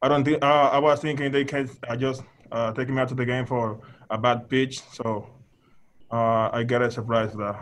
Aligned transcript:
I 0.00 0.06
don't 0.06 0.24
think 0.24 0.44
uh, 0.44 0.70
I 0.72 0.78
was 0.78 1.00
thinking 1.00 1.32
they 1.32 1.44
can 1.44 1.68
uh, 1.88 1.96
just 1.96 2.22
uh, 2.52 2.72
take 2.72 2.88
me 2.88 3.00
out 3.00 3.08
to 3.08 3.16
the 3.16 3.26
game 3.26 3.46
for 3.46 3.80
a 4.10 4.16
bad 4.16 4.48
pitch. 4.48 4.80
So 4.92 5.28
uh, 6.12 6.50
I 6.52 6.62
get 6.62 6.82
a 6.82 6.90
surprise 6.90 7.32
that 7.32 7.56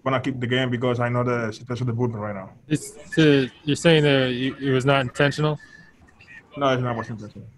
when 0.00 0.14
I 0.14 0.18
keep 0.18 0.40
the 0.40 0.46
game 0.46 0.70
because 0.70 1.00
I 1.00 1.10
know 1.10 1.22
the 1.22 1.52
situation 1.52 1.88
of 1.88 1.94
the 1.94 2.02
bullpen 2.02 2.18
right 2.18 2.34
now. 2.34 2.50
It's 2.66 2.92
to, 3.14 3.50
you're 3.64 3.76
saying 3.76 4.04
that 4.04 4.30
it 4.30 4.72
was 4.72 4.86
not 4.86 5.02
intentional. 5.02 5.58
No, 6.56 6.70
it's 6.70 6.82
not 6.82 6.96
was 6.96 7.10
intentional. 7.10 7.48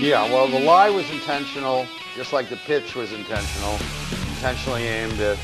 Yeah, 0.00 0.24
well, 0.24 0.48
the 0.48 0.58
lie 0.58 0.90
was 0.90 1.08
intentional, 1.12 1.86
just 2.16 2.32
like 2.32 2.50
the 2.50 2.56
pitch 2.56 2.96
was 2.96 3.12
intentional, 3.12 3.78
intentionally 4.34 4.82
aimed 4.82 5.18
at 5.20 5.38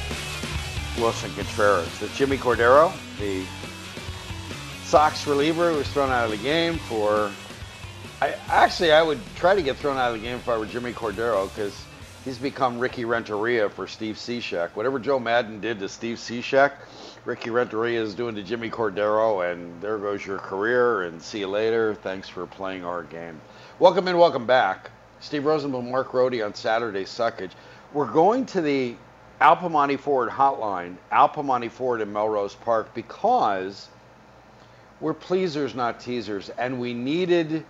Willson 0.96 1.34
Contreras. 1.36 1.98
That 2.00 2.12
Jimmy 2.14 2.36
Cordero, 2.36 2.92
the 3.18 3.44
Sox 4.90 5.24
reliever, 5.24 5.72
was 5.72 5.86
thrown 5.90 6.10
out 6.10 6.24
of 6.24 6.32
the 6.32 6.36
game 6.38 6.76
for. 6.76 7.30
I 8.20 8.34
actually 8.48 8.90
I 8.90 9.00
would 9.00 9.20
try 9.36 9.54
to 9.54 9.62
get 9.62 9.76
thrown 9.76 9.96
out 9.96 10.12
of 10.12 10.20
the 10.20 10.26
game 10.26 10.34
if 10.34 10.48
I 10.48 10.58
were 10.58 10.66
Jimmy 10.66 10.92
Cordero 10.92 11.48
because 11.48 11.80
he's 12.24 12.38
become 12.38 12.76
Ricky 12.76 13.04
Renteria 13.04 13.70
for 13.70 13.86
Steve 13.86 14.16
Cishek. 14.16 14.70
Whatever 14.70 14.98
Joe 14.98 15.20
Maddon 15.20 15.60
did 15.60 15.78
to 15.78 15.88
Steve 15.88 16.16
Cishek, 16.16 16.72
Ricky 17.24 17.50
Renteria 17.50 18.02
is 18.02 18.16
doing 18.16 18.34
to 18.34 18.42
Jimmy 18.42 18.68
Cordero, 18.68 19.48
and 19.48 19.80
there 19.80 19.96
goes 19.96 20.26
your 20.26 20.38
career. 20.38 21.02
And 21.02 21.22
see 21.22 21.38
you 21.38 21.46
later. 21.46 21.94
Thanks 21.94 22.28
for 22.28 22.44
playing 22.48 22.84
our 22.84 23.04
game. 23.04 23.40
Welcome 23.78 24.08
and 24.08 24.18
welcome 24.18 24.44
back. 24.44 24.90
Steve 25.20 25.42
Rosenbloom, 25.42 25.88
Mark 25.88 26.10
Grote 26.10 26.40
on 26.42 26.52
Saturday 26.52 27.04
Suckage. 27.04 27.52
We're 27.92 28.10
going 28.10 28.44
to 28.46 28.60
the 28.60 28.96
Al 29.40 29.56
Piemonte 29.56 30.00
Ford 30.00 30.30
hotline, 30.30 30.96
Al 31.12 31.28
Piemonte 31.28 31.70
Ford 31.70 32.00
in 32.00 32.12
Melrose 32.12 32.56
Park, 32.56 32.92
because 32.92 33.88
we're 35.00 35.14
pleasers, 35.14 35.74
not 35.74 36.00
teasers, 36.00 36.50
and 36.50 36.78
we 36.78 36.92
needed 36.92 37.64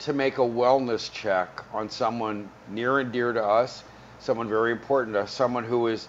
to 0.00 0.12
make 0.12 0.38
a 0.38 0.42
wellness 0.42 1.10
check 1.12 1.64
on 1.72 1.88
someone 1.88 2.50
near 2.68 2.98
and 2.98 3.12
dear 3.12 3.32
to 3.32 3.44
us, 3.44 3.84
someone 4.18 4.48
very 4.48 4.72
important 4.72 5.14
to 5.14 5.20
us, 5.20 5.32
someone 5.32 5.64
who 5.64 5.86
is 5.86 6.08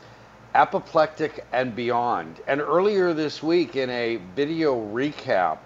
apoplectic 0.56 1.46
and 1.52 1.76
beyond. 1.76 2.40
And 2.48 2.62
earlier 2.62 3.14
this 3.14 3.44
week, 3.44 3.76
in 3.76 3.90
a 3.90 4.18
video 4.36 4.76
recap, 4.76 5.60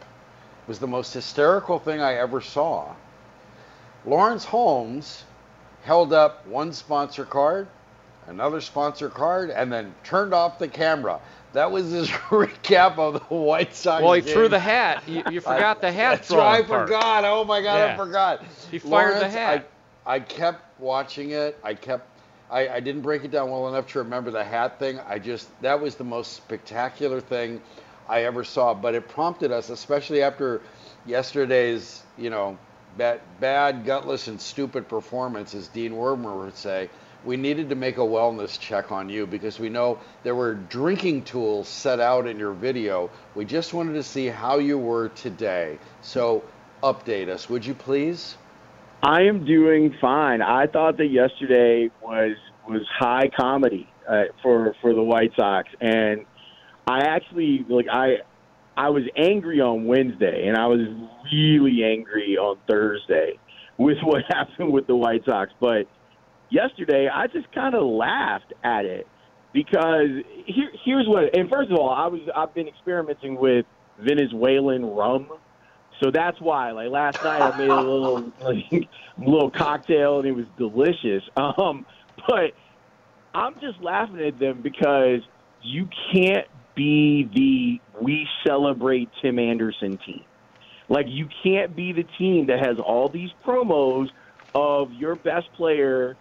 was 0.68 0.80
the 0.80 0.88
most 0.88 1.14
hysterical 1.14 1.80
thing 1.80 2.02
I 2.02 2.16
ever 2.16 2.42
saw. 2.42 2.94
Lawrence 4.06 4.46
Holmes 4.46 5.24
held 5.84 6.12
up 6.12 6.46
one 6.46 6.74
sponsor 6.74 7.26
card, 7.26 7.68
another 8.30 8.62
sponsor 8.62 9.10
card, 9.10 9.50
and 9.50 9.72
then 9.72 9.94
turned 10.04 10.34
off 10.34 10.60
the 10.60 10.68
camera. 10.68 11.20
That 11.54 11.72
was 11.72 11.92
his 11.92 12.08
recap 12.30 12.98
of 12.98 13.14
the 13.14 13.36
White 13.36 13.76
Sox. 13.76 14.04
Well, 14.04 14.14
he 14.14 14.22
game. 14.22 14.34
threw 14.34 14.48
the 14.48 14.60
hat. 14.60 15.04
You, 15.08 15.24
you 15.32 15.42
forgot 15.42 15.82
the 15.82 15.92
hat 15.92 16.18
That's 16.18 16.32
right. 16.32 16.60
I 16.60 16.62
part. 16.62 16.88
forgot. 16.88 17.26
Oh 17.26 17.44
my 17.44 17.62
God, 17.62 17.90
I 17.90 17.98
forgot. 17.98 18.44
He 18.72 18.80
fired 18.80 19.20
the 19.20 19.30
hat. 19.30 19.68
I, 20.06 20.16
I 20.16 20.20
kept 20.20 20.80
watching 20.80 21.32
it. 21.32 21.58
I 21.64 21.74
kept. 21.74 22.08
I, 22.52 22.68
I 22.68 22.80
didn't 22.80 23.02
break 23.02 23.24
it 23.24 23.32
down 23.32 23.52
well 23.52 23.68
enough 23.68 23.88
to 23.90 24.00
remember 24.00 24.32
the 24.32 24.44
hat 24.44 24.80
thing. 24.80 25.00
I 25.08 25.20
just 25.20 25.50
that 25.62 25.80
was 25.80 25.96
the 25.96 26.04
most 26.04 26.34
spectacular 26.34 27.22
thing 27.22 27.62
I 28.08 28.24
ever 28.24 28.44
saw. 28.44 28.74
But 28.74 28.96
it 28.96 29.08
prompted 29.08 29.52
us, 29.52 29.70
especially 29.70 30.22
after 30.24 30.62
yesterday's, 31.06 32.04
you 32.18 32.30
know, 32.30 32.58
bad, 33.00 33.22
bad 33.40 33.86
gutless, 33.86 34.28
and 34.28 34.40
stupid 34.40 34.88
performance, 34.88 35.56
as 35.56 35.68
Dean 35.70 35.94
Wormer 35.94 36.44
would 36.44 36.56
say. 36.56 36.90
We 37.26 37.36
needed 37.36 37.70
to 37.70 37.76
make 37.76 37.98
a 37.98 38.02
wellness 38.02 38.60
check 38.60 38.92
on 38.92 39.10
you 39.10 39.26
because 39.26 39.60
we 39.60 39.70
know 39.70 40.00
there 40.24 40.36
were 40.36 40.54
drinking 40.54 41.24
tools 41.24 41.68
set 41.68 42.00
out 42.00 42.28
in 42.28 42.38
your 42.38 42.54
video. 42.54 43.10
We 43.36 43.46
just 43.46 43.74
wanted 43.74 43.94
to 43.94 44.04
see 44.04 44.28
how 44.28 44.60
you 44.60 44.78
were 44.78 45.10
today. 45.10 45.80
So, 46.02 46.44
update 46.84 47.28
us, 47.28 47.50
would 47.50 47.66
you 47.66 47.74
please? 47.74 48.38
I 49.02 49.24
am 49.24 49.46
doing 49.46 49.96
fine. 50.00 50.42
I 50.42 50.68
thought 50.68 50.98
that 50.98 51.08
yesterday 51.08 51.90
was 52.02 52.36
was 52.68 52.82
high 53.00 53.30
comedy 53.30 53.90
uh, 54.08 54.26
for 54.44 54.76
for 54.82 54.94
the 54.94 55.04
White 55.04 55.32
Sox, 55.38 55.70
and 55.80 56.26
I 56.88 57.00
actually 57.00 57.66
like 57.70 57.88
I 57.92 58.18
I 58.80 58.88
was 58.92 59.04
angry 59.18 59.60
on 59.60 59.88
Wednesday, 59.88 60.48
and 60.48 60.58
I 60.58 60.68
was 60.68 60.80
really 61.34 61.84
angry 61.84 62.38
on 62.38 62.58
Thursday 62.66 63.38
with 63.78 63.98
what 64.04 64.22
happened 64.30 64.72
with 64.72 64.88
the 64.88 64.96
White 64.96 65.26
Sox. 65.26 65.52
But 65.60 65.88
yesterday, 66.50 67.10
I 67.14 67.28
just 67.28 67.52
kind 67.54 67.76
of 67.76 67.84
laughed 67.84 68.54
at 68.64 68.86
it 68.86 69.06
because 69.54 70.24
here, 70.46 70.72
here's 70.86 71.08
what. 71.10 71.38
And 71.38 71.50
first 71.50 71.72
of 71.72 71.78
all, 71.78 71.90
I 71.90 72.08
was 72.08 72.22
I've 72.34 72.54
been 72.54 72.70
experimenting 72.70 73.38
with 73.38 73.66
Venezuelan 74.00 74.86
rum. 74.86 75.28
So 76.02 76.10
that's 76.14 76.40
why, 76.40 76.72
like 76.72 76.90
last 76.90 77.22
night, 77.22 77.42
I 77.42 77.58
made 77.58 77.70
a 77.70 77.76
little 77.76 78.32
like, 78.40 78.88
little 79.18 79.52
cocktail 79.52 80.20
and 80.20 80.26
it 80.26 80.32
was 80.32 80.46
delicious. 80.58 81.24
Um, 81.36 81.86
but 82.30 82.52
I'm 83.34 83.56
just 83.56 83.82
laughing 83.82 84.22
at 84.22 84.40
them 84.40 84.62
because 84.62 85.20
you 85.62 85.90
can't 86.14 86.48
be 86.80 87.30
the 87.34 88.02
we 88.02 88.26
celebrate 88.48 89.10
Tim 89.22 89.38
Anderson 89.38 89.98
team. 89.98 90.24
Like 90.88 91.08
you 91.10 91.28
can't 91.44 91.76
be 91.76 91.92
the 91.92 92.06
team 92.18 92.48
that 92.48 92.66
has 92.66 92.80
all 92.80 93.10
these 93.10 93.30
promos 93.46 94.08
of 94.56 94.94
your 94.94 95.16
best 95.16 95.52
player 95.58 96.16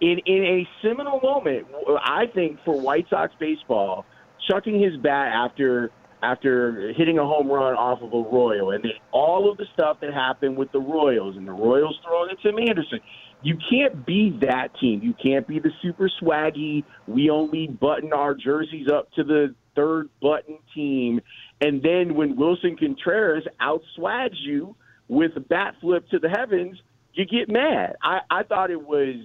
in 0.00 0.20
in 0.24 0.44
a 0.44 0.68
seminal 0.80 1.20
moment. 1.20 1.66
I 2.02 2.26
think 2.34 2.60
for 2.64 2.80
White 2.80 3.06
Sox 3.10 3.34
baseball, 3.38 4.06
chucking 4.48 4.80
his 4.80 4.96
bat 4.96 5.32
after 5.34 5.90
after 6.22 6.94
hitting 6.96 7.18
a 7.18 7.24
home 7.26 7.48
run 7.48 7.74
off 7.74 8.00
of 8.00 8.14
a 8.14 8.30
Royal, 8.30 8.70
and 8.70 8.82
then 8.82 8.92
all 9.12 9.50
of 9.50 9.58
the 9.58 9.66
stuff 9.74 9.98
that 10.00 10.14
happened 10.14 10.56
with 10.56 10.72
the 10.72 10.80
Royals 10.80 11.36
and 11.36 11.46
the 11.46 11.52
Royals 11.52 12.00
throwing 12.02 12.30
it 12.30 12.40
to 12.40 12.50
Tim 12.50 12.58
Anderson. 12.58 13.00
You 13.44 13.58
can't 13.70 14.06
be 14.06 14.38
that 14.40 14.68
team. 14.80 15.02
You 15.02 15.14
can't 15.22 15.46
be 15.46 15.60
the 15.60 15.70
super 15.82 16.10
swaggy. 16.22 16.82
We 17.06 17.28
only 17.28 17.66
button 17.66 18.12
our 18.14 18.34
jerseys 18.34 18.88
up 18.90 19.12
to 19.12 19.22
the 19.22 19.54
third 19.76 20.08
button 20.22 20.58
team, 20.74 21.20
and 21.60 21.82
then 21.82 22.14
when 22.14 22.36
Willson 22.36 22.78
Contreras 22.78 23.44
outswags 23.60 24.40
you 24.40 24.74
with 25.08 25.32
a 25.36 25.40
bat 25.40 25.74
flip 25.80 26.08
to 26.10 26.18
the 26.18 26.28
heavens, 26.28 26.80
you 27.12 27.26
get 27.26 27.52
mad. 27.52 27.96
I, 28.02 28.20
I 28.30 28.42
thought 28.44 28.70
it 28.70 28.80
was 28.80 29.16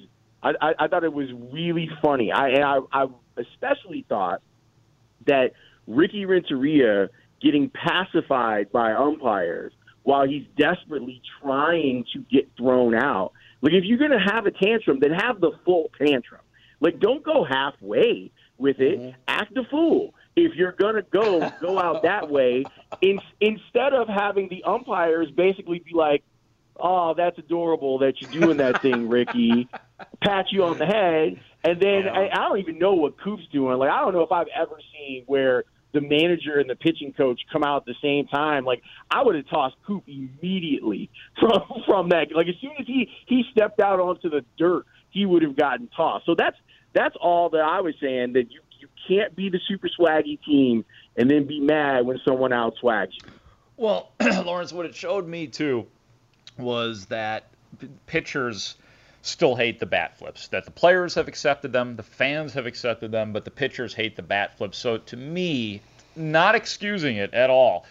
I, 0.43 0.51
I, 0.61 0.73
I 0.79 0.87
thought 0.87 1.03
it 1.03 1.13
was 1.13 1.29
really 1.53 1.89
funny. 2.03 2.31
I 2.31 2.49
and 2.49 2.63
I, 2.63 2.79
I 2.91 3.05
especially 3.37 4.05
thought 4.09 4.41
that 5.27 5.51
Ricky 5.87 6.25
Renteria 6.25 7.09
getting 7.41 7.69
pacified 7.69 8.71
by 8.71 8.93
umpires 8.93 9.71
while 10.03 10.27
he's 10.27 10.45
desperately 10.57 11.21
trying 11.41 12.05
to 12.13 12.19
get 12.31 12.49
thrown 12.57 12.95
out. 12.95 13.31
Like 13.61 13.73
if 13.73 13.83
you're 13.83 13.97
going 13.97 14.11
to 14.11 14.19
have 14.19 14.45
a 14.45 14.51
tantrum, 14.51 14.99
then 14.99 15.11
have 15.11 15.41
the 15.41 15.51
full 15.65 15.91
tantrum. 15.97 16.41
Like 16.79 16.99
don't 16.99 17.23
go 17.23 17.43
halfway 17.43 18.31
with 18.57 18.79
it. 18.79 18.99
Mm-hmm. 18.99 19.19
Act 19.27 19.57
a 19.57 19.63
fool. 19.65 20.13
If 20.35 20.55
you're 20.55 20.71
going 20.71 20.95
to 20.95 21.01
go, 21.01 21.51
go 21.61 21.79
out 21.79 22.03
that 22.03 22.29
way. 22.29 22.63
In, 23.01 23.19
instead 23.41 23.93
of 23.93 24.07
having 24.07 24.49
the 24.49 24.63
umpires 24.63 25.29
basically 25.31 25.79
be 25.79 25.93
like, 25.93 26.23
"Oh, 26.79 27.13
that's 27.13 27.37
adorable 27.37 27.99
that 27.99 28.21
you're 28.21 28.31
doing 28.31 28.57
that 28.57 28.81
thing, 28.81 29.09
Ricky." 29.09 29.67
pat 30.21 30.45
you 30.51 30.63
on 30.63 30.77
the 30.77 30.85
head 30.85 31.39
And 31.63 31.79
then 31.81 32.07
I, 32.07 32.29
I 32.29 32.35
don't 32.47 32.59
even 32.59 32.79
know 32.79 32.93
what 32.93 33.19
Coop's 33.19 33.47
doing. 33.51 33.77
Like 33.77 33.89
I 33.89 33.99
don't 33.99 34.13
know 34.13 34.21
if 34.21 34.31
I've 34.31 34.47
ever 34.55 34.79
seen 34.93 35.23
where 35.27 35.65
the 35.91 36.01
manager 36.01 36.59
and 36.59 36.69
the 36.69 36.75
pitching 36.75 37.13
coach 37.13 37.41
come 37.51 37.63
out 37.63 37.77
at 37.77 37.85
the 37.85 37.95
same 38.01 38.27
time. 38.27 38.65
Like 38.65 38.81
I 39.09 39.23
would 39.23 39.35
have 39.35 39.47
tossed 39.47 39.75
Coop 39.85 40.03
immediately 40.07 41.09
from 41.39 41.61
from 41.85 42.09
that. 42.09 42.27
Like 42.33 42.47
as 42.47 42.55
soon 42.61 42.73
as 42.79 42.87
he 42.87 43.09
he 43.25 43.43
stepped 43.51 43.79
out 43.79 43.99
onto 43.99 44.29
the 44.29 44.45
dirt, 44.57 44.85
he 45.09 45.25
would 45.25 45.43
have 45.43 45.55
gotten 45.55 45.87
tossed. 45.95 46.25
So 46.25 46.35
that's 46.35 46.57
that's 46.93 47.15
all 47.19 47.49
that 47.49 47.61
I 47.61 47.81
was 47.81 47.95
saying. 48.01 48.33
That 48.33 48.51
you 48.51 48.61
you 48.79 48.87
can't 49.07 49.35
be 49.35 49.49
the 49.49 49.59
super 49.67 49.89
swaggy 49.89 50.39
team 50.43 50.85
and 51.17 51.29
then 51.29 51.45
be 51.45 51.59
mad 51.59 52.05
when 52.05 52.19
someone 52.25 52.53
out 52.53 52.75
swags 52.79 53.13
you. 53.15 53.29
Well, 53.77 54.11
Lawrence, 54.19 54.73
what 54.73 54.85
it 54.85 54.95
showed 54.95 55.27
me 55.27 55.47
too 55.47 55.87
was 56.57 57.05
that 57.05 57.45
pitchers 58.07 58.75
still 59.21 59.55
hate 59.55 59.79
the 59.79 59.85
bat 59.85 60.17
flips. 60.17 60.47
That 60.47 60.65
the 60.65 60.71
players 60.71 61.15
have 61.15 61.27
accepted 61.27 61.71
them, 61.73 61.95
the 61.95 62.03
fans 62.03 62.53
have 62.53 62.65
accepted 62.65 63.11
them, 63.11 63.33
but 63.33 63.45
the 63.45 63.51
pitchers 63.51 63.93
hate 63.93 64.15
the 64.15 64.21
bat 64.21 64.57
flips. 64.57 64.77
So 64.77 64.97
to 64.97 65.17
me, 65.17 65.81
not 66.15 66.55
excusing 66.55 67.17
it 67.17 67.33
at 67.33 67.49
all, 67.49 67.85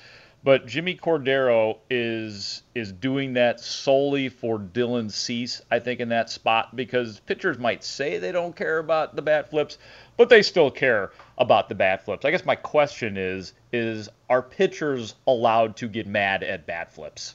but 0.44 0.66
Jimmy 0.66 0.94
Cordero 0.94 1.78
is 1.90 2.62
is 2.74 2.92
doing 2.92 3.32
that 3.34 3.60
solely 3.60 4.28
for 4.28 4.58
Dylan 4.58 5.10
Cease, 5.10 5.60
I 5.70 5.80
think, 5.80 6.00
in 6.00 6.08
that 6.10 6.30
spot 6.30 6.76
because 6.76 7.20
pitchers 7.20 7.58
might 7.58 7.82
say 7.82 8.18
they 8.18 8.32
don't 8.32 8.54
care 8.54 8.78
about 8.78 9.16
the 9.16 9.22
bat 9.22 9.50
flips, 9.50 9.78
but 10.16 10.28
they 10.28 10.42
still 10.42 10.70
care 10.70 11.10
about 11.38 11.68
the 11.68 11.74
bat 11.74 12.04
flips. 12.04 12.24
I 12.24 12.30
guess 12.30 12.44
my 12.44 12.54
question 12.54 13.16
is 13.16 13.52
is 13.72 14.08
are 14.30 14.42
pitchers 14.42 15.14
allowed 15.26 15.76
to 15.76 15.88
get 15.88 16.06
mad 16.06 16.42
at 16.42 16.66
bat 16.66 16.92
flips? 16.92 17.34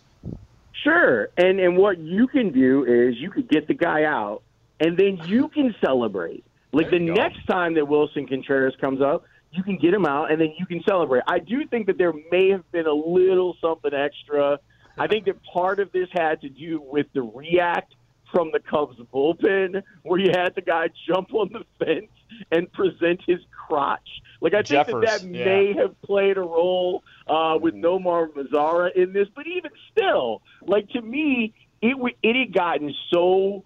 Sure. 0.84 1.30
And 1.38 1.60
and 1.60 1.78
what 1.78 1.98
you 1.98 2.28
can 2.28 2.52
do 2.52 2.84
is 2.84 3.16
you 3.18 3.32
could 3.32 3.50
get 3.50 3.68
the 3.68 3.74
guy 3.74 4.04
out 4.04 4.44
and 4.80 4.98
then 4.98 5.20
you 5.26 5.48
can 5.54 5.74
celebrate. 5.84 6.44
Like 6.72 6.90
the 6.90 7.00
next 7.00 7.46
time 7.46 7.76
that 7.76 7.88
Willson 7.88 8.28
Contreras 8.28 8.74
comes 8.82 9.00
up, 9.00 9.26
you 9.52 9.62
can 9.62 9.78
get 9.78 9.94
him 9.94 10.06
out 10.06 10.32
and 10.32 10.42
then 10.42 10.54
you 10.58 10.66
can 10.66 10.82
celebrate. 10.88 11.24
I 11.28 11.40
do 11.40 11.66
think 11.68 11.86
that 11.86 12.00
there 12.00 12.14
may 12.32 12.50
have 12.50 12.70
been 12.72 12.88
a 12.88 12.94
little 12.94 13.56
something 13.62 13.94
extra. 13.94 14.60
I 14.98 15.08
think 15.08 15.26
that 15.26 15.42
part 15.44 15.80
of 15.80 15.92
this 15.92 16.08
had 16.12 16.42
to 16.42 16.50
do 16.50 16.82
with 16.82 17.08
the 17.14 17.22
react 17.22 17.94
from 18.34 18.52
the 18.52 18.60
Cubs 18.60 18.98
bullpen 19.14 19.84
where 20.02 20.20
you 20.20 20.32
had 20.32 20.56
the 20.56 20.62
guy 20.62 20.90
jump 21.08 21.34
on 21.34 21.52
the 21.54 21.64
fence 21.78 22.12
and 22.52 22.72
present 22.74 23.22
his 23.26 23.40
crotch. 23.52 24.10
Like 24.42 24.54
I 24.54 24.64
think 24.64 24.88
Jeffress, 24.88 25.06
that 25.06 25.22
that 25.22 25.28
yeah. 25.30 25.46
may 25.46 25.74
have 25.78 26.02
played 26.02 26.38
a 26.38 26.42
role 26.42 27.04
uh, 27.28 27.58
with 27.62 27.76
Nomar 27.76 28.28
Mazara 28.30 28.94
in 28.94 29.14
this, 29.14 29.28
but 29.34 29.48
even 29.48 29.72
still, 29.92 30.42
like 30.66 30.90
to 30.90 31.02
me, 31.02 31.54
it 31.82 31.96
it 32.22 32.36
had 32.36 32.54
gotten 32.54 32.94
so 33.12 33.64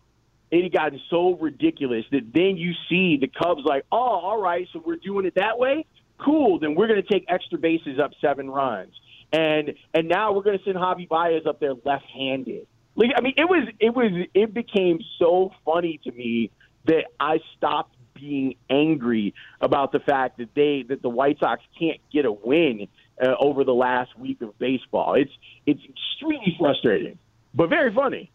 it 0.52 0.64
had 0.64 0.74
gotten 0.74 1.02
so 1.10 1.36
ridiculous 1.36 2.06
that 2.12 2.32
then 2.34 2.58
you 2.58 2.74
see 2.90 3.18
the 3.18 3.28
Cubs 3.28 3.64
like, 3.66 3.86
oh, 3.92 3.98
all 3.98 4.42
right, 4.42 4.68
so 4.72 4.82
we're 4.86 4.96
doing 4.98 5.26
it 5.26 5.36
that 5.36 5.58
way. 5.58 5.86
Cool, 6.20 6.60
then 6.60 6.76
we're 6.76 6.88
going 6.88 7.02
to 7.02 7.08
take 7.08 7.26
extra 7.28 7.58
bases 7.58 8.00
up 8.00 8.12
seven 8.22 8.50
runs, 8.50 8.94
and 9.32 9.74
and 9.94 10.08
now 10.08 10.34
we're 10.34 10.44
going 10.44 10.58
to 10.58 10.64
send 10.64 10.76
Javi 10.76 11.08
Baez 11.08 11.46
up 11.46 11.60
there 11.60 11.74
left-handed. 11.86 12.68
Like, 12.98 13.12
I 13.16 13.22
mean, 13.22 13.36
it 13.38 13.46
was 13.46 13.70
it 13.80 13.96
was 13.96 14.12
it 14.34 14.54
became 14.54 15.00
so 15.20 15.52
funny 15.64 16.00
to 16.04 16.12
me 16.12 16.52
that 16.86 17.06
I 17.20 17.40
stopped 17.56 17.96
being 18.16 18.56
angry 18.70 19.36
about 19.62 19.92
the 19.92 20.00
fact 20.00 20.40
that 20.40 20.50
they 20.56 20.84
that 20.90 21.04
the 21.04 21.10
White 21.10 21.38
Sox 21.40 21.62
can't 21.80 22.02
get 22.12 22.26
a 22.26 22.32
win 22.32 22.88
uh, 23.22 23.36
over 23.40 23.64
the 23.64 23.74
last 23.74 24.18
week 24.18 24.42
of 24.42 24.58
baseball. 24.58 25.14
It's 25.14 25.32
it's 25.68 25.82
extremely 25.84 26.56
frustrating, 26.60 27.20
but 27.54 27.70
very 27.70 27.94
funny. 27.94 28.32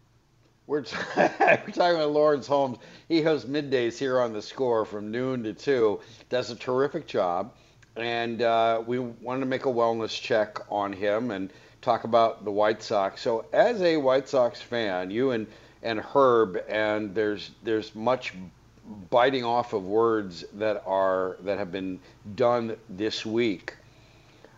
We're, 0.65 0.83
t- 0.83 0.95
we're 1.17 1.27
talking 1.73 1.97
about 1.97 2.11
Lawrence 2.11 2.47
Holmes. 2.47 2.77
He 3.09 3.21
hosts 3.21 3.49
middays 3.49 3.97
here 3.97 4.21
on 4.21 4.31
the 4.31 4.41
score 4.41 4.85
from 4.85 5.11
noon 5.11 5.43
to 5.43 5.53
2. 5.53 5.99
Does 6.29 6.51
a 6.51 6.55
terrific 6.55 7.05
job. 7.05 7.53
And 7.97 8.41
uh, 8.41 8.81
we 8.87 8.97
wanted 8.97 9.41
to 9.41 9.45
make 9.45 9.65
a 9.65 9.69
wellness 9.69 10.19
check 10.19 10.59
on 10.71 10.93
him 10.93 11.31
and 11.31 11.51
talk 11.83 12.03
about 12.05 12.45
the 12.45 12.51
White 12.51 12.81
Sox. 12.81 13.21
So, 13.21 13.45
as 13.53 13.81
a 13.81 13.97
White 13.97 14.27
Sox 14.27 14.61
fan, 14.61 15.11
you 15.11 15.31
and, 15.31 15.45
and 15.83 15.99
Herb, 15.99 16.63
and 16.67 17.13
there's 17.13 17.51
there's 17.63 17.93
much 17.93 18.33
biting 19.09 19.43
off 19.43 19.73
of 19.73 19.85
words 19.85 20.43
that 20.53 20.83
are 20.85 21.37
that 21.41 21.57
have 21.57 21.71
been 21.71 21.99
done 22.35 22.75
this 22.89 23.25
week. 23.25 23.75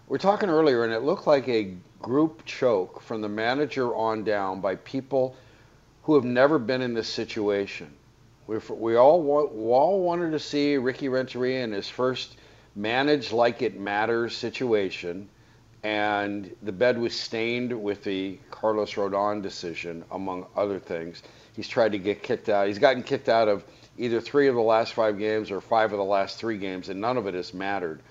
We're 0.08 0.18
talking 0.20 0.50
earlier, 0.50 0.84
and 0.84 0.94
it 0.94 1.02
looked 1.02 1.28
like 1.28 1.48
a 1.48 1.74
group 2.02 2.46
choke 2.46 3.02
from 3.02 3.22
the 3.22 3.30
manager 3.30 3.96
on 3.96 4.24
down 4.24 4.62
by 4.62 4.76
people 4.76 5.36
who 6.04 6.14
have 6.14 6.24
never 6.24 6.60
been 6.60 6.82
in 6.82 6.94
this 6.94 7.10
situation. 7.10 7.92
We 8.48 8.58
we 8.70 8.96
all 8.96 9.28
all 9.28 10.02
wanted 10.02 10.32
to 10.32 10.40
see 10.40 10.78
Ricky 10.78 11.10
Renteria 11.10 11.64
in 11.64 11.72
his 11.72 11.90
first 11.90 12.38
manage 12.76 13.32
like 13.32 13.62
it 13.62 13.80
matters 13.80 14.36
situation, 14.36 15.30
and 15.86 16.50
the 16.64 16.72
bed 16.72 16.98
was 16.98 17.14
stained 17.14 17.72
with 17.72 18.04
the 18.04 18.40
Carlos 18.50 18.96
Rodon 18.96 19.44
decision, 19.44 20.04
among 20.10 20.48
other 20.56 20.80
things. 20.80 21.22
He's 21.56 21.68
tried 21.68 21.92
to 21.92 22.00
get 22.00 22.24
kicked 22.24 22.50
out. 22.50 22.68
He's 22.68 22.80
gotten 22.80 23.04
kicked 23.04 23.30
out 23.30 23.48
of 23.48 23.64
either 23.96 24.20
three 24.20 24.48
of 24.48 24.56
the 24.56 24.62
last 24.62 24.94
five 24.94 25.20
games 25.20 25.52
or 25.52 25.62
five 25.62 25.92
of 25.92 26.00
the 26.00 26.04
last 26.04 26.40
three 26.40 26.58
games, 26.58 26.90
and 26.90 27.00
none 27.00 27.18
of 27.18 27.28
it 27.28 27.36
has 27.36 27.54
mattered. 27.54 28.02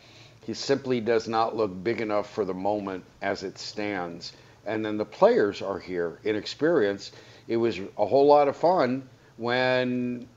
He 0.47 0.55
simply 0.55 1.00
does 1.00 1.26
not 1.26 1.56
look 1.56 1.73
big 1.82 2.00
enough 2.00 2.32
for 2.32 2.44
the 2.44 2.55
moment 2.55 3.03
as 3.23 3.43
it 3.43 3.59
stands. 3.59 4.35
And 4.65 4.85
then 4.85 4.97
the 4.97 5.05
players 5.05 5.61
are 5.61 5.81
here, 5.81 6.21
inexperienced. 6.23 7.17
It 7.49 7.56
was 7.56 7.81
a 7.99 8.06
whole 8.06 8.29
lot 8.29 8.47
of 8.47 8.56
fun 8.56 9.03
when 9.37 10.29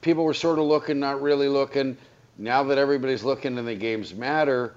people 0.00 0.24
were 0.24 0.32
sort 0.32 0.58
of 0.58 0.64
looking, 0.64 0.98
not 0.98 1.20
really 1.20 1.48
looking. 1.48 1.98
Now 2.38 2.62
that 2.64 2.78
everybody's 2.78 3.22
looking 3.22 3.58
and 3.58 3.68
the 3.68 3.74
games 3.74 4.14
matter, 4.14 4.76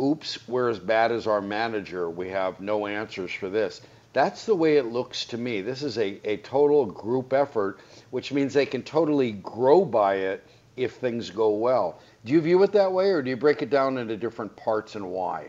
oops, 0.00 0.46
we're 0.48 0.68
as 0.68 0.78
bad 0.78 1.12
as 1.12 1.26
our 1.26 1.40
manager. 1.40 2.10
We 2.10 2.28
have 2.30 2.60
no 2.60 2.86
answers 2.86 3.32
for 3.32 3.48
this. 3.48 3.80
That's 4.12 4.46
the 4.46 4.54
way 4.54 4.78
it 4.78 4.86
looks 4.86 5.26
to 5.26 5.38
me. 5.38 5.60
This 5.60 5.82
is 5.82 5.98
a, 5.98 6.20
a 6.24 6.38
total 6.38 6.86
group 6.86 7.32
effort, 7.32 7.80
which 8.10 8.32
means 8.32 8.54
they 8.54 8.66
can 8.66 8.82
totally 8.82 9.32
grow 9.32 9.84
by 9.84 10.16
it 10.16 10.46
if 10.76 10.94
things 10.94 11.30
go 11.30 11.50
well. 11.50 12.00
Do 12.24 12.32
you 12.32 12.40
view 12.40 12.62
it 12.62 12.72
that 12.72 12.92
way, 12.92 13.10
or 13.10 13.22
do 13.22 13.30
you 13.30 13.36
break 13.36 13.62
it 13.62 13.70
down 13.70 13.98
into 13.98 14.16
different 14.16 14.56
parts 14.56 14.94
and 14.94 15.10
why? 15.10 15.48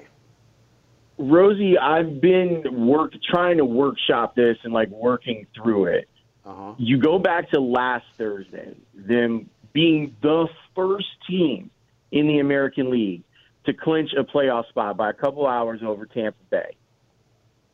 Rosie, 1.18 1.78
I've 1.78 2.22
been 2.22 2.88
work 2.88 3.14
trying 3.24 3.58
to 3.58 3.66
workshop 3.66 4.36
this 4.36 4.58
and 4.64 4.74
like 4.74 4.90
working 4.90 5.48
through 5.56 5.86
it. 5.86 6.10
Uh-huh. 6.46 6.74
You 6.78 6.98
go 6.98 7.20
back 7.20 7.50
to 7.52 7.60
last 7.60 8.06
Thursday, 8.18 8.76
them 8.94 9.50
being 9.74 10.16
the 10.22 10.48
first 10.76 11.08
team 11.28 11.72
in 12.12 12.28
the 12.28 12.40
American 12.40 12.90
League 12.90 13.24
to 13.68 13.74
clinch 13.74 14.12
a 14.18 14.24
playoff 14.24 14.68
spot 14.70 14.98
by 14.98 15.10
a 15.10 15.14
couple 15.14 15.46
hours 15.46 15.82
over 15.86 16.06
Tampa 16.06 16.38
Bay. 16.50 16.76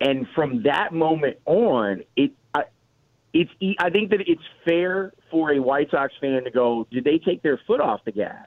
And 0.01 0.27
from 0.35 0.63
that 0.63 0.93
moment 0.93 1.37
on, 1.45 2.03
it 2.17 2.31
I, 2.53 2.63
it's 3.33 3.51
I 3.79 3.89
think 3.89 4.09
that 4.09 4.19
it's 4.27 4.41
fair 4.65 5.13
for 5.31 5.53
a 5.53 5.59
White 5.59 5.89
Sox 5.91 6.13
fan 6.19 6.43
to 6.43 6.51
go, 6.51 6.85
did 6.91 7.05
they 7.05 7.17
take 7.17 7.41
their 7.41 7.59
foot 7.65 7.79
off 7.79 8.01
the 8.03 8.11
gas? 8.11 8.45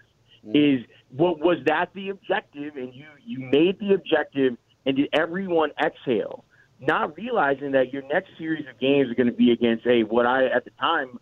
Is 0.55 0.81
what 1.11 1.41
was 1.41 1.59
that 1.67 1.91
the 1.95 2.11
objective? 2.11 2.77
And 2.77 2.95
you 2.95 3.07
you 3.25 3.41
made 3.41 3.81
the 3.81 3.95
objective, 3.95 4.57
and 4.85 4.97
did 4.97 5.09
everyone 5.13 5.71
exhale? 5.83 6.45
Not 6.79 7.17
realizing 7.17 7.73
that 7.73 7.93
your 7.93 8.03
next 8.03 8.31
series 8.39 8.67
of 8.69 8.79
games 8.79 9.11
are 9.11 9.15
going 9.15 9.29
to 9.29 9.33
be 9.33 9.51
against 9.51 9.87
a 9.87 10.03
what 10.03 10.27
I 10.27 10.47
at 10.47 10.65
the 10.65 10.71
time 10.79 11.19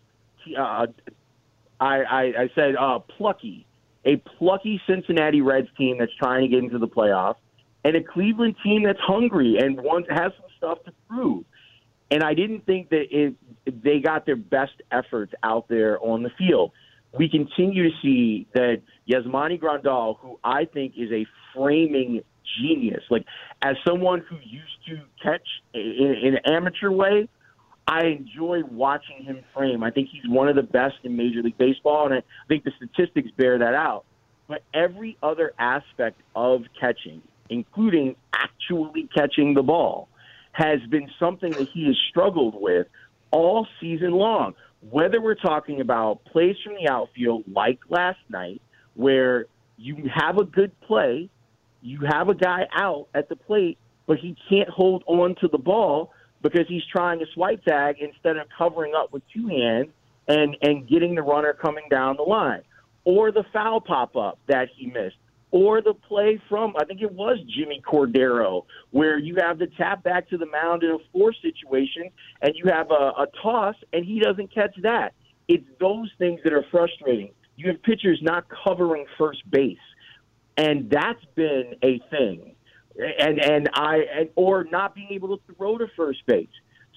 uh, 0.57 0.87
I, 1.79 2.03
I 2.03 2.21
I 2.21 2.49
said 2.53 2.75
uh, 2.75 2.99
plucky, 2.99 3.65
a 4.05 4.17
plucky 4.17 4.79
Cincinnati 4.87 5.41
Reds 5.41 5.67
team 5.77 5.97
that's 5.99 6.13
trying 6.15 6.41
to 6.43 6.47
get 6.47 6.63
into 6.63 6.77
the 6.77 6.87
playoffs, 6.87 7.37
and 7.83 7.95
a 7.95 8.03
Cleveland 8.03 8.55
team 8.63 8.83
that's 8.83 8.99
hungry 8.99 9.57
and 9.59 9.79
wants 9.79 10.09
has 10.09 10.31
some 10.39 10.49
stuff 10.57 10.83
to 10.85 10.93
prove. 11.09 11.45
And 12.11 12.23
I 12.23 12.33
didn't 12.33 12.65
think 12.65 12.89
that 12.89 13.05
it, 13.09 13.35
they 13.65 13.99
got 13.99 14.25
their 14.25 14.35
best 14.35 14.73
efforts 14.91 15.33
out 15.43 15.67
there 15.67 15.99
on 15.99 16.23
the 16.23 16.29
field. 16.37 16.71
We 17.17 17.29
continue 17.29 17.89
to 17.89 17.95
see 18.01 18.47
that 18.53 18.81
Yasmani 19.09 19.59
Grandal, 19.59 20.19
who 20.19 20.39
I 20.43 20.65
think 20.65 20.93
is 20.97 21.11
a 21.11 21.25
framing 21.55 22.21
genius, 22.61 23.03
like 23.09 23.25
as 23.61 23.75
someone 23.87 24.23
who 24.29 24.35
used 24.43 24.85
to 24.87 25.01
catch 25.23 25.47
in, 25.73 25.81
in 25.81 26.35
an 26.35 26.53
amateur 26.53 26.91
way, 26.91 27.27
I 27.87 28.05
enjoy 28.05 28.63
watching 28.63 29.23
him 29.23 29.43
frame. 29.53 29.83
I 29.83 29.91
think 29.91 30.09
he's 30.11 30.27
one 30.27 30.49
of 30.49 30.55
the 30.55 30.63
best 30.63 30.95
in 31.03 31.15
Major 31.15 31.43
League 31.43 31.57
Baseball, 31.57 32.05
and 32.05 32.15
I 32.15 32.23
think 32.47 32.63
the 32.63 32.71
statistics 32.77 33.29
bear 33.37 33.59
that 33.59 33.75
out. 33.75 34.05
But 34.47 34.63
every 34.73 35.17
other 35.21 35.53
aspect 35.59 36.19
of 36.35 36.61
catching, 36.79 37.21
including 37.49 38.15
actually 38.33 39.07
catching 39.15 39.53
the 39.53 39.61
ball, 39.61 40.07
has 40.51 40.79
been 40.89 41.09
something 41.19 41.51
that 41.51 41.67
he 41.73 41.85
has 41.85 41.97
struggled 42.09 42.55
with 42.59 42.87
all 43.31 43.67
season 43.79 44.11
long. 44.11 44.55
Whether 44.89 45.21
we're 45.21 45.35
talking 45.35 45.81
about 45.81 46.23
plays 46.25 46.55
from 46.63 46.75
the 46.75 46.89
outfield 46.89 47.43
like 47.51 47.79
last 47.89 48.19
night, 48.29 48.61
where 48.95 49.45
you 49.77 50.09
have 50.13 50.37
a 50.37 50.43
good 50.43 50.71
play, 50.81 51.29
you 51.81 51.99
have 52.07 52.29
a 52.29 52.35
guy 52.35 52.67
out 52.73 53.07
at 53.13 53.29
the 53.29 53.35
plate, 53.35 53.77
but 54.07 54.17
he 54.17 54.35
can't 54.49 54.69
hold 54.69 55.03
on 55.07 55.35
to 55.41 55.47
the 55.47 55.57
ball 55.57 56.11
because 56.45 56.67
he's 56.67 56.83
trying 56.91 57.17
to 57.17 57.25
swipe 57.33 57.63
tag 57.65 57.95
instead 57.99 58.37
of 58.37 58.45
covering 58.55 58.93
up 58.95 59.11
with 59.11 59.23
two 59.33 59.47
hands 59.47 59.87
and 60.27 60.55
and 60.61 60.87
getting 60.87 61.15
the 61.15 61.21
runner 61.23 61.53
coming 61.53 61.85
down 61.89 62.17
the 62.17 62.23
line, 62.23 62.61
or 63.03 63.31
the 63.31 63.43
foul 63.51 63.81
pop 63.81 64.15
up 64.15 64.37
that 64.47 64.67
he 64.77 64.85
missed, 64.85 65.15
or 65.49 65.81
the 65.81 65.95
play 65.95 66.39
from 66.47 66.75
I 66.79 66.85
think 66.85 67.01
it 67.01 67.11
was 67.11 67.39
Jimmy 67.57 67.81
Cordero 67.83 68.65
where 68.91 69.17
you 69.17 69.37
have 69.39 69.57
the 69.57 69.65
tap 69.75 70.03
back 70.03 70.29
to 70.29 70.37
the 70.37 70.45
mound 70.45 70.83
in 70.83 70.91
a 70.91 70.97
force 71.11 71.35
situation 71.41 72.11
and 72.43 72.53
you 72.55 72.65
have 72.71 72.91
a, 72.91 72.93
a 72.93 73.27
toss 73.41 73.75
and 73.91 74.05
he 74.05 74.19
doesn't 74.19 74.53
catch 74.53 74.75
that. 74.83 75.13
It's 75.47 75.65
those 75.79 76.11
things 76.19 76.41
that 76.43 76.53
are 76.53 76.65
frustrating. 76.69 77.31
You 77.55 77.69
have 77.69 77.81
pitchers 77.81 78.19
not 78.21 78.45
covering 78.63 79.05
first 79.17 79.49
base, 79.49 79.77
and 80.57 80.91
that's 80.91 81.23
been 81.33 81.73
a 81.83 81.99
thing. 82.11 82.54
And 82.97 83.39
and 83.43 83.69
I 83.73 83.97
and, 84.13 84.29
or 84.35 84.63
not 84.65 84.95
being 84.95 85.09
able 85.11 85.37
to 85.37 85.53
throw 85.55 85.77
to 85.77 85.87
first 85.95 86.25
base. 86.25 86.47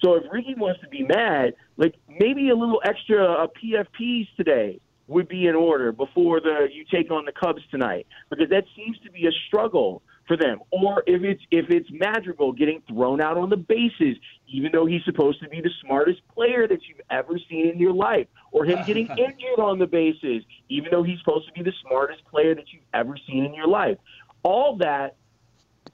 So 0.01 0.13
if 0.15 0.23
Ricky 0.31 0.55
wants 0.55 0.79
to 0.81 0.87
be 0.87 1.03
mad, 1.03 1.55
like 1.77 1.95
maybe 2.07 2.49
a 2.49 2.55
little 2.55 2.81
extra 2.85 3.25
uh, 3.25 3.47
PFPs 3.47 4.27
today 4.37 4.79
would 5.07 5.27
be 5.27 5.47
in 5.47 5.55
order 5.55 5.91
before 5.91 6.39
the 6.39 6.67
you 6.71 6.85
take 6.89 7.11
on 7.11 7.25
the 7.25 7.31
Cubs 7.31 7.61
tonight 7.71 8.07
because 8.29 8.49
that 8.49 8.63
seems 8.75 8.97
to 8.99 9.11
be 9.11 9.27
a 9.27 9.31
struggle 9.47 10.01
for 10.27 10.37
them. 10.37 10.59
Or 10.71 11.03
if 11.07 11.23
it's 11.23 11.41
if 11.51 11.69
it's 11.69 11.89
Madrigal 11.91 12.53
getting 12.53 12.81
thrown 12.87 13.19
out 13.19 13.35
on 13.35 13.49
the 13.49 13.57
bases, 13.57 14.15
even 14.47 14.71
though 14.71 14.85
he's 14.85 15.03
supposed 15.03 15.41
to 15.41 15.49
be 15.49 15.59
the 15.59 15.71
smartest 15.83 16.21
player 16.33 16.67
that 16.67 16.79
you've 16.87 17.01
ever 17.09 17.37
seen 17.49 17.67
in 17.67 17.79
your 17.79 17.93
life, 17.93 18.27
or 18.51 18.63
him 18.63 18.79
getting 18.85 19.07
injured 19.17 19.59
on 19.59 19.79
the 19.79 19.87
bases, 19.87 20.43
even 20.69 20.89
though 20.91 21.03
he's 21.03 21.19
supposed 21.19 21.47
to 21.47 21.53
be 21.53 21.63
the 21.63 21.73
smartest 21.85 22.23
player 22.25 22.55
that 22.55 22.71
you've 22.71 22.83
ever 22.93 23.17
seen 23.27 23.43
in 23.43 23.53
your 23.53 23.67
life. 23.67 23.97
All 24.43 24.77
that 24.77 25.15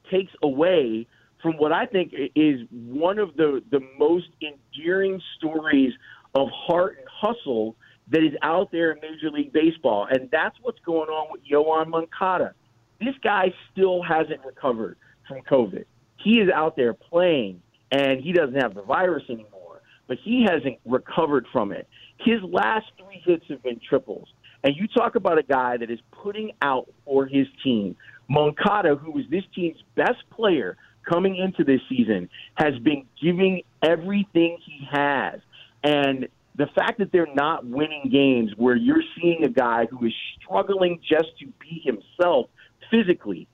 takes 0.10 0.32
away 0.44 1.08
from 1.42 1.58
what 1.58 1.72
I 1.72 1.86
think 1.86 2.14
is 2.36 2.62
one 2.72 3.20
of 3.20 3.36
the 3.36 3.62
the 3.72 3.82
most 3.98 4.28
endearing 4.42 5.22
stories 5.38 5.94
of 6.34 6.48
heart 6.52 6.98
and 7.00 7.08
hustle 7.08 7.76
that 8.10 8.24
is 8.24 8.34
out 8.42 8.72
there 8.72 8.92
in 8.92 9.00
Major 9.02 9.32
League 9.32 9.52
Baseball, 9.54 10.08
and 10.10 10.30
that's 10.32 10.56
what's 10.62 10.80
going 10.86 11.10
on 11.10 11.28
with 11.32 11.42
Yoan 11.50 11.88
Moncada. 11.88 12.54
This 13.00 13.16
guy 13.24 13.54
still 13.72 14.02
hasn't 14.02 14.46
recovered 14.46 14.98
from 15.28 15.42
COVID. 15.42 15.86
He 16.18 16.40
is 16.40 16.50
out 16.54 16.76
there 16.76 16.94
playing, 16.94 17.62
and 17.92 18.22
he 18.22 18.32
doesn't 18.32 18.62
have 18.62 18.74
the 18.74 18.82
virus 18.82 19.24
anymore, 19.30 19.82
but 20.08 20.18
he 20.24 20.44
hasn't 20.44 20.78
recovered 20.86 21.46
from 21.52 21.72
it. 21.72 21.88
His 22.20 22.42
last 22.44 22.86
three 22.98 23.22
hits 23.26 23.46
have 23.50 23.62
been 23.64 23.80
triples. 23.88 24.28
And 24.64 24.76
you 24.76 24.88
talk 24.88 25.16
about 25.16 25.38
a 25.38 25.44
guy 25.44 25.78
that 25.78 25.92
is 25.92 26.00
putting 26.12 26.52
out 26.62 26.88
for 27.06 27.28
his 27.28 27.46
team. 27.64 27.96
Moncada, 28.28 28.96
who 28.96 29.12
was 29.12 29.26
this 29.30 29.44
team's 29.54 29.82
best 29.96 30.28
player 30.32 30.78
coming 31.08 31.38
into 31.38 31.64
this 31.64 31.82
season, 31.88 32.30
has 32.56 32.78
been 32.80 33.06
giving 33.22 33.62
everything 33.84 34.58
he 34.66 34.88
has. 34.92 35.40
And 35.84 36.28
the 36.56 36.68
fact 36.68 37.00
that 37.00 37.12
they're 37.12 37.34
not 37.34 37.66
winning 37.66 38.10
games 38.12 38.52
where 38.58 38.76
you're 38.76 39.04
seeing 39.20 39.44
a 39.44 39.50
guy 39.50 39.86
who 39.86 40.06
is 40.06 40.14
struggling 40.42 41.00
just 41.08 41.38
to 41.40 41.48
be 41.60 41.82
himself 41.84 42.48
physically 42.90 43.48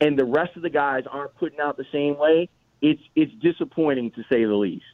and 0.00 0.18
the 0.18 0.24
rest 0.24 0.56
of 0.56 0.62
the 0.62 0.70
guys 0.70 1.04
aren't 1.10 1.34
putting 1.36 1.60
out 1.60 1.76
the 1.76 1.86
same 1.92 2.18
way, 2.18 2.48
it's 2.80 3.02
it's 3.16 3.32
disappointing 3.42 4.10
to 4.12 4.22
say 4.30 4.44
the 4.44 4.54
least. 4.54 4.84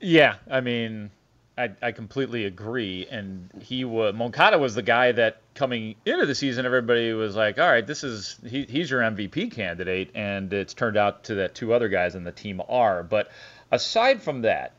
Yeah, 0.00 0.36
I 0.50 0.60
mean, 0.60 1.10
I, 1.58 1.70
I 1.80 1.92
completely 1.92 2.44
agree. 2.44 3.06
And 3.10 3.50
he 3.62 3.84
was 3.84 4.14
Moncada 4.14 4.58
was 4.58 4.74
the 4.74 4.82
guy 4.82 5.12
that 5.12 5.40
coming 5.54 5.94
into 6.04 6.26
the 6.26 6.34
season, 6.34 6.66
everybody 6.66 7.12
was 7.12 7.34
like, 7.34 7.58
"All 7.58 7.68
right, 7.68 7.86
this 7.86 8.04
is 8.04 8.36
he, 8.46 8.64
he's 8.64 8.90
your 8.90 9.00
MVP 9.00 9.52
candidate," 9.52 10.10
and 10.14 10.52
it's 10.52 10.74
turned 10.74 10.96
out 10.96 11.24
to 11.24 11.36
that 11.36 11.54
two 11.54 11.72
other 11.72 11.88
guys 11.88 12.14
in 12.14 12.24
the 12.24 12.32
team 12.32 12.60
are. 12.68 13.02
But 13.02 13.30
aside 13.72 14.22
from 14.22 14.42
that, 14.42 14.72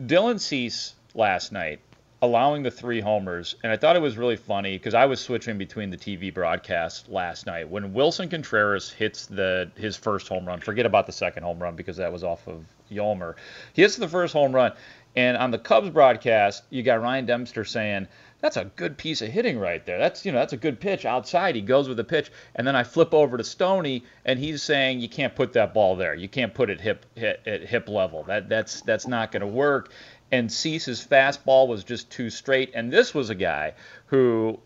Dylan 0.00 0.38
Cease 0.38 0.94
last 1.14 1.50
night 1.50 1.80
allowing 2.22 2.62
the 2.62 2.70
three 2.70 3.00
homers, 3.00 3.56
and 3.64 3.72
I 3.72 3.76
thought 3.76 3.96
it 3.96 4.02
was 4.02 4.16
really 4.16 4.36
funny 4.36 4.78
because 4.78 4.94
I 4.94 5.06
was 5.06 5.20
switching 5.20 5.58
between 5.58 5.90
the 5.90 5.96
TV 5.96 6.32
broadcast 6.32 7.08
last 7.08 7.46
night 7.46 7.68
when 7.68 7.92
Willson 7.92 8.30
Contreras 8.30 8.90
hits 8.90 9.26
the 9.26 9.72
his 9.74 9.96
first 9.96 10.28
home 10.28 10.46
run. 10.46 10.60
Forget 10.60 10.86
about 10.86 11.06
the 11.06 11.12
second 11.12 11.42
home 11.42 11.58
run 11.58 11.74
because 11.74 11.96
that 11.96 12.12
was 12.12 12.22
off 12.22 12.46
of 12.46 12.64
Yolmer. 12.88 13.34
He 13.72 13.82
hits 13.82 13.96
the 13.96 14.06
first 14.06 14.32
home 14.32 14.54
run, 14.54 14.72
and 15.14 15.36
on 15.36 15.50
the 15.50 15.58
Cubs 15.58 15.90
broadcast, 15.90 16.64
you 16.70 16.82
got 16.82 17.02
Ryan 17.02 17.26
Dempster 17.26 17.64
saying, 17.64 18.08
"That's 18.40 18.56
a 18.56 18.64
good 18.64 18.96
piece 18.96 19.20
of 19.22 19.28
hitting 19.28 19.58
right 19.58 19.84
there. 19.84 19.98
That's 19.98 20.24
you 20.24 20.32
know 20.32 20.38
that's 20.38 20.52
a 20.52 20.58
good 20.58 20.80
pitch 20.80 21.04
outside." 21.04 21.54
He 21.54 21.60
goes 21.60 21.88
with 21.88 21.96
the 21.96 22.04
pitch, 22.04 22.30
and 22.54 22.66
then 22.66 22.76
I 22.76 22.82
flip 22.82 23.12
over 23.12 23.36
to 23.36 23.44
Stoney, 23.44 24.04
and 24.24 24.38
he's 24.38 24.62
saying, 24.62 25.00
"You 25.00 25.08
can't 25.08 25.34
put 25.34 25.52
that 25.52 25.74
ball 25.74 25.96
there. 25.96 26.14
You 26.14 26.28
can't 26.28 26.54
put 26.54 26.70
it 26.70 26.80
hip 26.80 27.04
hit, 27.14 27.40
at 27.46 27.62
hip 27.62 27.88
level. 27.88 28.22
That 28.24 28.48
that's 28.48 28.80
that's 28.82 29.06
not 29.06 29.32
going 29.32 29.42
to 29.42 29.46
work." 29.46 29.90
And 30.30 30.50
Cease's 30.50 31.06
fastball 31.06 31.68
was 31.68 31.84
just 31.84 32.10
too 32.10 32.30
straight. 32.30 32.70
And 32.74 32.90
this 32.90 33.14
was 33.14 33.28
a 33.28 33.34
guy 33.34 33.74
who 34.06 34.58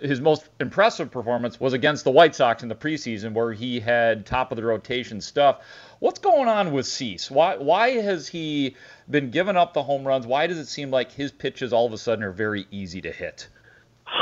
his 0.00 0.20
most 0.20 0.48
impressive 0.60 1.10
performance 1.10 1.60
was 1.60 1.72
against 1.72 2.04
the 2.04 2.10
White 2.10 2.34
Sox 2.34 2.62
in 2.62 2.68
the 2.68 2.74
preseason, 2.74 3.32
where 3.32 3.52
he 3.52 3.78
had 3.78 4.26
top 4.26 4.50
of 4.50 4.56
the 4.56 4.64
rotation 4.64 5.20
stuff. 5.20 5.60
What's 6.00 6.18
going 6.18 6.48
on 6.48 6.72
with 6.72 6.86
Cease? 6.86 7.30
Why 7.30 7.56
why 7.56 7.90
has 7.90 8.28
he 8.28 8.76
been 9.08 9.30
giving 9.30 9.56
up 9.56 9.74
the 9.74 9.82
home 9.82 10.06
runs? 10.06 10.26
Why 10.26 10.46
does 10.46 10.58
it 10.58 10.66
seem 10.66 10.90
like 10.90 11.12
his 11.12 11.30
pitches 11.30 11.72
all 11.72 11.86
of 11.86 11.92
a 11.92 11.98
sudden 11.98 12.24
are 12.24 12.32
very 12.32 12.66
easy 12.70 13.00
to 13.02 13.12
hit? 13.12 13.48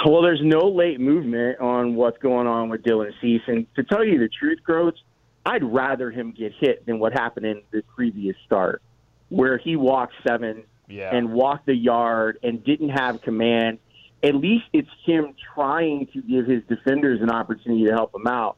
Well, 0.04 0.22
there's 0.22 0.42
no 0.42 0.68
late 0.68 1.00
movement 1.00 1.60
on 1.60 1.94
what's 1.94 2.18
going 2.18 2.46
on 2.46 2.68
with 2.68 2.82
Dylan 2.82 3.12
Cease, 3.20 3.42
and 3.46 3.72
to 3.76 3.84
tell 3.84 4.04
you 4.04 4.18
the 4.18 4.28
truth, 4.28 4.58
Groats, 4.64 5.00
I'd 5.44 5.62
rather 5.62 6.10
him 6.10 6.32
get 6.32 6.52
hit 6.58 6.84
than 6.86 6.98
what 6.98 7.12
happened 7.12 7.46
in 7.46 7.62
the 7.70 7.82
previous 7.94 8.36
start, 8.44 8.82
where 9.28 9.58
he 9.58 9.76
walked 9.76 10.14
seven 10.26 10.64
yeah. 10.88 11.14
and 11.14 11.32
walked 11.32 11.66
the 11.66 11.74
yard 11.74 12.38
and 12.42 12.62
didn't 12.64 12.90
have 12.90 13.22
command. 13.22 13.78
At 14.22 14.34
least 14.34 14.64
it's 14.72 14.88
him 15.04 15.34
trying 15.54 16.08
to 16.12 16.22
give 16.22 16.46
his 16.46 16.62
defenders 16.68 17.20
an 17.22 17.30
opportunity 17.30 17.84
to 17.84 17.92
help 17.92 18.14
him 18.14 18.26
out. 18.26 18.56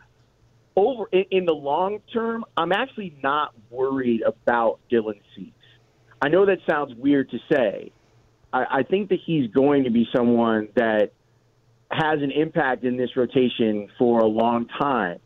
Over 0.76 1.06
in, 1.12 1.24
in 1.30 1.44
the 1.44 1.54
long 1.54 1.98
term, 2.12 2.44
I'm 2.56 2.72
actually 2.72 3.16
not 3.22 3.52
worried 3.70 4.22
about 4.22 4.78
Dylan 4.90 5.20
Cease. 5.34 5.52
I 6.22 6.28
know 6.28 6.46
that 6.46 6.58
sounds 6.68 6.94
weird 6.94 7.30
to 7.30 7.38
say. 7.50 7.92
I, 8.52 8.64
I 8.70 8.82
think 8.82 9.10
that 9.10 9.18
he's 9.24 9.50
going 9.50 9.84
to 9.84 9.90
be 9.90 10.08
someone 10.14 10.68
that 10.76 11.12
has 11.90 12.22
an 12.22 12.30
impact 12.30 12.84
in 12.84 12.96
this 12.96 13.16
rotation 13.16 13.88
for 13.98 14.20
a 14.20 14.26
long 14.26 14.66
time. 14.66 15.18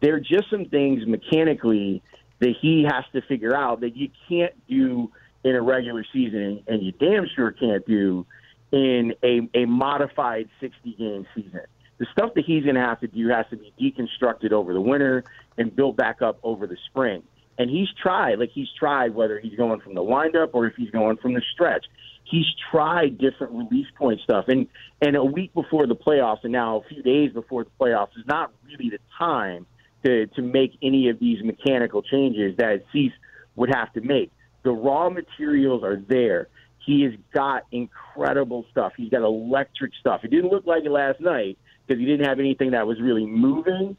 There 0.00 0.14
are 0.14 0.20
just 0.20 0.50
some 0.50 0.66
things 0.66 1.06
mechanically 1.06 2.02
that 2.40 2.54
he 2.60 2.86
has 2.90 3.04
to 3.12 3.22
figure 3.22 3.54
out 3.54 3.80
that 3.80 3.96
you 3.96 4.08
can't 4.28 4.54
do 4.66 5.10
in 5.44 5.54
a 5.54 5.62
regular 5.62 6.04
season, 6.12 6.62
and 6.66 6.82
you 6.82 6.92
damn 6.92 7.26
sure 7.34 7.52
can't 7.52 7.86
do 7.86 8.26
in 8.72 9.14
a, 9.22 9.48
a 9.54 9.66
modified 9.66 10.48
60 10.60 10.94
game 10.94 11.26
season. 11.34 11.62
The 11.98 12.06
stuff 12.12 12.34
that 12.34 12.44
he's 12.44 12.64
going 12.64 12.76
to 12.76 12.80
have 12.80 13.00
to 13.00 13.08
do 13.08 13.28
has 13.28 13.46
to 13.50 13.56
be 13.56 13.72
deconstructed 13.78 14.52
over 14.52 14.72
the 14.72 14.80
winter 14.80 15.24
and 15.58 15.74
built 15.74 15.96
back 15.96 16.22
up 16.22 16.38
over 16.42 16.66
the 16.66 16.76
spring. 16.86 17.22
And 17.58 17.68
he's 17.68 17.88
tried, 18.02 18.38
like 18.38 18.50
he's 18.54 18.68
tried 18.78 19.14
whether 19.14 19.38
he's 19.38 19.54
going 19.54 19.80
from 19.80 19.94
the 19.94 20.02
windup 20.02 20.54
or 20.54 20.66
if 20.66 20.74
he's 20.76 20.90
going 20.90 21.18
from 21.18 21.34
the 21.34 21.42
stretch. 21.52 21.84
He's 22.24 22.46
tried 22.70 23.18
different 23.18 23.52
release 23.52 23.88
point 23.96 24.20
stuff. 24.22 24.46
And 24.48 24.66
and 25.02 25.14
a 25.14 25.24
week 25.24 25.52
before 25.52 25.86
the 25.86 25.96
playoffs 25.96 26.42
and 26.42 26.52
now 26.52 26.78
a 26.78 26.88
few 26.88 27.02
days 27.02 27.32
before 27.32 27.64
the 27.64 27.70
playoffs 27.78 28.16
is 28.16 28.24
not 28.26 28.52
really 28.64 28.88
the 28.88 28.98
time 29.18 29.66
to 30.04 30.26
to 30.28 30.42
make 30.42 30.78
any 30.82 31.10
of 31.10 31.18
these 31.18 31.42
mechanical 31.44 32.00
changes 32.02 32.56
that 32.56 32.84
Cease 32.92 33.12
would 33.56 33.68
have 33.74 33.92
to 33.92 34.00
make. 34.00 34.30
The 34.62 34.70
raw 34.70 35.10
materials 35.10 35.82
are 35.82 35.96
there. 35.96 36.48
He 36.84 37.02
has 37.02 37.12
got 37.32 37.64
incredible 37.72 38.64
stuff. 38.70 38.92
He's 38.96 39.10
got 39.10 39.22
electric 39.22 39.92
stuff. 40.00 40.24
It 40.24 40.30
didn't 40.30 40.50
look 40.50 40.66
like 40.66 40.84
it 40.84 40.90
last 40.90 41.20
night 41.20 41.58
because 41.86 42.00
he 42.00 42.06
didn't 42.06 42.26
have 42.26 42.38
anything 42.38 42.72
that 42.72 42.86
was 42.86 43.00
really 43.00 43.26
moving. 43.26 43.96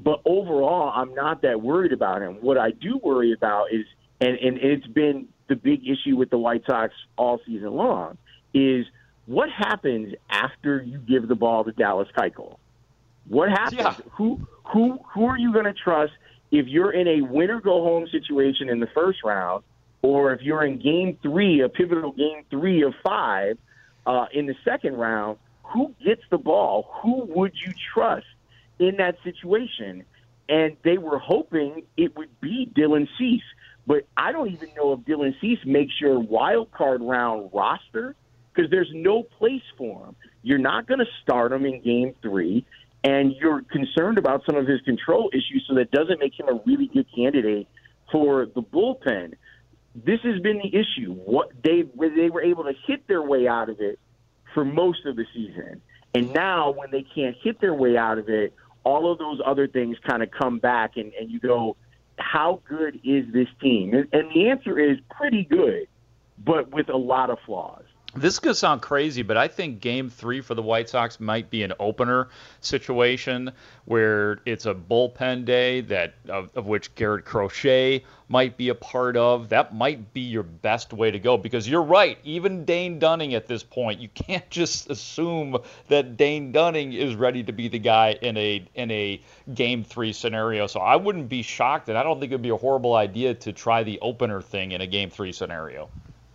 But 0.00 0.20
overall, 0.24 0.92
I'm 0.94 1.14
not 1.14 1.42
that 1.42 1.60
worried 1.60 1.92
about 1.92 2.22
him. 2.22 2.38
What 2.40 2.58
I 2.58 2.70
do 2.70 2.98
worry 3.02 3.32
about 3.32 3.72
is, 3.72 3.86
and, 4.20 4.36
and 4.38 4.58
it's 4.58 4.86
been 4.86 5.28
the 5.48 5.56
big 5.56 5.86
issue 5.86 6.16
with 6.16 6.30
the 6.30 6.38
White 6.38 6.64
Sox 6.66 6.92
all 7.16 7.40
season 7.46 7.72
long, 7.74 8.18
is 8.52 8.86
what 9.26 9.48
happens 9.50 10.14
after 10.28 10.82
you 10.82 10.98
give 10.98 11.28
the 11.28 11.34
ball 11.34 11.64
to 11.64 11.72
Dallas 11.72 12.08
Keuchel? 12.16 12.56
What 13.28 13.50
happens? 13.50 13.80
Yeah. 13.80 13.94
Who 14.12 14.46
who 14.64 14.98
who 15.14 15.26
are 15.26 15.38
you 15.38 15.52
going 15.52 15.64
to 15.64 15.72
trust 15.72 16.12
if 16.50 16.66
you're 16.66 16.92
in 16.92 17.08
a 17.08 17.20
win 17.22 17.50
or 17.50 17.60
go 17.60 17.82
home 17.82 18.06
situation 18.08 18.68
in 18.68 18.80
the 18.80 18.86
first 18.94 19.24
round, 19.24 19.64
or 20.04 20.34
if 20.34 20.42
you're 20.42 20.62
in 20.62 20.78
Game 20.78 21.16
Three, 21.22 21.62
a 21.62 21.70
pivotal 21.70 22.12
Game 22.12 22.44
Three 22.50 22.82
of 22.82 22.92
five 23.02 23.56
uh, 24.04 24.26
in 24.34 24.44
the 24.44 24.54
second 24.62 24.96
round? 24.96 25.38
Who 25.62 25.94
gets 26.04 26.20
the 26.30 26.36
ball? 26.36 26.90
Who 27.02 27.24
would 27.34 27.52
you 27.54 27.72
trust 27.94 28.26
in 28.78 28.98
that 28.98 29.16
situation? 29.24 30.04
And 30.46 30.76
they 30.84 30.98
were 30.98 31.18
hoping 31.18 31.84
it 31.96 32.14
would 32.18 32.38
be 32.42 32.70
Dylan 32.76 33.08
Cease, 33.16 33.42
but 33.86 34.06
I 34.14 34.30
don't 34.30 34.50
even 34.50 34.68
know 34.76 34.92
if 34.92 35.00
Dylan 35.00 35.40
Cease 35.40 35.60
makes 35.64 35.98
your 35.98 36.20
wild 36.20 36.70
card 36.70 37.00
round 37.00 37.48
roster 37.54 38.14
because 38.52 38.70
there's 38.70 38.90
no 38.92 39.22
place 39.22 39.62
for 39.78 40.04
him. 40.04 40.16
You're 40.42 40.58
not 40.58 40.86
going 40.86 41.00
to 41.00 41.08
start 41.22 41.50
him 41.50 41.64
in 41.64 41.80
Game 41.80 42.14
Three 42.20 42.66
and 43.04 43.34
you're 43.40 43.62
concerned 43.62 44.18
about 44.18 44.42
some 44.44 44.56
of 44.56 44.66
his 44.66 44.82
control 44.82 45.30
issues, 45.32 45.64
so 45.66 45.74
that 45.76 45.90
doesn't 45.90 46.20
make 46.20 46.38
him 46.38 46.48
a 46.48 46.60
really 46.66 46.88
good 46.88 47.06
candidate 47.14 47.68
for 48.12 48.46
the 48.46 48.62
bullpen. 48.62 49.34
This 49.94 50.20
has 50.22 50.40
been 50.40 50.58
the 50.58 50.68
issue. 50.68 51.12
What 51.12 51.50
they 51.62 51.82
they 51.82 52.30
were 52.30 52.42
able 52.42 52.64
to 52.64 52.72
hit 52.86 53.06
their 53.06 53.22
way 53.22 53.46
out 53.46 53.68
of 53.68 53.80
it 53.80 53.98
for 54.52 54.64
most 54.64 55.06
of 55.06 55.16
the 55.16 55.24
season, 55.34 55.80
and 56.14 56.32
now 56.32 56.70
when 56.72 56.90
they 56.90 57.02
can't 57.02 57.36
hit 57.42 57.60
their 57.60 57.74
way 57.74 57.96
out 57.96 58.18
of 58.18 58.28
it, 58.28 58.54
all 58.84 59.10
of 59.10 59.18
those 59.18 59.40
other 59.44 59.66
things 59.66 59.96
kind 60.06 60.22
of 60.22 60.30
come 60.30 60.58
back, 60.58 60.96
and, 60.96 61.12
and 61.14 61.30
you 61.30 61.40
go, 61.40 61.76
how 62.18 62.60
good 62.68 63.00
is 63.04 63.32
this 63.32 63.48
team? 63.60 63.94
And, 63.94 64.08
and 64.12 64.30
the 64.30 64.50
answer 64.50 64.78
is 64.78 64.98
pretty 65.10 65.44
good, 65.44 65.88
but 66.44 66.70
with 66.72 66.88
a 66.88 66.96
lot 66.96 67.30
of 67.30 67.38
flaws. 67.46 67.84
This 68.16 68.38
could 68.38 68.56
sound 68.56 68.80
crazy, 68.80 69.22
but 69.22 69.36
I 69.36 69.48
think 69.48 69.80
game 69.80 70.08
three 70.08 70.40
for 70.40 70.54
the 70.54 70.62
White 70.62 70.88
Sox 70.88 71.18
might 71.18 71.50
be 71.50 71.64
an 71.64 71.72
opener 71.80 72.28
situation 72.60 73.50
where 73.86 74.38
it's 74.46 74.66
a 74.66 74.74
bullpen 74.74 75.44
day 75.44 75.80
that 75.80 76.14
of, 76.28 76.48
of, 76.54 76.66
which 76.66 76.94
Garrett 76.94 77.24
Crochet 77.24 78.04
might 78.28 78.56
be 78.56 78.68
a 78.68 78.74
part 78.74 79.16
of. 79.16 79.48
That 79.48 79.74
might 79.74 80.14
be 80.14 80.20
your 80.20 80.44
best 80.44 80.92
way 80.92 81.10
to 81.10 81.18
go 81.18 81.36
because 81.36 81.68
you're 81.68 81.82
right. 81.82 82.16
Even 82.22 82.64
Dane 82.64 83.00
Dunning 83.00 83.34
at 83.34 83.48
this 83.48 83.64
point, 83.64 83.98
you 83.98 84.08
can't 84.10 84.48
just 84.50 84.90
assume 84.90 85.56
that 85.88 86.16
Dane 86.16 86.52
Dunning 86.52 86.92
is 86.92 87.16
ready 87.16 87.42
to 87.42 87.52
be 87.52 87.66
the 87.66 87.80
guy 87.80 88.12
in 88.22 88.36
a 88.36 88.64
in 88.76 88.92
a 88.92 89.20
game 89.54 89.82
three 89.82 90.12
scenario. 90.12 90.68
So 90.68 90.78
I 90.78 90.94
wouldn't 90.94 91.28
be 91.28 91.42
shocked, 91.42 91.88
and 91.88 91.98
I 91.98 92.04
don't 92.04 92.20
think 92.20 92.30
it'd 92.30 92.42
be 92.42 92.50
a 92.50 92.56
horrible 92.56 92.94
idea 92.94 93.34
to 93.34 93.52
try 93.52 93.82
the 93.82 93.98
opener 94.00 94.40
thing 94.40 94.70
in 94.70 94.80
a 94.82 94.86
game 94.86 95.10
three 95.10 95.32
scenario. 95.32 95.90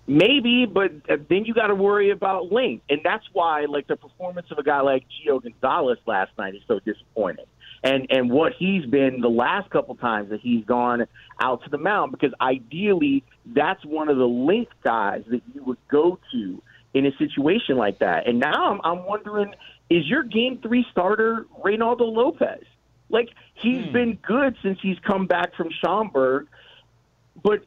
Maybe, 0.09 0.65
but 0.65 0.91
then 1.07 1.45
you 1.45 1.53
got 1.53 1.67
to 1.67 1.75
worry 1.75 2.09
about 2.09 2.51
length, 2.51 2.83
and 2.89 2.99
that's 3.03 3.23
why 3.31 3.65
like 3.65 3.85
the 3.85 3.95
performance 3.95 4.47
of 4.49 4.57
a 4.57 4.63
guy 4.63 4.81
like 4.81 5.05
Gio 5.05 5.39
Gonzalez 5.39 5.99
last 6.07 6.31
night 6.35 6.55
is 6.55 6.61
so 6.67 6.79
disappointing, 6.79 7.45
and 7.83 8.07
and 8.09 8.31
what 8.31 8.53
he's 8.57 8.87
been 8.87 9.21
the 9.21 9.29
last 9.29 9.69
couple 9.69 9.93
times 9.93 10.31
that 10.31 10.39
he's 10.41 10.65
gone 10.65 11.05
out 11.39 11.63
to 11.63 11.69
the 11.69 11.77
mound 11.77 12.11
because 12.11 12.33
ideally 12.41 13.23
that's 13.45 13.85
one 13.85 14.09
of 14.09 14.17
the 14.17 14.27
length 14.27 14.71
guys 14.83 15.21
that 15.29 15.43
you 15.53 15.63
would 15.63 15.77
go 15.91 16.17
to 16.31 16.59
in 16.95 17.05
a 17.05 17.15
situation 17.17 17.77
like 17.77 17.99
that, 17.99 18.27
and 18.27 18.39
now 18.39 18.71
I'm, 18.71 18.81
I'm 18.83 19.05
wondering 19.05 19.53
is 19.91 20.07
your 20.07 20.23
game 20.23 20.57
three 20.59 20.87
starter 20.89 21.45
Reynaldo 21.63 22.11
Lopez? 22.11 22.63
Like 23.09 23.29
he's 23.53 23.85
hmm. 23.85 23.93
been 23.93 24.19
good 24.23 24.57
since 24.63 24.79
he's 24.81 24.97
come 25.05 25.27
back 25.27 25.53
from 25.53 25.69
Schaumburg, 25.69 26.47
but 27.43 27.63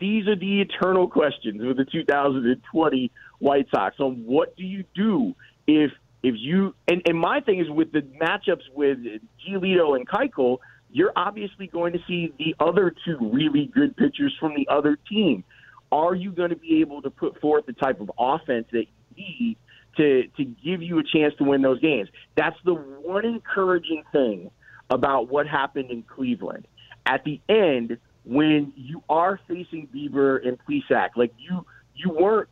these 0.00 0.26
are 0.28 0.36
the 0.36 0.60
eternal 0.60 1.08
questions 1.08 1.60
with 1.62 1.76
the 1.76 1.84
2020 1.84 3.10
White 3.38 3.66
Sox 3.74 3.96
on 3.98 4.24
what 4.24 4.56
do 4.56 4.64
you 4.64 4.84
do 4.94 5.34
if 5.66 5.90
if 6.22 6.34
you 6.36 6.74
and, 6.88 7.02
and 7.06 7.18
my 7.18 7.40
thing 7.40 7.60
is 7.60 7.70
with 7.70 7.92
the 7.92 8.00
matchups 8.00 8.62
with 8.74 8.98
Giolito 9.46 9.96
and 9.96 10.08
Keuchel, 10.08 10.58
you're 10.90 11.12
obviously 11.14 11.66
going 11.68 11.92
to 11.92 12.00
see 12.08 12.32
the 12.38 12.56
other 12.58 12.92
two 13.04 13.18
really 13.20 13.70
good 13.72 13.96
pitchers 13.96 14.34
from 14.40 14.54
the 14.56 14.66
other 14.68 14.98
team. 15.08 15.44
Are 15.92 16.14
you 16.14 16.32
going 16.32 16.50
to 16.50 16.56
be 16.56 16.80
able 16.80 17.02
to 17.02 17.10
put 17.10 17.40
forth 17.40 17.66
the 17.66 17.72
type 17.72 18.00
of 18.00 18.10
offense 18.18 18.66
that 18.72 18.86
you 19.14 19.24
need 19.24 19.56
to 19.96 20.26
to 20.36 20.44
give 20.44 20.82
you 20.82 20.98
a 20.98 21.04
chance 21.04 21.34
to 21.38 21.44
win 21.44 21.62
those 21.62 21.80
games? 21.80 22.08
That's 22.36 22.56
the 22.64 22.74
one 22.74 23.24
encouraging 23.24 24.02
thing 24.12 24.50
about 24.90 25.28
what 25.28 25.46
happened 25.46 25.90
in 25.90 26.02
Cleveland. 26.02 26.66
At 27.06 27.24
the 27.24 27.40
end, 27.48 27.98
when 28.28 28.74
you 28.76 29.02
are 29.08 29.40
facing 29.48 29.88
Bieber 29.88 30.46
and 30.46 30.58
Plesac, 30.68 31.10
like 31.16 31.32
you 31.38 31.64
you 31.94 32.10
weren't 32.10 32.48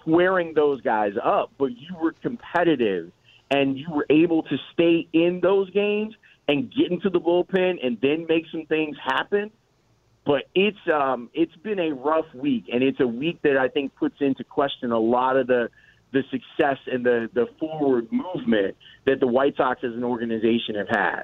squaring 0.00 0.52
those 0.54 0.80
guys 0.80 1.12
up, 1.22 1.52
but 1.58 1.66
you 1.66 1.94
were 2.00 2.12
competitive 2.12 3.12
and 3.50 3.78
you 3.78 3.86
were 3.90 4.06
able 4.10 4.42
to 4.42 4.56
stay 4.72 5.06
in 5.12 5.40
those 5.40 5.70
games 5.70 6.14
and 6.48 6.74
get 6.74 6.90
into 6.90 7.08
the 7.08 7.20
bullpen 7.20 7.86
and 7.86 7.98
then 8.02 8.26
make 8.28 8.44
some 8.50 8.66
things 8.66 8.96
happen. 9.02 9.52
But 10.26 10.48
it's 10.56 10.78
um 10.92 11.30
it's 11.34 11.54
been 11.56 11.78
a 11.78 11.92
rough 11.92 12.26
week 12.34 12.64
and 12.72 12.82
it's 12.82 12.98
a 12.98 13.06
week 13.06 13.42
that 13.42 13.56
I 13.56 13.68
think 13.68 13.94
puts 13.94 14.16
into 14.20 14.42
question 14.42 14.90
a 14.90 14.98
lot 14.98 15.36
of 15.36 15.46
the 15.46 15.70
the 16.12 16.24
success 16.32 16.78
and 16.86 17.06
the 17.06 17.30
the 17.32 17.46
forward 17.60 18.08
movement 18.10 18.76
that 19.06 19.20
the 19.20 19.28
White 19.28 19.56
Sox 19.56 19.84
as 19.84 19.94
an 19.94 20.02
organization 20.02 20.74
have 20.74 20.88
had. 20.88 21.22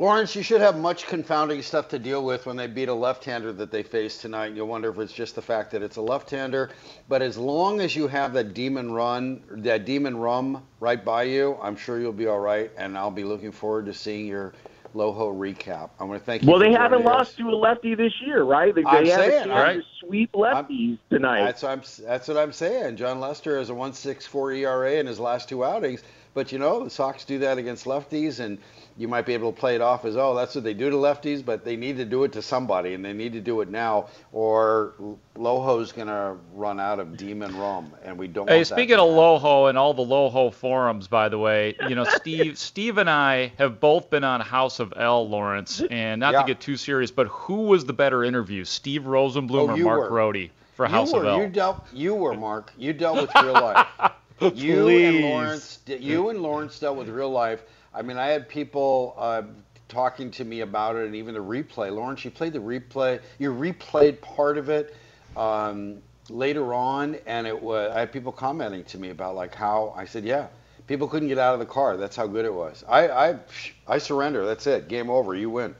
Lawrence, 0.00 0.34
you 0.34 0.42
should 0.42 0.62
have 0.62 0.78
much 0.78 1.06
confounding 1.06 1.60
stuff 1.60 1.88
to 1.88 1.98
deal 1.98 2.24
with 2.24 2.46
when 2.46 2.56
they 2.56 2.66
beat 2.66 2.88
a 2.88 2.94
left-hander 2.94 3.52
that 3.52 3.70
they 3.70 3.82
face 3.82 4.16
tonight. 4.16 4.54
You'll 4.54 4.66
wonder 4.66 4.88
if 4.88 4.98
it's 4.98 5.12
just 5.12 5.34
the 5.34 5.42
fact 5.42 5.70
that 5.72 5.82
it's 5.82 5.98
a 5.98 6.00
left-hander. 6.00 6.70
But 7.10 7.20
as 7.20 7.36
long 7.36 7.82
as 7.82 7.94
you 7.94 8.08
have 8.08 8.32
that 8.32 8.54
demon 8.54 8.92
run, 8.92 9.42
that 9.50 9.84
demon 9.84 10.16
rum 10.16 10.62
right 10.80 11.04
by 11.04 11.24
you, 11.24 11.58
I'm 11.60 11.76
sure 11.76 12.00
you'll 12.00 12.14
be 12.14 12.28
all 12.28 12.40
right. 12.40 12.70
And 12.78 12.96
I'll 12.96 13.10
be 13.10 13.24
looking 13.24 13.52
forward 13.52 13.84
to 13.86 13.92
seeing 13.92 14.26
your 14.26 14.54
Loho 14.94 15.34
recap. 15.34 15.90
I 16.00 16.04
want 16.04 16.18
to 16.18 16.24
thank 16.24 16.44
you. 16.44 16.50
Well, 16.50 16.58
they 16.58 16.72
haven't 16.72 17.04
lost 17.04 17.36
to 17.36 17.50
a 17.50 17.54
lefty 17.54 17.94
this 17.94 18.14
year, 18.22 18.42
right? 18.42 18.74
They, 18.74 18.82
I'm 18.86 19.04
they 19.04 19.10
have 19.10 19.20
saying, 19.20 19.48
right? 19.50 19.76
to 19.76 19.82
sweep 20.00 20.32
lefties 20.32 20.92
I'm, 20.92 20.98
tonight. 21.10 21.44
That's 21.44 21.62
what, 21.62 21.72
I'm, 21.72 21.82
that's 22.06 22.26
what 22.26 22.38
I'm 22.38 22.52
saying. 22.52 22.96
Jon 22.96 23.20
Lester 23.20 23.58
has 23.58 23.68
a 23.68 23.74
1.64 23.74 24.60
ERA 24.60 24.94
in 24.94 25.06
his 25.06 25.20
last 25.20 25.50
two 25.50 25.62
outings. 25.62 26.02
But 26.32 26.52
you 26.52 26.58
know, 26.58 26.84
the 26.84 26.90
Sox 26.90 27.24
do 27.24 27.40
that 27.40 27.58
against 27.58 27.86
lefties, 27.86 28.38
and 28.38 28.58
you 28.96 29.08
might 29.08 29.26
be 29.26 29.34
able 29.34 29.52
to 29.52 29.58
play 29.58 29.74
it 29.74 29.80
off 29.80 30.04
as, 30.04 30.16
oh, 30.16 30.34
that's 30.34 30.54
what 30.54 30.62
they 30.62 30.74
do 30.74 30.90
to 30.90 30.96
lefties, 30.96 31.44
but 31.44 31.64
they 31.64 31.74
need 31.74 31.96
to 31.96 32.04
do 32.04 32.22
it 32.24 32.32
to 32.32 32.42
somebody, 32.42 32.94
and 32.94 33.04
they 33.04 33.12
need 33.12 33.32
to 33.32 33.40
do 33.40 33.62
it 33.62 33.68
now, 33.68 34.08
or 34.32 34.94
Loho's 35.36 35.90
going 35.90 36.06
to 36.06 36.36
run 36.54 36.78
out 36.78 37.00
of 37.00 37.16
demon 37.16 37.56
rum, 37.58 37.92
and 38.04 38.16
we 38.16 38.28
don't. 38.28 38.48
Hey, 38.48 38.62
speaking 38.62 38.96
of 38.96 39.08
Loho 39.08 39.68
and 39.68 39.76
all 39.76 39.92
the 39.92 40.04
Loho 40.04 40.52
forums, 40.52 41.08
by 41.08 41.28
the 41.28 41.38
way, 41.38 41.74
you 41.88 41.96
know, 41.96 42.04
Steve, 42.04 42.56
Steve 42.58 42.98
and 42.98 43.10
I 43.10 43.52
have 43.58 43.80
both 43.80 44.08
been 44.08 44.22
on 44.22 44.40
House 44.40 44.78
of 44.78 44.92
L, 44.96 45.28
Lawrence, 45.28 45.82
and 45.90 46.20
not 46.20 46.32
yeah. 46.34 46.42
to 46.42 46.46
get 46.46 46.60
too 46.60 46.76
serious, 46.76 47.10
but 47.10 47.26
who 47.26 47.62
was 47.62 47.84
the 47.84 47.92
better 47.92 48.22
interview, 48.22 48.64
Steve 48.64 49.02
Rosenbloom 49.02 49.70
oh, 49.70 49.70
or 49.70 49.76
Mark 49.76 50.00
were. 50.02 50.08
Grote 50.08 50.50
for 50.74 50.86
you 50.86 50.92
House 50.92 51.12
were, 51.12 51.20
of 51.20 51.26
L? 51.26 51.40
You 51.40 51.48
dealt, 51.48 51.86
you 51.92 52.14
were 52.14 52.34
Mark. 52.34 52.72
You 52.78 52.92
dealt 52.92 53.20
with 53.20 53.30
real 53.42 53.54
life. 53.54 53.86
you 54.54 54.88
and 54.88 55.20
Lawrence, 55.20 55.80
you 55.86 56.30
and 56.30 56.40
Lawrence 56.42 56.78
dealt 56.78 56.96
with 56.96 57.08
real 57.08 57.30
life. 57.30 57.62
I 57.94 58.02
mean, 58.02 58.16
I 58.16 58.26
had 58.26 58.48
people 58.48 59.14
uh, 59.18 59.42
talking 59.88 60.30
to 60.32 60.44
me 60.44 60.60
about 60.60 60.96
it, 60.96 61.06
and 61.06 61.14
even 61.14 61.34
the 61.34 61.40
replay. 61.40 61.94
Lawrence, 61.94 62.24
you 62.24 62.30
played 62.30 62.52
the 62.52 62.58
replay. 62.58 63.20
You 63.38 63.52
replayed 63.52 64.20
part 64.20 64.56
of 64.56 64.70
it 64.70 64.94
um, 65.36 65.98
later 66.28 66.72
on, 66.72 67.16
and 67.26 67.46
it 67.46 67.60
was. 67.60 67.92
I 67.94 68.00
had 68.00 68.12
people 68.12 68.32
commenting 68.32 68.84
to 68.84 68.98
me 68.98 69.10
about 69.10 69.34
like 69.34 69.54
how 69.54 69.92
I 69.96 70.04
said, 70.06 70.24
yeah, 70.24 70.46
people 70.86 71.06
couldn't 71.06 71.28
get 71.28 71.38
out 71.38 71.52
of 71.52 71.60
the 71.60 71.66
car. 71.66 71.96
That's 71.96 72.16
how 72.16 72.26
good 72.26 72.44
it 72.44 72.54
was. 72.54 72.84
I 72.88 73.08
I, 73.08 73.38
I 73.86 73.98
surrender. 73.98 74.46
That's 74.46 74.66
it. 74.66 74.88
Game 74.88 75.10
over. 75.10 75.34
You 75.34 75.50
win. 75.50 75.74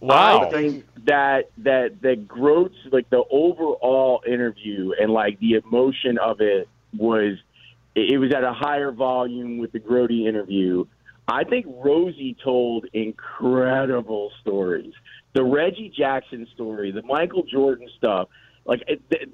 Wow. 0.00 0.42
I 0.42 0.50
think 0.50 0.86
that 1.06 1.50
that 1.58 2.00
that 2.02 2.28
Groats 2.28 2.76
like 2.92 3.10
the 3.10 3.24
overall 3.30 4.22
interview 4.26 4.92
and 5.00 5.12
like 5.12 5.40
the 5.40 5.54
emotion 5.54 6.18
of 6.18 6.40
it 6.40 6.68
was 6.96 7.38
it 7.94 8.18
was 8.18 8.32
at 8.32 8.44
a 8.44 8.52
higher 8.52 8.92
volume 8.92 9.58
with 9.58 9.72
the 9.72 9.78
Grote 9.78 10.10
interview. 10.10 10.84
I 11.26 11.44
think 11.44 11.66
Rosie 11.68 12.36
told 12.42 12.86
incredible 12.92 14.30
stories. 14.40 14.94
The 15.34 15.44
Reggie 15.44 15.92
Jackson 15.94 16.46
story, 16.54 16.90
the 16.90 17.02
Michael 17.02 17.42
Jordan 17.42 17.88
stuff, 17.96 18.28
like 18.64 18.82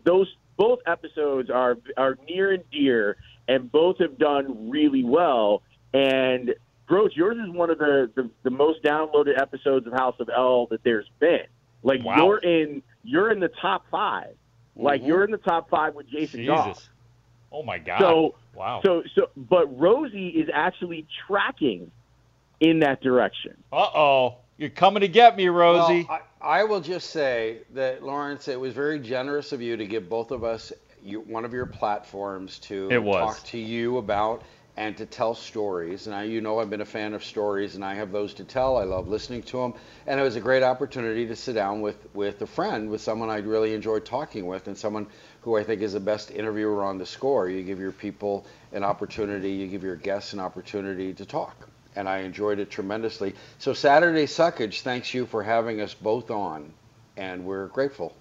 those 0.05 0.35
both 0.57 0.81
episodes 0.87 1.51
are 1.51 1.77
are 1.97 2.19
near 2.29 2.53
and 2.53 2.65
dear, 2.71 3.17
and 3.49 3.71
both 3.71 3.99
have 3.99 4.19
done 4.19 4.71
really 4.71 5.05
well. 5.05 5.63
And 5.93 6.55
Gross, 6.87 7.13
yours 7.15 7.39
is 7.39 7.51
one 7.55 7.71
of 7.71 7.79
the, 7.79 8.11
the, 8.15 8.31
the 8.43 8.51
most 8.51 8.83
downloaded 8.83 9.41
episodes 9.41 9.87
of 9.87 9.93
House 9.93 10.17
of 10.21 10.29
L 10.29 10.67
that 10.71 10.83
there's 10.85 11.09
been. 11.19 11.47
Like 11.83 12.05
wow. 12.05 12.17
you're 12.17 12.39
in 12.39 12.83
you're 13.03 13.31
in 13.31 13.41
the 13.41 13.51
top 13.61 13.87
5 13.91 14.35
Like 14.77 15.01
mm-hmm. 15.01 15.09
you're 15.09 15.25
in 15.25 15.31
the 15.31 15.39
top 15.39 15.71
five 15.71 15.95
with 15.95 16.09
Jason 16.09 16.41
Jesus. 16.41 16.49
Goff. 16.49 16.89
Oh 17.55 17.63
my 17.63 17.79
God! 17.79 18.01
So 18.01 18.35
wow. 18.55 18.81
So 18.85 19.05
so, 19.15 19.31
but 19.37 19.67
Rosie 19.79 20.29
is 20.29 20.49
actually 20.53 21.07
tracking 21.27 21.93
in 22.59 22.81
that 22.81 23.01
direction. 23.01 23.57
Uh 23.73 23.89
oh, 23.95 24.37
you're 24.59 24.71
coming 24.71 25.03
to 25.03 25.09
get 25.09 25.37
me, 25.37 25.47
Rosie. 25.49 26.05
Well, 26.09 26.21
I, 26.43 26.61
I, 26.61 26.65
will 26.65 26.81
just 26.81 27.11
say 27.11 27.59
that 27.75 28.03
Lawrence, 28.03 28.49
it 28.49 28.59
was 28.59 28.75
very 28.75 28.99
generous 28.99 29.53
of 29.53 29.63
you 29.63 29.77
to 29.77 29.87
give 29.87 30.09
both 30.09 30.33
of 30.33 30.43
us 30.43 30.73
you, 31.05 31.21
one 31.21 31.45
of 31.45 31.53
your 31.53 31.67
platforms 31.67 32.59
to 32.61 32.89
talk 32.89 33.43
to 33.45 33.59
you 33.59 33.99
about 33.99 34.43
and 34.77 34.97
to 34.97 35.07
tell 35.07 35.35
stories. 35.35 36.07
And 36.07 36.17
I, 36.17 36.25
you 36.25 36.41
know, 36.41 36.59
I've 36.59 36.71
been 36.71 36.81
a 36.81 36.87
fan 36.87 37.15
of 37.15 37.25
stories, 37.25 37.77
and 37.77 37.85
I 37.85 37.95
have 37.95 38.11
those 38.11 38.35
to 38.35 38.45
tell. 38.45 38.77
I 38.77 38.85
love 38.85 39.07
listening 39.07 39.43
to 39.45 39.59
them, 39.59 39.75
and 40.07 40.19
it 40.19 40.23
was 40.23 40.37
a 40.37 40.41
great 40.41 40.63
opportunity 40.63 41.27
to 41.27 41.37
sit 41.37 41.53
down 41.55 41.81
with 41.81 41.97
with 42.15 42.43
a 42.43 42.47
friend, 42.47 42.91
with 42.91 43.01
someone 43.01 43.31
I 43.31 43.39
really 43.39 43.75
enjoyed 43.75 44.05
talking 44.05 44.47
with, 44.47 44.67
and 44.67 44.77
someone 44.77 45.07
who 45.45 45.59
I 45.59 45.63
think 45.63 45.83
is 45.83 45.93
the 45.93 46.01
best 46.01 46.31
interviewer 46.31 46.83
on 46.83 46.97
the 46.97 47.05
score. 47.05 47.51
You 47.51 47.63
give 47.63 47.79
your 47.79 47.93
people 47.93 48.47
an 48.73 48.83
opportunity, 48.83 49.51
you 49.51 49.67
give 49.67 49.85
your 49.85 49.95
guests 49.95 50.33
an 50.33 50.41
opportunity 50.41 51.13
to 51.13 51.27
talk. 51.27 51.69
And 51.97 52.09
I 52.09 52.21
enjoyed 52.21 52.59
it 52.59 52.71
tremendously. 52.71 53.35
So, 53.59 53.75
Saturday 53.75 54.25
Suckage, 54.25 54.81
thanks 54.81 55.13
you 55.13 55.27
for 55.27 55.43
having 55.43 55.81
us 55.83 55.95
both 55.95 56.31
on, 56.31 56.73
and 57.17 57.45
we're 57.45 57.67
grateful. 57.69 58.17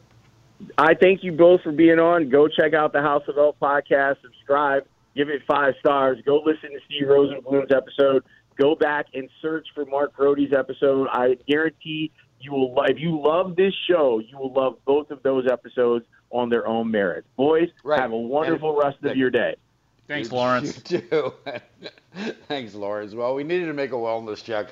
I 0.78 0.94
thank 0.94 1.24
you 1.24 1.32
both 1.32 1.62
for 1.62 1.72
being 1.72 1.98
on. 1.98 2.30
Go 2.30 2.48
check 2.48 2.74
out 2.74 2.94
the 2.94 3.02
House 3.02 3.24
of 3.28 3.38
L 3.38 3.56
podcast, 3.60 4.22
subscribe, 4.22 4.86
give 5.16 5.30
it 5.30 5.42
five 5.48 5.74
stars. 5.80 6.20
Go 6.26 6.44
listen 6.46 6.72
to 6.72 6.80
Steve 6.86 7.08
Rosenbloom's 7.08 7.72
episode. 7.72 8.24
Go 8.60 8.76
back 8.76 9.08
and 9.14 9.30
search 9.42 9.68
for 9.74 9.86
Mark 9.86 10.14
Grote's 10.14 10.54
episode. 10.56 11.08
I 11.12 11.38
guarantee 11.48 12.12
you 12.40 12.52
will 12.52 12.76
if 12.88 13.00
you 13.00 13.20
love 13.20 13.56
this 13.56 13.74
show, 13.90 14.20
you 14.20 14.38
will 14.38 14.54
love 14.54 14.78
both 14.86 15.10
of 15.10 15.24
those 15.24 15.48
episodes 15.50 16.06
on 16.34 16.50
their 16.50 16.68
own 16.68 16.92
merit. 16.92 17.24
Boys, 17.38 17.70
Right. 17.84 18.00
have 18.00 18.12
a 18.12 18.18
wonderful 18.18 18.72
And- 18.82 18.90
rest 18.90 19.04
of 19.04 19.16
your 19.16 19.30
day. 19.30 19.56
Thanks, 20.08 20.30
You- 20.30 20.36
Lawrence. 20.38 20.84
You 20.92 21.00
too. 21.00 21.34
Thanks, 22.48 22.76
Lawrence. 22.76 23.14
Well, 23.14 23.36
we 23.36 23.44
needed 23.44 23.68
to 23.68 23.74
make 23.74 23.92
a 23.92 23.96
wellness 23.96 24.44
check. 24.44 24.68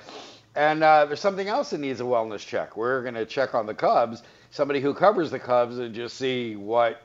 And 0.55 0.83
uh, 0.83 1.05
there's 1.05 1.21
something 1.21 1.47
else 1.47 1.69
that 1.69 1.79
needs 1.79 2.01
a 2.01 2.03
wellness 2.03 2.45
check. 2.45 2.75
We're 2.75 3.01
going 3.03 3.13
to 3.13 3.25
check 3.25 3.55
on 3.55 3.65
the 3.65 3.73
Cubs, 3.73 4.21
somebody 4.49 4.81
who 4.81 4.93
covers 4.93 5.31
the 5.31 5.39
Cubs, 5.39 5.77
and 5.77 5.95
just 5.95 6.17
see 6.17 6.57
what, 6.57 7.01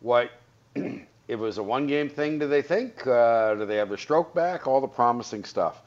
what, 0.00 0.30
it 0.74 1.36
was 1.38 1.58
a 1.58 1.62
one 1.62 1.86
game 1.86 2.08
thing, 2.08 2.38
do 2.38 2.48
they 2.48 2.62
think? 2.62 3.06
Uh, 3.06 3.54
do 3.54 3.66
they 3.66 3.76
have 3.76 3.88
their 3.90 3.98
stroke 3.98 4.34
back? 4.34 4.66
All 4.66 4.80
the 4.80 4.88
promising 4.88 5.44
stuff. 5.44 5.82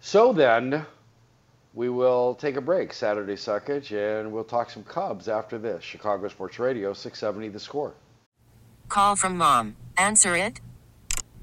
So 0.00 0.32
then, 0.32 0.86
we 1.78 1.88
will 1.88 2.34
take 2.34 2.56
a 2.56 2.60
break, 2.60 2.92
Saturday 2.92 3.34
Suckage, 3.36 3.92
and 3.92 4.32
we'll 4.32 4.42
talk 4.42 4.68
some 4.68 4.82
Cubs 4.82 5.28
after 5.28 5.58
this. 5.58 5.84
Chicago 5.84 6.26
Sports 6.26 6.58
Radio, 6.58 6.92
670 6.92 7.50
The 7.50 7.60
Score. 7.60 7.94
Call 8.88 9.14
from 9.14 9.38
mom. 9.38 9.76
Answer 9.96 10.36
it. 10.36 10.60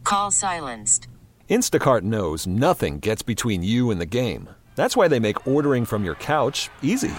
Call 0.04 0.32
silenced. 0.32 1.08
Instacart 1.50 2.02
knows 2.02 2.46
nothing 2.46 3.00
gets 3.00 3.22
between 3.22 3.64
you 3.64 3.92
and 3.92 4.02
the 4.02 4.06
game. 4.06 4.50
That's 4.76 4.98
why 4.98 5.08
they 5.08 5.20
make 5.20 5.48
ordering 5.48 5.86
from 5.86 6.04
your 6.04 6.16
couch 6.16 6.70
easy. 6.82 7.16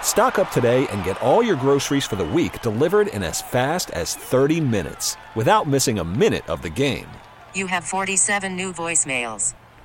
Stock 0.00 0.38
up 0.38 0.50
today 0.50 0.88
and 0.88 1.04
get 1.04 1.20
all 1.20 1.42
your 1.42 1.56
groceries 1.56 2.06
for 2.06 2.16
the 2.16 2.24
week 2.24 2.62
delivered 2.62 3.08
in 3.08 3.22
as 3.22 3.42
fast 3.42 3.90
as 3.90 4.14
30 4.14 4.62
minutes 4.62 5.18
without 5.34 5.68
missing 5.68 5.98
a 5.98 6.04
minute 6.04 6.48
of 6.48 6.62
the 6.62 6.70
game. 6.70 7.08
You 7.54 7.66
have 7.66 7.84
47 7.84 8.56
new 8.56 8.72
voicemails. 8.72 9.52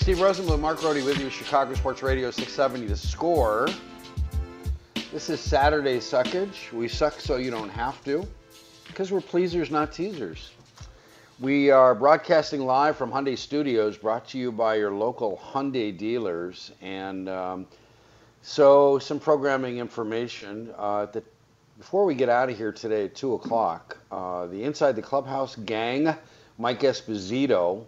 Steve 0.00 0.16
Rosenbloom, 0.16 0.60
Mark 0.60 0.80
Grote 0.80 1.04
with 1.04 1.20
you, 1.20 1.28
Chicago 1.28 1.74
Sports 1.74 2.02
Radio 2.02 2.30
670 2.30 2.86
The 2.86 2.96
Score. 2.96 3.68
This 5.12 5.28
is 5.28 5.40
Saturday 5.40 5.98
Suckage. 5.98 6.72
We 6.72 6.88
suck 6.88 7.20
so 7.20 7.36
you 7.36 7.50
don't 7.50 7.68
have 7.68 8.02
to, 8.06 8.26
because 8.86 9.12
we're 9.12 9.20
pleasers, 9.20 9.70
not 9.70 9.92
teasers. 9.92 10.52
We 11.38 11.70
are 11.70 11.94
broadcasting 11.94 12.62
live 12.62 12.96
from 12.96 13.12
Hyundai 13.12 13.36
Studios, 13.36 13.98
brought 13.98 14.26
to 14.28 14.38
you 14.38 14.50
by 14.50 14.76
your 14.76 14.90
local 14.90 15.38
Hyundai 15.52 15.96
dealers. 15.96 16.72
And 16.80 17.28
um, 17.28 17.66
so, 18.40 18.98
some 18.98 19.20
programming 19.20 19.76
information. 19.76 20.72
Uh, 20.78 21.08
before 21.76 22.06
we 22.06 22.14
get 22.14 22.30
out 22.30 22.48
of 22.48 22.56
here 22.56 22.72
today 22.72 23.04
at 23.04 23.14
2 23.14 23.34
o'clock, 23.34 23.98
uh, 24.10 24.46
the 24.46 24.64
Inside 24.64 24.96
the 24.96 25.02
Clubhouse 25.02 25.56
gang, 25.56 26.16
Mike 26.56 26.80
Esposito, 26.80 27.84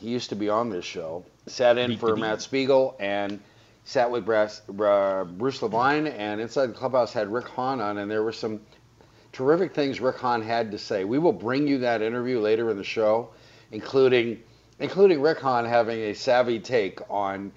he 0.00 0.08
used 0.08 0.30
to 0.30 0.36
be 0.36 0.48
on 0.48 0.70
this 0.70 0.84
show, 0.84 1.24
sat 1.46 1.76
in 1.76 1.98
for 1.98 2.16
Matt 2.16 2.40
Spiegel 2.40 2.96
and 2.98 3.40
sat 3.84 4.10
with 4.10 4.24
Brass, 4.24 4.62
uh, 4.68 5.24
Bruce 5.24 5.62
Levine. 5.62 6.06
And 6.06 6.40
Inside 6.40 6.68
the 6.68 6.74
Clubhouse 6.74 7.12
had 7.12 7.30
Rick 7.30 7.48
Hahn 7.48 7.80
on, 7.80 7.98
and 7.98 8.10
there 8.10 8.22
were 8.22 8.32
some 8.32 8.60
terrific 9.32 9.74
things 9.74 10.00
Rick 10.00 10.16
Hahn 10.16 10.42
had 10.42 10.70
to 10.70 10.78
say. 10.78 11.04
We 11.04 11.18
will 11.18 11.32
bring 11.32 11.66
you 11.66 11.78
that 11.78 12.00
interview 12.00 12.40
later 12.40 12.70
in 12.70 12.78
the 12.78 12.84
show, 12.84 13.30
including 13.70 14.42
including 14.78 15.20
Rick 15.20 15.40
Hahn 15.40 15.66
having 15.66 16.00
a 16.00 16.14
savvy 16.14 16.58
take 16.58 17.00
on 17.10 17.52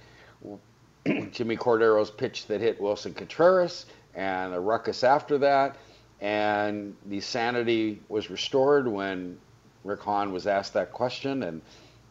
Jimmy 1.32 1.56
Cordero's 1.56 2.12
pitch 2.12 2.47
that 2.47 2.60
hit 2.60 2.82
Willson 2.82 3.13
Contreras 3.13 3.86
and 4.13 4.53
a 4.53 4.60
ruckus 4.60 5.06
after 5.06 5.38
that. 5.38 5.77
And 6.19 6.95
the 7.06 7.21
sanity 7.21 8.01
was 8.10 8.29
restored 8.29 8.88
when 8.88 9.38
Rick 9.86 10.01
Hahn 10.01 10.34
was 10.34 10.47
asked 10.47 10.73
that 10.73 10.91
question 10.91 11.43
and 11.43 11.62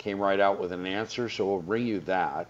came 0.02 0.18
right 0.18 0.40
out 0.40 0.60
with 0.60 0.72
an 0.72 0.86
answer. 0.86 1.28
So 1.28 1.46
we'll 1.46 1.62
bring 1.62 1.86
you 1.86 2.00
that. 2.00 2.48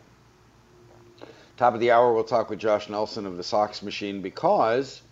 Top 1.57 1.75
of 1.75 1.81
the 1.81 1.91
hour, 1.91 2.13
we'll 2.13 2.25
talk 2.25 2.51
with 2.51 2.59
Josh 2.59 2.89
Nelson 2.89 3.27
of 3.27 3.37
the 3.37 3.43
Sox 3.43 3.83
machine 3.83 4.23
because 4.23 5.03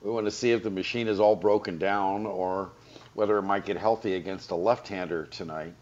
we 0.00 0.10
want 0.10 0.26
to 0.26 0.30
see 0.30 0.52
if 0.52 0.62
the 0.62 0.70
machine 0.70 1.08
is 1.08 1.20
all 1.20 1.36
broken 1.36 1.78
down 1.78 2.26
or 2.26 2.70
whether 3.14 3.36
it 3.38 3.42
might 3.42 3.66
get 3.66 3.76
healthy 3.76 4.14
against 4.14 4.50
a 4.50 4.54
left-hander 4.54 5.26
tonight. 5.26 5.74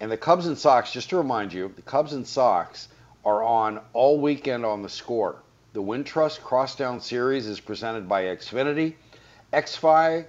And 0.00 0.10
the 0.10 0.16
Cubs 0.16 0.46
and 0.46 0.56
Sox, 0.56 0.92
just 0.92 1.10
to 1.10 1.16
remind 1.16 1.52
you, 1.52 1.72
the 1.74 1.82
Cubs 1.82 2.12
and 2.12 2.26
Sox 2.26 2.88
are 3.24 3.42
on 3.42 3.80
all 3.92 4.20
weekend 4.20 4.64
on 4.64 4.82
the 4.82 4.88
score. 4.88 5.42
The 5.72 5.82
Wintrust 5.82 6.40
Crosstown 6.40 7.00
Series 7.00 7.46
is 7.46 7.60
presented 7.60 8.08
by 8.08 8.24
Xfinity. 8.24 8.94
XFi 9.52 10.26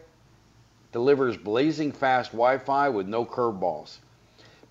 delivers 0.91 1.38
blazing 1.38 1.91
fast 1.91 2.32
Wi-Fi 2.32 2.89
with 2.89 3.08
no 3.08 3.26
curveballs. 3.26 3.97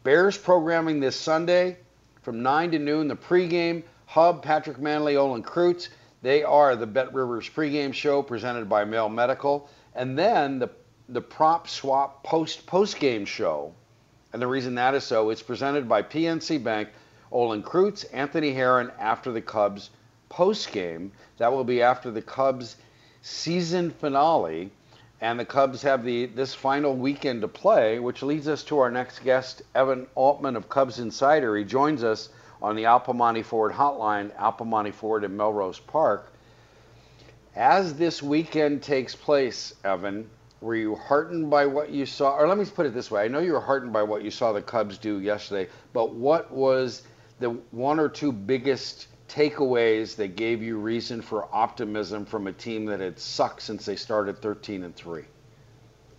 Bears 0.04 0.36
programming 0.36 0.98
this 0.98 1.14
Sunday 1.14 1.76
from 2.22 2.42
9 2.42 2.72
to 2.72 2.78
noon. 2.80 3.06
The 3.06 3.14
pregame 3.14 3.84
hub, 4.06 4.42
Patrick 4.42 4.78
Mannelly, 4.78 5.16
Olin 5.16 5.44
Kreutz. 5.44 5.90
They 6.22 6.42
are 6.42 6.74
the 6.74 6.88
Bet 6.88 7.14
Rivers 7.14 7.48
pregame 7.48 7.94
show 7.94 8.20
presented 8.20 8.68
by 8.68 8.84
Mail 8.84 9.08
Medical. 9.08 9.68
And 9.94 10.18
then 10.18 10.58
the, 10.58 10.70
the 11.08 11.20
prop 11.20 11.68
swap 11.68 12.24
post 12.24 12.66
postgame 12.66 13.28
show. 13.28 13.74
And 14.32 14.42
the 14.42 14.46
reason 14.48 14.74
that 14.74 14.94
is 14.94 15.04
so, 15.04 15.30
it's 15.30 15.42
presented 15.42 15.88
by 15.88 16.02
PNC 16.02 16.64
Bank, 16.64 16.88
Olin 17.30 17.62
Kreutz, 17.62 18.04
Anthony 18.12 18.52
Herron 18.52 18.90
after 18.98 19.30
the 19.30 19.42
Cubs 19.42 19.90
postgame. 20.28 21.10
That 21.38 21.52
will 21.52 21.64
be 21.64 21.80
after 21.80 22.10
the 22.10 22.22
Cubs 22.22 22.74
season 23.20 23.90
finale. 23.90 24.72
And 25.22 25.38
the 25.38 25.44
Cubs 25.44 25.82
have 25.82 26.04
the 26.04 26.26
this 26.26 26.52
final 26.52 26.96
weekend 26.96 27.42
to 27.42 27.48
play, 27.48 28.00
which 28.00 28.24
leads 28.24 28.48
us 28.48 28.64
to 28.64 28.80
our 28.80 28.90
next 28.90 29.20
guest, 29.20 29.62
Evan 29.72 30.08
Altman 30.16 30.56
of 30.56 30.68
Cubs 30.68 30.98
Insider. 30.98 31.56
He 31.56 31.62
joins 31.62 32.02
us 32.02 32.28
on 32.60 32.74
the 32.74 32.86
Al 32.86 32.98
Piemonte 32.98 33.44
Ford 33.44 33.70
hotline, 33.70 34.34
Al 34.36 34.52
Piemonte 34.52 34.92
Ford 34.92 35.22
in 35.22 35.36
Melrose 35.36 35.78
Park. 35.78 36.32
As 37.54 37.94
this 37.94 38.20
weekend 38.20 38.82
takes 38.82 39.14
place, 39.14 39.72
Evan, 39.84 40.28
were 40.60 40.74
you 40.74 40.96
heartened 40.96 41.48
by 41.48 41.66
what 41.66 41.90
you 41.90 42.04
saw? 42.04 42.34
Or 42.36 42.48
let 42.48 42.58
me 42.58 42.64
put 42.64 42.86
it 42.86 42.92
this 42.92 43.08
way 43.08 43.24
I 43.24 43.28
know 43.28 43.38
you 43.38 43.52
were 43.52 43.60
heartened 43.60 43.92
by 43.92 44.02
what 44.02 44.24
you 44.24 44.30
saw 44.32 44.52
the 44.52 44.60
Cubs 44.60 44.98
do 44.98 45.20
yesterday, 45.20 45.70
but 45.92 46.12
what 46.12 46.50
was 46.50 47.02
the 47.38 47.50
one 47.70 48.00
or 48.00 48.08
two 48.08 48.32
biggest 48.32 49.06
takeaways 49.32 50.16
that 50.16 50.36
gave 50.36 50.62
you 50.62 50.78
reason 50.78 51.22
for 51.22 51.48
optimism 51.54 52.24
from 52.24 52.46
a 52.46 52.52
team 52.52 52.84
that 52.86 53.00
had 53.00 53.18
sucked 53.18 53.62
since 53.62 53.86
they 53.86 53.96
started 53.96 54.38
13 54.40 54.84
and 54.84 54.94
three? 54.94 55.24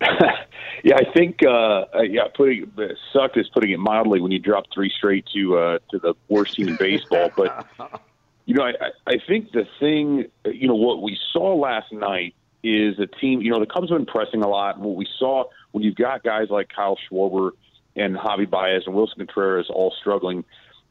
yeah, 0.82 0.96
I 0.96 1.04
think 1.14 1.38
uh, 1.46 1.84
uh 1.94 2.02
yeah, 2.02 2.24
putting 2.34 2.70
sucked 3.12 3.36
is 3.36 3.48
putting 3.54 3.70
it 3.70 3.78
mildly 3.78 4.20
when 4.20 4.32
you 4.32 4.38
drop 4.40 4.64
three 4.74 4.90
straight 4.90 5.24
to 5.34 5.56
uh, 5.56 5.78
to 5.90 5.98
the 5.98 6.14
worst 6.28 6.56
team 6.56 6.68
in 6.68 6.76
baseball. 6.76 7.30
But 7.36 7.66
you 8.44 8.54
know, 8.54 8.64
I, 8.64 8.72
I 9.06 9.14
think 9.26 9.52
the 9.52 9.66
thing, 9.78 10.26
you 10.44 10.68
know, 10.68 10.74
what 10.74 11.00
we 11.00 11.16
saw 11.32 11.54
last 11.54 11.92
night 11.92 12.34
is 12.62 12.98
a 12.98 13.06
team. 13.06 13.40
You 13.40 13.52
know, 13.52 13.60
the 13.60 13.66
Cubs 13.66 13.90
have 13.90 13.98
been 13.98 14.06
pressing 14.06 14.42
a 14.42 14.48
lot. 14.48 14.78
What 14.78 14.96
we 14.96 15.06
saw 15.18 15.44
when 15.70 15.84
you've 15.84 15.96
got 15.96 16.24
guys 16.24 16.48
like 16.50 16.68
Kyle 16.74 16.98
Schwarber 17.08 17.52
and 17.96 18.16
Javi 18.16 18.50
Baez 18.50 18.82
and 18.86 18.94
Willson 18.94 19.18
Contreras 19.18 19.70
all 19.70 19.94
struggling, 19.98 20.44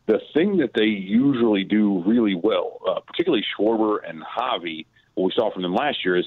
the 0.05 0.19
thing 0.33 0.57
that 0.57 0.71
they 0.73 0.85
usually 0.85 1.63
do 1.63 2.03
really 2.05 2.35
well, 2.35 2.79
uh, 2.87 2.99
particularly 3.01 3.43
Schwarber 3.57 3.99
and 4.07 4.21
Javi, 4.21 4.85
what 5.15 5.25
we 5.25 5.31
saw 5.35 5.51
from 5.51 5.61
them 5.61 5.73
last 5.73 6.03
year 6.03 6.17
is 6.17 6.25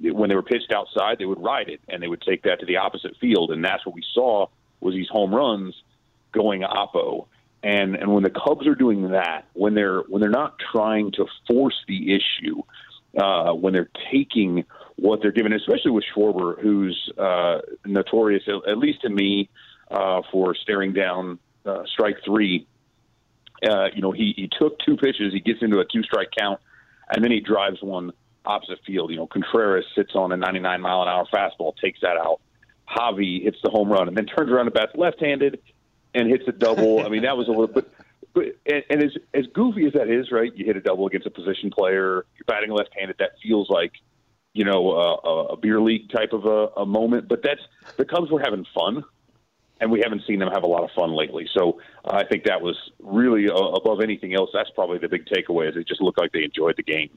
when 0.00 0.28
they 0.28 0.34
were 0.34 0.42
pitched 0.42 0.72
outside, 0.72 1.18
they 1.18 1.24
would 1.24 1.42
ride 1.42 1.68
it 1.68 1.80
and 1.88 2.02
they 2.02 2.08
would 2.08 2.22
take 2.22 2.42
that 2.44 2.60
to 2.60 2.66
the 2.66 2.76
opposite 2.76 3.16
field, 3.20 3.50
and 3.50 3.64
that's 3.64 3.84
what 3.84 3.94
we 3.94 4.04
saw 4.14 4.46
was 4.80 4.94
these 4.94 5.08
home 5.08 5.34
runs 5.34 5.74
going 6.32 6.62
oppo. 6.62 7.26
And 7.62 7.96
and 7.96 8.14
when 8.14 8.22
the 8.22 8.30
Cubs 8.30 8.66
are 8.66 8.76
doing 8.76 9.10
that, 9.10 9.46
when 9.54 9.74
they're 9.74 10.00
when 10.02 10.20
they're 10.20 10.30
not 10.30 10.54
trying 10.72 11.10
to 11.12 11.26
force 11.48 11.74
the 11.88 12.14
issue, 12.14 12.62
uh, 13.20 13.52
when 13.52 13.72
they're 13.72 13.90
taking 14.12 14.64
what 14.96 15.20
they're 15.22 15.32
given, 15.32 15.52
especially 15.52 15.90
with 15.90 16.04
Schwarber, 16.14 16.60
who's 16.60 17.10
uh, 17.18 17.58
notorious, 17.84 18.44
at 18.48 18.78
least 18.78 19.02
to 19.02 19.08
me, 19.08 19.48
uh, 19.90 20.22
for 20.30 20.54
staring 20.54 20.92
down 20.92 21.40
uh, 21.66 21.82
strike 21.86 22.18
three. 22.24 22.66
Uh, 23.62 23.88
you 23.94 24.02
know, 24.02 24.12
he, 24.12 24.32
he 24.36 24.48
took 24.58 24.78
two 24.80 24.96
pitches, 24.96 25.32
he 25.32 25.40
gets 25.40 25.62
into 25.62 25.80
a 25.80 25.84
two 25.84 26.02
strike 26.02 26.28
count, 26.38 26.60
and 27.10 27.24
then 27.24 27.30
he 27.30 27.40
drives 27.40 27.82
one 27.82 28.12
opposite 28.44 28.78
field. 28.86 29.10
You 29.10 29.16
know, 29.16 29.26
Contreras 29.26 29.84
sits 29.94 30.14
on 30.14 30.32
a 30.32 30.36
99 30.36 30.80
mile 30.80 31.02
an 31.02 31.08
hour 31.08 31.26
fastball, 31.32 31.76
takes 31.76 32.00
that 32.00 32.16
out. 32.16 32.40
Javi 32.88 33.42
hits 33.42 33.58
the 33.62 33.70
home 33.70 33.90
run 33.90 34.08
and 34.08 34.16
then 34.16 34.26
turns 34.26 34.50
around 34.50 34.66
and 34.66 34.74
bats 34.74 34.92
left 34.94 35.20
handed 35.20 35.60
and 36.14 36.28
hits 36.28 36.44
a 36.48 36.52
double. 36.52 37.04
I 37.04 37.08
mean, 37.08 37.22
that 37.22 37.36
was 37.36 37.48
a 37.48 37.50
little 37.50 37.68
bit. 37.68 37.90
But 38.34 38.56
and, 38.66 38.84
and 38.90 39.02
as 39.02 39.12
as 39.34 39.46
goofy 39.52 39.86
as 39.86 39.92
that 39.94 40.08
is, 40.08 40.30
right? 40.32 40.54
You 40.54 40.64
hit 40.64 40.76
a 40.76 40.80
double 40.80 41.06
against 41.06 41.26
a 41.26 41.30
position 41.30 41.70
player. 41.70 42.24
You're 42.36 42.44
batting 42.46 42.70
left-handed. 42.70 43.16
That 43.18 43.32
feels 43.42 43.68
like, 43.68 43.92
you 44.54 44.64
know, 44.64 44.92
a, 44.92 45.44
a 45.52 45.56
beer 45.56 45.80
league 45.80 46.10
type 46.10 46.32
of 46.32 46.46
a, 46.46 46.80
a 46.80 46.86
moment. 46.86 47.28
But 47.28 47.42
that's 47.42 47.60
the 47.96 48.04
Cubs 48.04 48.30
were 48.30 48.40
having 48.40 48.66
fun, 48.74 49.04
and 49.80 49.90
we 49.90 50.00
haven't 50.02 50.22
seen 50.26 50.38
them 50.38 50.50
have 50.52 50.62
a 50.62 50.66
lot 50.66 50.84
of 50.84 50.90
fun 50.90 51.14
lately. 51.14 51.48
So 51.54 51.80
uh, 52.04 52.16
I 52.16 52.24
think 52.24 52.44
that 52.44 52.60
was 52.60 52.76
really 53.00 53.48
uh, 53.48 53.54
above 53.54 54.00
anything 54.00 54.34
else. 54.34 54.50
That's 54.52 54.70
probably 54.70 54.98
the 54.98 55.08
big 55.08 55.26
takeaway. 55.26 55.68
Is 55.68 55.76
it 55.76 55.86
just 55.86 56.00
looked 56.00 56.18
like 56.18 56.32
they 56.32 56.44
enjoyed 56.44 56.76
the 56.76 56.82
game. 56.82 57.10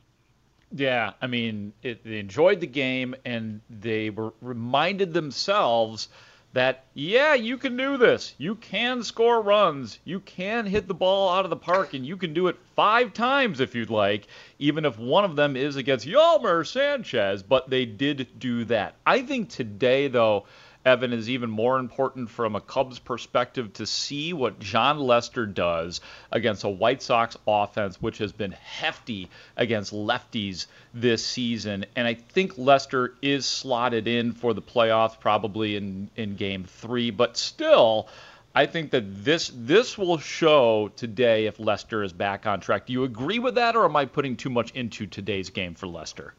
Yeah, 0.73 1.13
I 1.21 1.27
mean, 1.27 1.73
it, 1.83 2.03
they 2.03 2.19
enjoyed 2.19 2.61
the 2.61 2.67
game 2.67 3.13
and 3.25 3.59
they 3.69 4.09
were 4.09 4.33
reminded 4.41 5.13
themselves 5.13 6.07
that 6.53 6.83
yeah, 6.93 7.33
you 7.33 7.57
can 7.57 7.77
do 7.77 7.97
this. 7.97 8.35
You 8.37 8.55
can 8.55 9.03
score 9.03 9.41
runs. 9.41 9.99
You 10.03 10.19
can 10.19 10.65
hit 10.65 10.87
the 10.87 10.93
ball 10.93 11.29
out 11.29 11.45
of 11.45 11.49
the 11.49 11.55
park, 11.55 11.93
and 11.93 12.05
you 12.05 12.17
can 12.17 12.33
do 12.33 12.47
it 12.47 12.57
five 12.75 13.13
times 13.13 13.59
if 13.59 13.73
you'd 13.73 13.89
like, 13.89 14.27
even 14.59 14.83
if 14.83 14.99
one 14.99 15.23
of 15.23 15.35
them 15.35 15.55
is 15.55 15.77
against 15.77 16.05
Yolmer 16.05 16.67
Sanchez. 16.67 17.41
But 17.41 17.69
they 17.69 17.85
did 17.85 18.27
do 18.37 18.65
that. 18.65 18.95
I 19.05 19.21
think 19.21 19.49
today, 19.49 20.07
though, 20.09 20.45
Evan, 20.83 21.13
is 21.13 21.29
even 21.29 21.49
more 21.49 21.77
important 21.77 22.29
from 22.29 22.55
a 22.55 22.61
Cubs 22.61 22.97
perspective 22.97 23.71
to 23.73 23.85
see 23.85 24.33
what 24.33 24.59
Jon 24.59 24.99
Lester 24.99 25.45
does 25.45 26.01
against 26.31 26.63
a 26.63 26.69
White 26.69 27.03
Sox 27.03 27.37
offense, 27.47 28.01
which 28.01 28.17
has 28.17 28.31
been 28.31 28.51
hefty 28.51 29.29
against 29.57 29.93
lefties 29.93 30.65
this 30.93 31.25
season. 31.25 31.85
And 31.95 32.07
I 32.07 32.15
think 32.15 32.57
Lester 32.57 33.13
is 33.21 33.45
slotted 33.45 34.07
in 34.07 34.33
for 34.33 34.53
the 34.53 34.61
playoffs 34.61 35.19
probably 35.19 35.75
in, 35.75 36.09
in 36.15 36.35
game 36.35 36.63
three, 36.63 37.11
but 37.11 37.37
still. 37.37 38.07
I 38.53 38.65
think 38.65 38.91
that 38.91 39.23
this 39.23 39.49
this 39.55 39.97
will 39.97 40.17
show 40.17 40.91
today 40.97 41.45
if 41.45 41.57
Lester 41.57 42.03
is 42.03 42.11
back 42.11 42.45
on 42.45 42.59
track. 42.59 42.85
Do 42.85 42.91
you 42.91 43.05
agree 43.05 43.39
with 43.39 43.55
that, 43.55 43.77
or 43.77 43.85
am 43.85 43.95
I 43.95 44.03
putting 44.03 44.35
too 44.35 44.49
much 44.49 44.71
into 44.71 45.07
today's 45.07 45.49
game 45.49 45.73
for 45.73 45.87
Lester? 45.87 46.33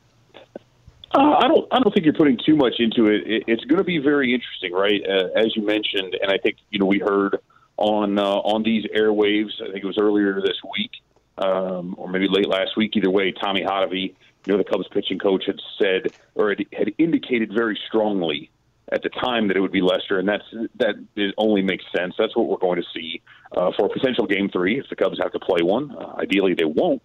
Uh, 1.15 1.37
I 1.39 1.49
don't. 1.49 1.67
I 1.71 1.79
don't 1.81 1.93
think 1.93 2.05
you're 2.07 2.15
putting 2.15 2.39
too 2.45 2.57
much 2.57 2.75
into 2.79 3.07
it. 3.07 3.27
it 3.27 3.45
it's 3.47 3.65
going 3.65 3.79
to 3.79 3.85
be 3.85 3.99
very 3.99 4.33
interesting, 4.33 4.73
right? 4.73 5.01
Uh, 5.07 5.29
as 5.39 5.55
you 5.55 5.63
mentioned, 5.63 6.17
and 6.21 6.31
I 6.31 6.39
think 6.39 6.57
you 6.71 6.79
know 6.79 6.87
we 6.87 6.99
heard 6.99 7.39
on 7.77 8.19
uh, 8.19 8.23
on 8.25 8.63
these 8.63 8.87
airwaves. 8.87 9.51
I 9.61 9.67
think 9.67 9.85
it 9.85 9.87
was 9.87 9.99
earlier 9.99 10.41
this 10.41 10.57
week, 10.77 10.93
um, 11.39 11.95
or 11.99 12.09
maybe 12.09 12.29
late 12.29 12.49
last 12.49 12.77
week. 12.77 12.97
Either 12.97 13.11
way, 13.11 13.31
Tommy 13.33 13.63
Hotovy, 13.63 14.15
you 14.47 14.53
know, 14.53 14.57
the 14.57 14.65
Cubs 14.65 14.89
pitching 14.91 15.19
coach, 15.19 15.45
had 15.47 15.61
said 15.79 16.13
or 16.35 16.49
had, 16.49 16.65
had 16.73 16.95
indicated 16.97 17.53
very 17.53 17.79
strongly 17.89 18.51
at 18.91 19.03
the 19.03 19.11
time 19.11 19.49
that 19.49 19.57
it 19.57 19.61
would 19.61 19.73
be 19.73 19.83
Lester, 19.83 20.19
and 20.19 20.27
that's 20.27 20.45
that 20.77 20.95
it 21.15 21.35
only 21.37 21.61
makes 21.61 21.85
sense. 21.95 22.15
That's 22.19 22.35
what 22.35 22.49
we're 22.49 22.57
going 22.57 22.81
to 22.81 22.87
see 22.95 23.21
uh, 23.55 23.71
for 23.77 23.85
a 23.87 23.89
potential 23.91 24.27
Game 24.27 24.49
Three 24.49 24.79
if 24.79 24.89
the 24.89 24.97
Cubs 24.97 25.19
have 25.19 25.33
to 25.33 25.41
play 25.41 25.61
one. 25.63 25.91
Uh, 25.91 26.15
ideally, 26.19 26.55
they 26.55 26.65
won't, 26.65 27.03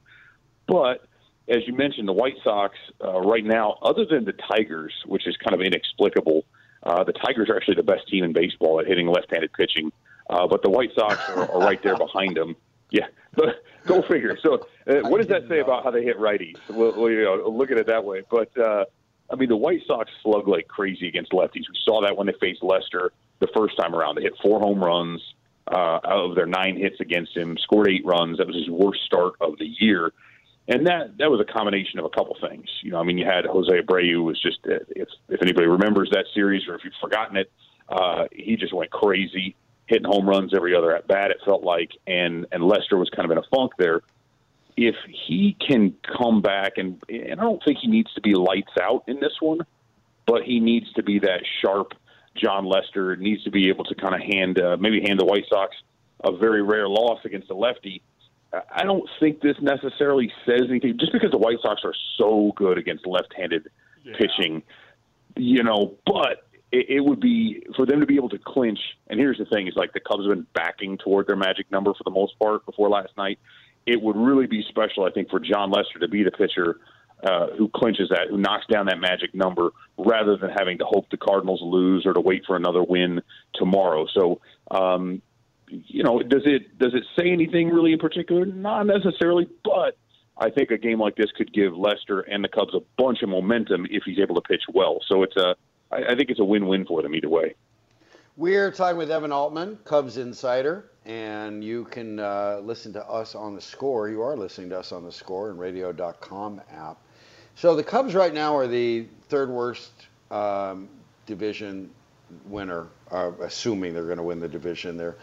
but 0.65 1.05
as 1.49 1.65
you 1.65 1.73
mentioned, 1.73 2.07
the 2.07 2.13
White 2.13 2.35
Sox 2.43 2.75
uh, 3.03 3.19
right 3.21 3.43
now, 3.43 3.77
other 3.81 4.05
than 4.05 4.25
the 4.25 4.33
Tigers, 4.33 4.93
which 5.05 5.27
is 5.27 5.35
kind 5.37 5.53
of 5.53 5.61
inexplicable, 5.65 6.45
uh, 6.83 7.03
the 7.03 7.13
Tigers 7.13 7.49
are 7.49 7.55
actually 7.55 7.75
the 7.75 7.83
best 7.83 8.07
team 8.07 8.23
in 8.23 8.33
baseball 8.33 8.79
at 8.79 8.87
hitting 8.87 9.07
left-handed 9.07 9.53
pitching. 9.53 9.91
Uh, 10.29 10.45
but 10.47 10.61
the 10.61 10.69
White 10.69 10.91
Sox 10.93 11.17
are, 11.29 11.49
are 11.51 11.59
right 11.59 11.81
there 11.81 11.95
behind 11.95 12.35
them. 12.35 12.55
Yeah, 12.91 13.07
but 13.35 13.63
go 13.85 14.01
figure. 14.01 14.37
So, 14.41 14.67
uh, 14.87 15.07
what 15.09 15.19
does 15.19 15.27
that 15.27 15.47
say 15.47 15.59
about 15.59 15.83
how 15.83 15.91
they 15.91 16.03
hit 16.03 16.17
righties? 16.17 16.57
We'll, 16.69 16.93
we'll 16.95 17.11
you 17.11 17.23
know, 17.23 17.49
look 17.49 17.71
at 17.71 17.77
it 17.77 17.87
that 17.87 18.03
way. 18.03 18.23
But 18.29 18.57
uh, 18.57 18.85
I 19.29 19.35
mean, 19.35 19.49
the 19.49 19.57
White 19.57 19.81
Sox 19.87 20.11
slug 20.21 20.47
like 20.47 20.67
crazy 20.67 21.07
against 21.07 21.31
lefties. 21.31 21.63
We 21.69 21.77
saw 21.85 22.01
that 22.01 22.17
when 22.17 22.27
they 22.27 22.33
faced 22.41 22.61
Lester 22.61 23.11
the 23.39 23.47
first 23.55 23.77
time 23.77 23.95
around. 23.95 24.15
They 24.15 24.23
hit 24.23 24.33
four 24.41 24.59
home 24.59 24.83
runs 24.83 25.21
uh, 25.67 25.99
out 26.03 26.29
of 26.29 26.35
their 26.35 26.45
nine 26.45 26.77
hits 26.77 26.99
against 26.99 27.35
him. 27.35 27.57
Scored 27.57 27.89
eight 27.89 28.05
runs. 28.05 28.37
That 28.37 28.47
was 28.47 28.55
his 28.55 28.69
worst 28.69 29.01
start 29.05 29.33
of 29.39 29.57
the 29.59 29.67
year 29.79 30.11
and 30.67 30.85
that 30.87 31.17
that 31.17 31.31
was 31.31 31.39
a 31.39 31.51
combination 31.51 31.99
of 31.99 32.05
a 32.05 32.09
couple 32.09 32.35
things. 32.41 32.67
You 32.81 32.91
know, 32.91 32.99
I 32.99 33.03
mean, 33.03 33.17
you 33.17 33.25
had 33.25 33.45
Jose 33.45 33.71
Abreu 33.71 34.23
was 34.23 34.39
just 34.41 34.59
if 34.65 35.07
if 35.29 35.41
anybody 35.41 35.67
remembers 35.67 36.09
that 36.11 36.25
series 36.33 36.67
or 36.67 36.75
if 36.75 36.83
you've 36.83 36.93
forgotten 37.01 37.37
it, 37.37 37.51
uh, 37.89 38.25
he 38.31 38.57
just 38.57 38.73
went 38.73 38.91
crazy, 38.91 39.55
hitting 39.85 40.07
home 40.07 40.27
runs 40.27 40.53
every 40.53 40.75
other 40.75 40.95
at 40.95 41.07
bat. 41.07 41.31
It 41.31 41.37
felt 41.45 41.63
like, 41.63 41.91
and 42.05 42.45
and 42.51 42.63
Lester 42.63 42.97
was 42.97 43.09
kind 43.09 43.25
of 43.25 43.31
in 43.31 43.37
a 43.37 43.47
funk 43.55 43.73
there. 43.77 44.01
If 44.75 44.95
he 45.07 45.55
can 45.65 45.95
come 46.17 46.41
back 46.41 46.73
and 46.77 47.01
and 47.07 47.39
I 47.39 47.43
don't 47.43 47.63
think 47.63 47.79
he 47.81 47.87
needs 47.87 48.13
to 48.13 48.21
be 48.21 48.33
lights 48.33 48.73
out 48.81 49.03
in 49.07 49.19
this 49.21 49.33
one, 49.39 49.59
but 50.25 50.43
he 50.43 50.59
needs 50.59 50.91
to 50.93 51.03
be 51.03 51.19
that 51.19 51.43
sharp 51.61 51.93
Jon 52.35 52.65
Lester. 52.65 53.15
Needs 53.15 53.43
to 53.45 53.51
be 53.51 53.69
able 53.69 53.85
to 53.85 53.95
kind 53.95 54.13
of 54.13 54.21
hand 54.21 54.59
uh, 54.59 54.75
maybe 54.77 55.01
hand 55.01 55.19
the 55.19 55.25
White 55.25 55.45
Sox 55.49 55.75
a 56.23 56.35
very 56.35 56.61
rare 56.61 56.89
loss 56.89 57.19
against 57.25 57.49
a 57.51 57.55
lefty 57.55 58.01
I 58.53 58.83
don't 58.83 59.07
think 59.19 59.41
this 59.41 59.57
necessarily 59.61 60.31
says 60.45 60.63
anything. 60.69 60.97
Just 60.99 61.11
because 61.11 61.31
the 61.31 61.37
White 61.37 61.57
Sox 61.61 61.81
are 61.83 61.93
so 62.17 62.53
good 62.55 62.77
against 62.77 63.05
left-handed 63.05 63.69
yeah. 64.03 64.13
pitching, 64.17 64.63
you 65.35 65.63
know, 65.63 65.95
but 66.05 66.47
it, 66.71 66.89
it 66.89 66.99
would 67.01 67.19
be 67.19 67.63
for 67.75 67.85
them 67.85 67.99
to 67.99 68.05
be 68.05 68.15
able 68.15 68.29
to 68.29 68.39
clinch. 68.39 68.79
And 69.07 69.19
here's 69.19 69.37
the 69.37 69.45
thing: 69.45 69.67
is 69.67 69.75
like 69.75 69.93
the 69.93 69.99
Cubs 69.99 70.25
have 70.25 70.35
been 70.35 70.47
backing 70.53 70.97
toward 70.97 71.27
their 71.27 71.35
magic 71.35 71.69
number 71.71 71.93
for 71.93 72.03
the 72.03 72.11
most 72.11 72.37
part 72.39 72.65
before 72.65 72.89
last 72.89 73.11
night. 73.17 73.39
It 73.85 74.01
would 74.01 74.17
really 74.17 74.47
be 74.47 74.63
special, 74.67 75.05
I 75.05 75.11
think, 75.11 75.29
for 75.29 75.39
Jon 75.39 75.71
Lester 75.71 75.99
to 75.99 76.07
be 76.07 76.23
the 76.23 76.31
pitcher 76.31 76.79
uh, 77.23 77.47
who 77.57 77.69
clinches 77.69 78.09
that, 78.09 78.27
who 78.29 78.37
knocks 78.37 78.65
down 78.67 78.85
that 78.87 78.99
magic 78.99 79.33
number, 79.33 79.71
rather 79.97 80.37
than 80.37 80.51
having 80.51 80.77
to 80.77 80.85
hope 80.85 81.09
the 81.09 81.17
Cardinals 81.17 81.61
lose 81.63 82.05
or 82.05 82.13
to 82.13 82.21
wait 82.21 82.43
for 82.45 82.55
another 82.55 82.83
win 82.83 83.21
tomorrow. 83.55 84.05
So 84.13 84.41
um, 84.69 85.21
you 85.69 86.03
know, 86.03 86.21
does 86.21 86.43
it 86.45 86.77
does 86.77 86.93
it 86.93 87.03
say 87.17 87.29
anything 87.29 87.69
really 87.69 87.93
in 87.93 87.99
particular? 87.99 88.45
Not 88.45 88.85
necessarily, 88.85 89.49
but 89.63 89.97
I 90.39 90.49
think 90.49 90.71
a 90.71 90.77
game 90.77 90.99
like 90.99 91.15
this 91.15 91.31
could 91.31 91.51
give 91.51 91.75
Lester 91.75 92.21
and 92.21 92.43
the 92.43 92.47
Cubs 92.47 92.73
a 92.73 92.81
bunch 92.97 93.21
of 93.23 93.29
momentum 93.29 93.87
if 93.89 94.03
he's 94.03 94.19
able 94.19 94.35
to 94.35 94.41
pitch 94.41 94.63
well. 94.71 94.99
So 95.07 95.23
it's 95.23 95.35
a, 95.35 95.55
I, 95.91 96.15
think 96.15 96.29
it's 96.29 96.39
a 96.39 96.45
win-win 96.45 96.85
for 96.85 97.01
them 97.01 97.15
either 97.15 97.29
way. 97.29 97.55
We're 98.35 98.71
talking 98.71 98.97
with 98.97 99.09
Evan 99.09 99.31
Altman, 99.31 99.79
Cubs 99.83 100.17
insider, 100.17 100.91
and 101.05 101.63
you 101.63 101.85
can 101.85 102.19
uh, 102.19 102.59
listen 102.61 102.93
to 102.93 103.03
us 103.09 103.33
on 103.33 103.55
the 103.55 103.61
score. 103.61 104.09
You 104.09 104.21
are 104.21 104.37
listening 104.37 104.69
to 104.69 104.79
us 104.79 104.91
on 104.91 105.03
the 105.03 105.11
score 105.11 105.49
and 105.49 105.57
radio.com 105.57 106.61
app. 106.71 106.97
So 107.55 107.75
the 107.75 107.83
Cubs 107.83 108.13
right 108.13 108.33
now 108.33 108.55
are 108.55 108.67
the 108.67 109.07
third 109.29 109.49
worst 109.49 109.91
um, 110.29 110.87
division 111.25 111.89
winner, 112.45 112.87
uh, 113.09 113.31
assuming 113.41 113.95
they're 113.95 114.05
going 114.05 114.17
to 114.17 114.23
win 114.23 114.39
the 114.39 114.47
division. 114.47 114.97
They're 114.97 115.15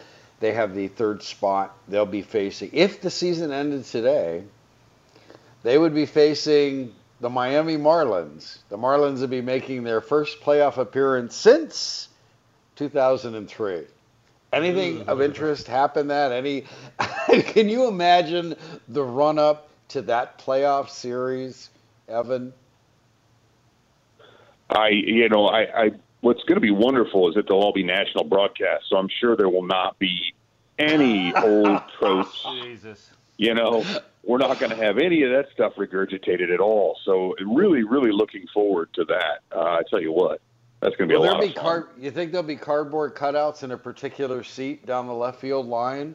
they 0.45 0.53
have 0.53 0.75
the 0.75 0.89
third 0.89 1.23
spot. 1.23 1.75
They'll 1.89 2.05
be 2.05 2.21
facing, 2.21 2.69
if 2.75 3.01
the 3.01 3.11
season 3.11 3.51
ended 3.51 3.87
today, 3.87 4.45
they 5.63 5.79
would 5.79 5.95
be 5.95 6.05
facing 6.05 6.93
the 7.21 7.31
Miami 7.31 7.79
Marlins. 7.79 8.59
The 8.69 8.77
Marlins 8.77 9.21
would 9.21 9.31
be 9.31 9.41
making 9.41 9.85
their 9.85 10.03
first 10.03 10.43
playoff 10.43 10.77
appearance 10.77 11.35
since 11.35 12.09
2003. 12.77 13.85
Anything 14.53 14.99
mm. 14.99 15.09
of 15.09 15.23
interest 15.23 15.67
happen 15.67 16.09
that? 16.09 16.31
Any? 16.31 16.67
can 17.45 17.71
you 17.71 17.89
imagine 17.89 18.55
the 18.89 19.03
run 19.03 19.39
up 19.39 19.71
to 19.89 20.03
that 20.03 20.39
playoff 20.39 20.91
series, 20.91 21.71
Evan? 22.07 22.53
I, 24.69 24.89
you 24.89 25.27
know, 25.31 25.47
I, 25.47 25.85
I 25.85 25.91
what's 26.21 26.43
going 26.43 26.57
to 26.57 26.61
be 26.61 26.71
wonderful 26.71 27.31
is 27.31 27.35
that 27.35 27.49
they'll 27.49 27.61
all 27.61 27.73
be 27.73 27.83
national 27.83 28.25
broadcasts. 28.25 28.91
So 28.91 28.97
I'm 28.97 29.09
sure 29.09 29.37
there 29.37 29.49
will 29.49 29.67
not 29.67 29.99
be 29.99 30.34
any 30.79 31.35
old 31.35 31.83
tropes. 31.99 32.43
Jesus. 32.43 33.11
You 33.37 33.55
know, 33.55 33.85
we're 34.23 34.39
not 34.39 34.59
going 34.61 34.71
to 34.71 34.77
have 34.77 34.99
any 34.99 35.23
of 35.25 35.31
that 35.31 35.47
stuff 35.53 35.75
regurgitated 35.75 36.53
at 36.53 36.61
all. 36.61 36.97
So 37.05 37.35
really, 37.45 37.83
really 37.83 38.13
looking 38.13 38.47
forward 38.53 38.91
to 38.95 39.05
that. 39.07 39.41
Uh, 39.55 39.61
I 39.61 39.83
tell 39.91 40.01
you 40.01 40.13
what, 40.13 40.41
that's 40.81 40.95
going 40.97 41.09
to 41.09 41.13
be 41.13 41.17
Will 41.17 41.25
a 41.25 41.27
there 41.27 41.33
lot 41.33 41.41
be 41.41 41.49
of 41.49 41.55
fun. 41.55 41.63
card? 41.65 41.89
You 41.99 42.11
think 42.11 42.31
there'll 42.31 42.47
be 42.47 42.57
cardboard 42.57 43.15
cutouts 43.17 43.65
in 43.65 43.73
a 43.73 43.77
particular 43.77 44.45
seat 44.45 44.87
down 44.87 45.07
the 45.07 45.15
left 45.15 45.41
field 45.41 45.67
line? 45.67 46.15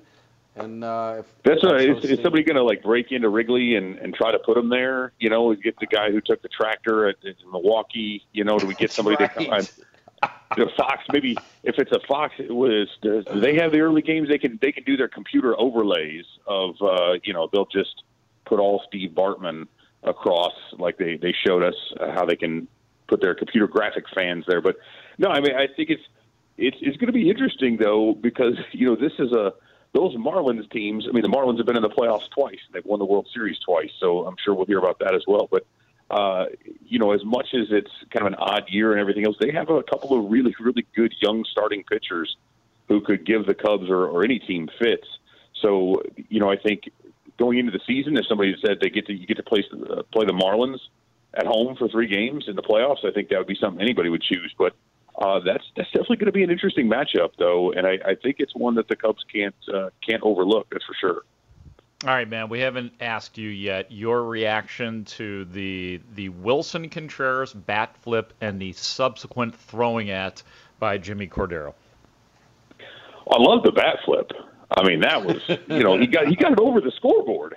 And 0.55 0.83
uh, 0.83 1.17
if 1.19 1.25
That's 1.43 1.63
if 1.63 1.71
right. 1.71 1.89
Is, 1.89 2.03
is 2.03 2.19
somebody 2.21 2.43
going 2.43 2.55
to 2.55 2.63
like 2.63 2.83
break 2.83 3.11
into 3.11 3.29
Wrigley 3.29 3.75
and, 3.75 3.97
and 3.99 4.13
try 4.13 4.31
to 4.31 4.39
put 4.39 4.55
them 4.55 4.69
there? 4.69 5.13
You 5.19 5.29
know, 5.29 5.53
get 5.55 5.79
the 5.79 5.85
guy 5.85 6.11
who 6.11 6.21
took 6.21 6.41
the 6.41 6.49
tractor 6.49 7.07
at, 7.07 7.15
at 7.25 7.35
Milwaukee. 7.51 8.25
You 8.33 8.43
know, 8.43 8.57
do 8.57 8.65
we 8.65 8.75
get 8.75 8.91
somebody 8.91 9.17
to 9.17 9.27
come? 9.27 9.61
Right. 10.51 10.59
The 10.59 10.71
Fox, 10.75 11.03
maybe 11.11 11.37
if 11.63 11.77
it's 11.77 11.91
a 11.91 11.99
Fox, 12.07 12.35
it 12.37 12.53
was. 12.53 12.87
They 13.01 13.55
have 13.55 13.71
the 13.71 13.81
early 13.81 14.01
games? 14.01 14.29
They 14.29 14.37
can 14.37 14.57
they 14.61 14.71
can 14.71 14.83
do 14.83 14.97
their 14.97 15.07
computer 15.07 15.59
overlays 15.59 16.25
of. 16.47 16.75
Uh, 16.81 17.13
you 17.23 17.33
know, 17.33 17.49
they'll 17.51 17.65
just 17.65 18.03
put 18.45 18.59
all 18.59 18.81
Steve 18.87 19.11
Bartman 19.11 19.67
across, 20.03 20.53
like 20.77 20.97
they 20.97 21.17
they 21.17 21.33
showed 21.45 21.63
us 21.63 21.75
how 21.99 22.25
they 22.25 22.35
can 22.35 22.67
put 23.07 23.21
their 23.21 23.35
computer 23.35 23.67
graphic 23.67 24.05
fans 24.13 24.45
there. 24.47 24.61
But 24.61 24.77
no, 25.17 25.29
I 25.29 25.41
mean, 25.41 25.55
I 25.55 25.67
think 25.67 25.89
it's 25.89 26.03
it's 26.57 26.77
it's 26.81 26.97
going 26.97 27.07
to 27.07 27.13
be 27.13 27.29
interesting 27.29 27.77
though 27.77 28.13
because 28.13 28.57
you 28.71 28.87
know 28.87 28.95
this 28.95 29.13
is 29.19 29.31
a 29.31 29.53
those 29.93 30.15
Marlins 30.15 30.69
teams. 30.71 31.07
I 31.07 31.11
mean, 31.11 31.23
the 31.23 31.29
Marlins 31.29 31.57
have 31.57 31.65
been 31.65 31.77
in 31.77 31.81
the 31.81 31.89
playoffs 31.89 32.29
twice. 32.29 32.59
They've 32.71 32.85
won 32.85 32.99
the 32.99 33.05
World 33.05 33.27
Series 33.33 33.57
twice, 33.59 33.91
so 33.99 34.25
I'm 34.25 34.35
sure 34.43 34.53
we'll 34.53 34.67
hear 34.67 34.77
about 34.77 34.99
that 34.99 35.15
as 35.15 35.23
well. 35.27 35.47
But 35.49 35.65
uh, 36.09 36.45
you 36.85 36.99
know, 36.99 37.11
as 37.11 37.23
much 37.23 37.47
as 37.53 37.67
it's 37.71 37.91
kind 38.11 38.25
of 38.25 38.33
an 38.33 38.35
odd 38.35 38.63
year 38.69 38.91
and 38.91 38.99
everything 38.99 39.25
else, 39.25 39.37
they 39.39 39.51
have 39.51 39.69
a 39.69 39.83
couple 39.83 40.17
of 40.17 40.31
really 40.31 40.55
really 40.59 40.85
good 40.95 41.13
young 41.21 41.45
starting 41.51 41.83
pitchers 41.83 42.37
who 42.87 43.01
could 43.01 43.25
give 43.25 43.45
the 43.45 43.53
Cubs 43.53 43.89
or, 43.89 44.05
or 44.07 44.23
any 44.23 44.39
team 44.39 44.69
fits. 44.79 45.07
So 45.61 46.01
you 46.29 46.39
know, 46.39 46.49
I 46.49 46.57
think 46.57 46.89
going 47.37 47.57
into 47.57 47.71
the 47.71 47.81
season, 47.85 48.17
if 48.17 48.25
somebody 48.27 48.55
said 48.65 48.79
they 48.81 48.89
get 48.89 49.07
to 49.07 49.13
you 49.13 49.27
get 49.27 49.37
to 49.37 49.43
play 49.43 49.63
uh, 49.71 50.03
play 50.11 50.25
the 50.25 50.33
Marlins 50.33 50.79
at 51.33 51.45
home 51.45 51.75
for 51.75 51.87
three 51.87 52.07
games 52.07 52.45
in 52.47 52.55
the 52.55 52.63
playoffs, 52.63 53.05
I 53.05 53.11
think 53.11 53.29
that 53.29 53.37
would 53.37 53.47
be 53.47 53.57
something 53.59 53.81
anybody 53.81 54.09
would 54.09 54.23
choose. 54.23 54.53
But 54.57 54.75
uh, 55.19 55.39
that's 55.39 55.63
that's 55.75 55.89
definitely 55.89 56.17
going 56.17 56.27
to 56.27 56.31
be 56.31 56.43
an 56.43 56.49
interesting 56.49 56.89
matchup, 56.89 57.31
though, 57.37 57.71
and 57.71 57.85
I, 57.85 57.99
I 58.05 58.15
think 58.15 58.37
it's 58.39 58.55
one 58.55 58.75
that 58.75 58.87
the 58.87 58.95
Cubs 58.95 59.23
can't 59.31 59.55
uh, 59.73 59.89
can't 60.07 60.23
overlook. 60.23 60.67
That's 60.71 60.85
for 60.85 60.95
sure. 60.99 61.21
All 62.05 62.11
right, 62.11 62.29
man. 62.29 62.47
We 62.47 62.61
haven't 62.61 62.93
asked 63.01 63.37
you 63.37 63.49
yet 63.49 63.91
your 63.91 64.23
reaction 64.23 65.03
to 65.05 65.43
the 65.45 65.99
the 66.15 66.29
Willson 66.29 66.89
Contreras 66.89 67.51
bat 67.51 67.93
flip 67.97 68.31
and 68.39 68.59
the 68.59 68.71
subsequent 68.71 69.53
throwing 69.53 70.09
at 70.09 70.41
by 70.79 70.97
Jimmy 70.97 71.27
Cordero. 71.27 71.73
I 72.79 73.37
love 73.37 73.63
the 73.63 73.73
bat 73.73 73.97
flip. 74.05 74.31
I 74.71 74.87
mean, 74.87 75.01
that 75.01 75.25
was 75.25 75.41
you 75.49 75.83
know 75.83 75.97
he 75.97 76.07
got 76.07 76.27
he 76.27 76.37
got 76.37 76.53
it 76.53 76.59
over 76.59 76.79
the 76.79 76.91
scoreboard. 76.91 77.55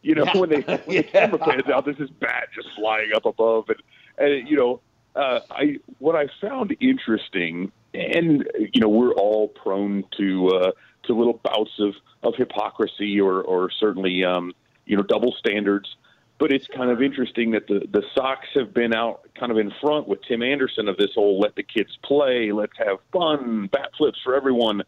You 0.00 0.14
know 0.14 0.26
when 0.34 0.48
they 0.48 0.60
when 0.86 0.96
the 0.96 1.02
camera 1.02 1.38
pans 1.38 1.68
out, 1.68 1.84
there's 1.84 1.98
this 1.98 2.10
bat 2.10 2.48
just 2.54 2.70
flying 2.74 3.10
up 3.14 3.26
above, 3.26 3.68
and 3.68 3.82
and 4.16 4.48
you 4.48 4.56
know 4.56 4.80
uh, 5.14 5.40
I 5.50 5.76
what 5.98 6.16
I 6.16 6.28
found 6.40 6.74
interesting, 6.80 7.70
and 7.94 8.48
you 8.58 8.80
know 8.80 8.88
we're 8.88 9.12
all 9.12 9.48
prone 9.48 10.04
to 10.18 10.48
uh, 10.48 10.70
to 11.04 11.14
little 11.14 11.40
bouts 11.42 11.78
of 11.78 11.94
of 12.22 12.34
hypocrisy 12.36 13.20
or 13.20 13.42
or 13.42 13.70
certainly 13.70 14.24
um, 14.24 14.52
you 14.86 14.96
know 14.96 15.02
double 15.02 15.32
standards. 15.38 15.96
But 16.36 16.50
it's 16.52 16.66
kind 16.66 16.90
of 16.90 17.00
interesting 17.00 17.52
that 17.52 17.68
the 17.68 17.86
the 17.90 18.02
Sox 18.14 18.46
have 18.54 18.74
been 18.74 18.94
out 18.94 19.28
kind 19.38 19.52
of 19.52 19.58
in 19.58 19.72
front 19.80 20.08
with 20.08 20.20
Tim 20.22 20.42
Anderson 20.42 20.88
of 20.88 20.96
this 20.96 21.10
whole 21.14 21.38
let 21.38 21.54
the 21.54 21.62
kids 21.62 21.96
play, 22.02 22.50
let's 22.52 22.76
have 22.78 22.98
fun, 23.12 23.68
bat 23.70 23.90
flips 23.96 24.18
for 24.24 24.34
everyone 24.34 24.82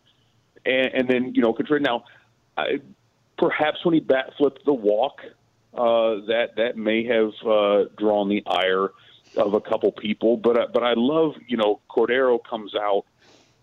and, 0.66 0.94
and 0.94 1.08
then 1.08 1.34
you 1.34 1.42
know 1.42 1.52
Contreras. 1.52 1.82
Now, 1.82 2.04
I, 2.56 2.80
perhaps 3.38 3.84
when 3.84 3.94
he 3.94 4.00
bat 4.00 4.32
flipped 4.36 4.64
the 4.64 4.74
walk, 4.74 5.20
uh, 5.72 6.26
that 6.26 6.56
that 6.56 6.76
may 6.76 7.04
have 7.06 7.32
uh, 7.46 7.84
drawn 7.96 8.28
the 8.28 8.42
ire 8.46 8.90
of 9.36 9.54
a 9.54 9.60
couple 9.60 9.92
people. 9.92 10.36
But 10.36 10.58
uh, 10.58 10.66
but 10.72 10.82
I 10.82 10.94
love 10.96 11.34
you 11.46 11.56
know 11.56 11.80
Cordero 11.90 12.38
comes 12.42 12.74
out, 12.74 13.04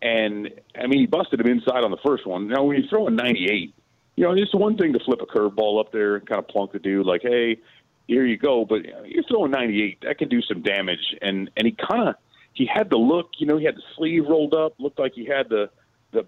and 0.01 0.49
I 0.75 0.87
mean 0.87 0.99
he 0.99 1.05
busted 1.05 1.39
him 1.39 1.47
inside 1.47 1.83
on 1.83 1.91
the 1.91 1.97
first 2.05 2.25
one. 2.25 2.47
Now 2.47 2.63
when 2.63 2.77
you 2.77 2.87
throw 2.89 3.07
a 3.07 3.11
98, 3.11 3.73
you 4.15 4.23
know 4.23 4.33
it's 4.33 4.53
one 4.53 4.77
thing 4.77 4.93
to 4.93 4.99
flip 4.99 5.21
a 5.21 5.25
curveball 5.25 5.79
up 5.79 5.91
there 5.91 6.15
and 6.15 6.27
kind 6.27 6.39
of 6.39 6.47
plunk 6.47 6.71
the 6.71 6.79
dude 6.79 7.05
like 7.05 7.21
hey. 7.21 7.59
Here 8.05 8.25
you 8.25 8.35
go, 8.35 8.65
but 8.65 8.83
you're 9.05 9.23
throwing 9.23 9.51
98. 9.51 10.01
That 10.01 10.17
can 10.17 10.27
do 10.27 10.41
some 10.41 10.61
damage, 10.61 11.15
and 11.21 11.49
and 11.55 11.65
he 11.65 11.71
kind 11.71 12.09
of 12.09 12.15
he 12.53 12.65
had 12.65 12.89
the 12.89 12.97
look, 12.97 13.31
you 13.37 13.47
know, 13.47 13.57
he 13.57 13.65
had 13.65 13.75
the 13.75 13.83
sleeve 13.95 14.25
rolled 14.27 14.53
up, 14.53 14.73
looked 14.77 14.99
like 14.99 15.13
he 15.13 15.25
had 15.25 15.49
the 15.49 15.69
the 16.11 16.25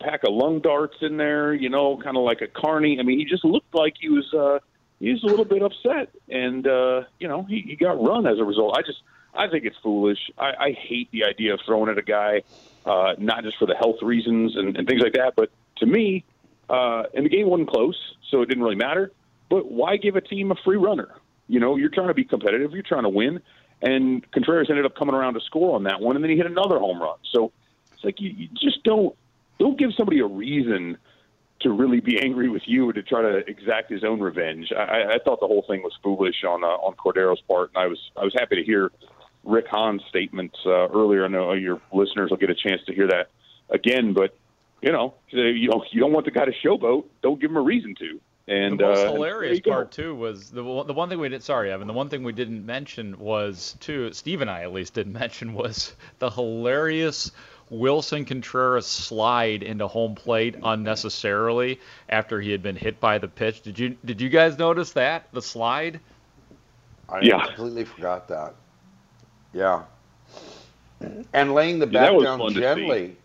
pack 0.00 0.24
of 0.24 0.34
lung 0.34 0.60
darts 0.60 0.96
in 1.00 1.16
there, 1.16 1.54
you 1.54 1.68
know, 1.68 1.96
kind 1.96 2.16
of 2.16 2.24
like 2.24 2.40
a 2.40 2.48
carny. 2.48 2.98
I 2.98 3.02
mean, 3.02 3.18
he 3.18 3.24
just 3.24 3.44
looked 3.44 3.74
like 3.74 3.94
he 4.00 4.08
was 4.08 4.32
uh, 4.34 4.58
he 5.00 5.10
was 5.10 5.22
a 5.24 5.26
little 5.26 5.46
bit 5.46 5.62
upset, 5.62 6.10
and 6.28 6.66
uh, 6.66 7.02
you 7.18 7.26
know, 7.26 7.42
he, 7.42 7.64
he 7.66 7.76
got 7.76 8.02
run 8.02 8.26
as 8.26 8.38
a 8.38 8.44
result. 8.44 8.76
I 8.76 8.82
just 8.82 9.00
I 9.34 9.48
think 9.48 9.64
it's 9.64 9.76
foolish. 9.82 10.18
I, 10.38 10.52
I 10.58 10.72
hate 10.72 11.10
the 11.10 11.24
idea 11.24 11.54
of 11.54 11.60
throwing 11.64 11.90
at 11.90 11.98
a 11.98 12.02
guy, 12.02 12.42
uh, 12.84 13.14
not 13.18 13.42
just 13.42 13.58
for 13.58 13.66
the 13.66 13.74
health 13.74 14.02
reasons 14.02 14.56
and, 14.56 14.76
and 14.76 14.86
things 14.86 15.02
like 15.02 15.14
that, 15.14 15.34
but 15.36 15.50
to 15.78 15.86
me, 15.86 16.24
uh, 16.68 17.04
and 17.14 17.24
the 17.24 17.30
game 17.30 17.48
wasn't 17.48 17.70
close, 17.70 17.96
so 18.30 18.42
it 18.42 18.46
didn't 18.46 18.62
really 18.62 18.76
matter. 18.76 19.10
But 19.48 19.70
why 19.70 19.96
give 19.96 20.16
a 20.16 20.20
team 20.20 20.50
a 20.52 20.54
free 20.64 20.76
runner? 20.76 21.08
You 21.48 21.58
know, 21.58 21.76
you're 21.76 21.88
trying 21.88 22.08
to 22.08 22.14
be 22.14 22.24
competitive, 22.24 22.72
you're 22.72 22.82
trying 22.82 23.02
to 23.04 23.08
win, 23.08 23.40
and 23.82 24.30
Contreras 24.32 24.68
ended 24.68 24.84
up 24.84 24.94
coming 24.94 25.14
around 25.14 25.34
to 25.34 25.40
score 25.40 25.74
on 25.74 25.84
that 25.84 26.00
one, 26.00 26.16
and 26.16 26.24
then 26.24 26.30
he 26.30 26.36
hit 26.36 26.46
another 26.46 26.78
home 26.78 27.00
run. 27.00 27.16
So 27.32 27.52
it's 27.94 28.04
like 28.04 28.20
you, 28.20 28.30
you 28.30 28.48
just 28.54 28.84
don't 28.84 29.16
don't 29.58 29.78
give 29.78 29.90
somebody 29.96 30.20
a 30.20 30.26
reason 30.26 30.98
to 31.60 31.70
really 31.70 32.00
be 32.00 32.20
angry 32.20 32.48
with 32.48 32.62
you 32.66 32.88
or 32.88 32.92
to 32.92 33.02
try 33.02 33.22
to 33.22 33.38
exact 33.48 33.90
his 33.90 34.02
own 34.04 34.20
revenge. 34.20 34.72
I, 34.76 35.14
I 35.14 35.18
thought 35.24 35.40
the 35.40 35.46
whole 35.46 35.64
thing 35.68 35.82
was 35.82 35.92
foolish 36.02 36.44
on 36.44 36.64
uh, 36.64 36.68
on 36.68 36.94
Cordero's 36.94 37.40
part, 37.42 37.70
and 37.74 37.82
I 37.82 37.86
was 37.86 37.98
I 38.16 38.24
was 38.24 38.34
happy 38.34 38.56
to 38.56 38.64
hear 38.64 38.90
Rick 39.44 39.66
Hahn's 39.68 40.02
statements 40.08 40.56
uh, 40.64 40.88
earlier. 40.88 41.24
I 41.24 41.28
know 41.28 41.52
your 41.52 41.80
listeners 41.92 42.30
will 42.30 42.38
get 42.38 42.50
a 42.50 42.54
chance 42.54 42.82
to 42.86 42.94
hear 42.94 43.08
that 43.08 43.30
again, 43.68 44.14
but 44.14 44.36
you 44.82 44.92
know, 44.92 45.14
you 45.28 45.68
know, 45.68 45.84
you 45.90 46.00
don't 46.00 46.12
want 46.12 46.24
the 46.24 46.30
guy 46.30 46.46
to 46.46 46.52
showboat. 46.64 47.04
Don't 47.22 47.40
give 47.40 47.50
him 47.50 47.56
a 47.56 47.62
reason 47.62 47.94
to. 47.96 48.20
And 48.48 48.80
the 48.80 48.84
most 48.84 49.06
uh, 49.06 49.12
hilarious 49.12 49.60
part 49.60 49.92
too 49.92 50.14
was 50.14 50.50
the 50.50 50.62
the 50.62 50.92
one 50.92 51.08
thing 51.08 51.20
we 51.20 51.28
did. 51.28 51.42
Sorry, 51.42 51.70
Evan. 51.70 51.86
The 51.86 51.92
one 51.92 52.08
thing 52.08 52.24
we 52.24 52.32
didn't 52.32 52.66
mention 52.66 53.18
was 53.18 53.76
too. 53.78 54.12
Steve 54.12 54.40
and 54.40 54.50
I 54.50 54.62
at 54.62 54.72
least 54.72 54.94
didn't 54.94 55.12
mention 55.20 55.54
was 55.54 55.94
the 56.18 56.30
hilarious 56.30 57.30
Willson 57.70 58.26
Contreras 58.26 58.86
slide 58.86 59.62
into 59.62 59.86
home 59.86 60.14
plate 60.14 60.56
unnecessarily 60.62 61.80
after 62.08 62.40
he 62.40 62.50
had 62.50 62.62
been 62.62 62.76
hit 62.76 63.00
by 63.00 63.18
the 63.18 63.28
pitch. 63.28 63.62
Did 63.62 63.78
you 63.78 63.96
did 64.04 64.20
you 64.20 64.28
guys 64.28 64.58
notice 64.58 64.92
that 64.92 65.28
the 65.32 65.42
slide? 65.42 66.00
I 67.08 67.20
Yeah. 67.20 67.44
completely 67.46 67.84
forgot 67.84 68.28
that. 68.28 68.54
Yeah. 69.52 69.82
And 71.32 71.54
laying 71.54 71.78
the 71.78 71.86
bat 71.86 72.02
that 72.02 72.14
was 72.14 72.24
down 72.24 72.38
fun 72.38 72.48
to 72.48 72.54
see. 72.54 72.60
gently. 72.60 73.16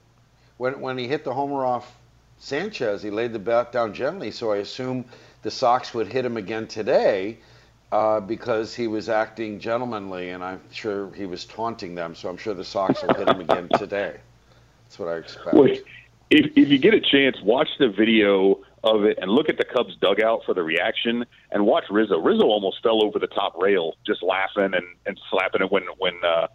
When 0.58 0.80
when 0.80 0.98
he 0.98 1.08
hit 1.08 1.24
the 1.24 1.34
homer 1.34 1.66
off 1.66 1.92
Sanchez, 2.38 3.02
he 3.02 3.10
laid 3.10 3.34
the 3.34 3.40
bat 3.40 3.72
down 3.72 3.94
gently. 3.94 4.32
So 4.32 4.52
I 4.52 4.58
assume 4.58 5.06
the 5.42 5.52
Sox 5.52 5.94
would 5.94 6.08
hit 6.08 6.26
him 6.26 6.38
again 6.38 6.68
today 6.68 7.38
uh, 7.92 8.20
because 8.20 8.74
he 8.76 8.88
was 8.88 9.10
acting 9.10 9.60
gentlemanly, 9.60 10.30
and 10.30 10.44
I'm 10.44 10.62
sure 10.72 11.12
he 11.14 11.26
was 11.26 11.46
taunting 11.46 11.96
them. 11.96 12.16
So 12.16 12.30
I'm 12.30 12.38
sure 12.38 12.54
the 12.54 12.64
Sox 12.64 13.02
will 13.04 13.14
hit 13.14 13.28
him 13.28 13.42
again 13.42 13.70
today. 13.78 14.18
That's 14.86 15.00
what 15.00 15.10
I 15.10 15.18
expect. 15.18 15.56
If, 16.30 16.52
if 16.56 16.70
you 16.70 16.78
get 16.78 16.94
a 16.94 17.02
chance, 17.02 17.38
watch 17.44 17.70
the 17.78 17.90
video 17.90 18.62
of 18.84 19.04
it 19.04 19.18
and 19.22 19.32
look 19.32 19.50
at 19.50 19.58
the 19.58 19.66
Cubs 19.66 19.96
dugout 19.98 20.42
for 20.46 20.54
the 20.54 20.64
reaction, 20.64 21.26
and 21.52 21.66
watch 21.66 21.86
Rizzo. 21.90 22.20
Rizzo 22.20 22.46
almost 22.46 22.82
fell 22.82 23.04
over 23.04 23.20
the 23.20 23.28
top 23.28 23.56
rail, 23.62 23.94
just 24.06 24.24
laughing 24.24 24.74
and, 24.74 24.86
and 25.06 25.20
slapping 25.30 25.62
it 25.62 25.72
when 25.72 25.84
when 25.98 26.14
uh, 26.24 26.48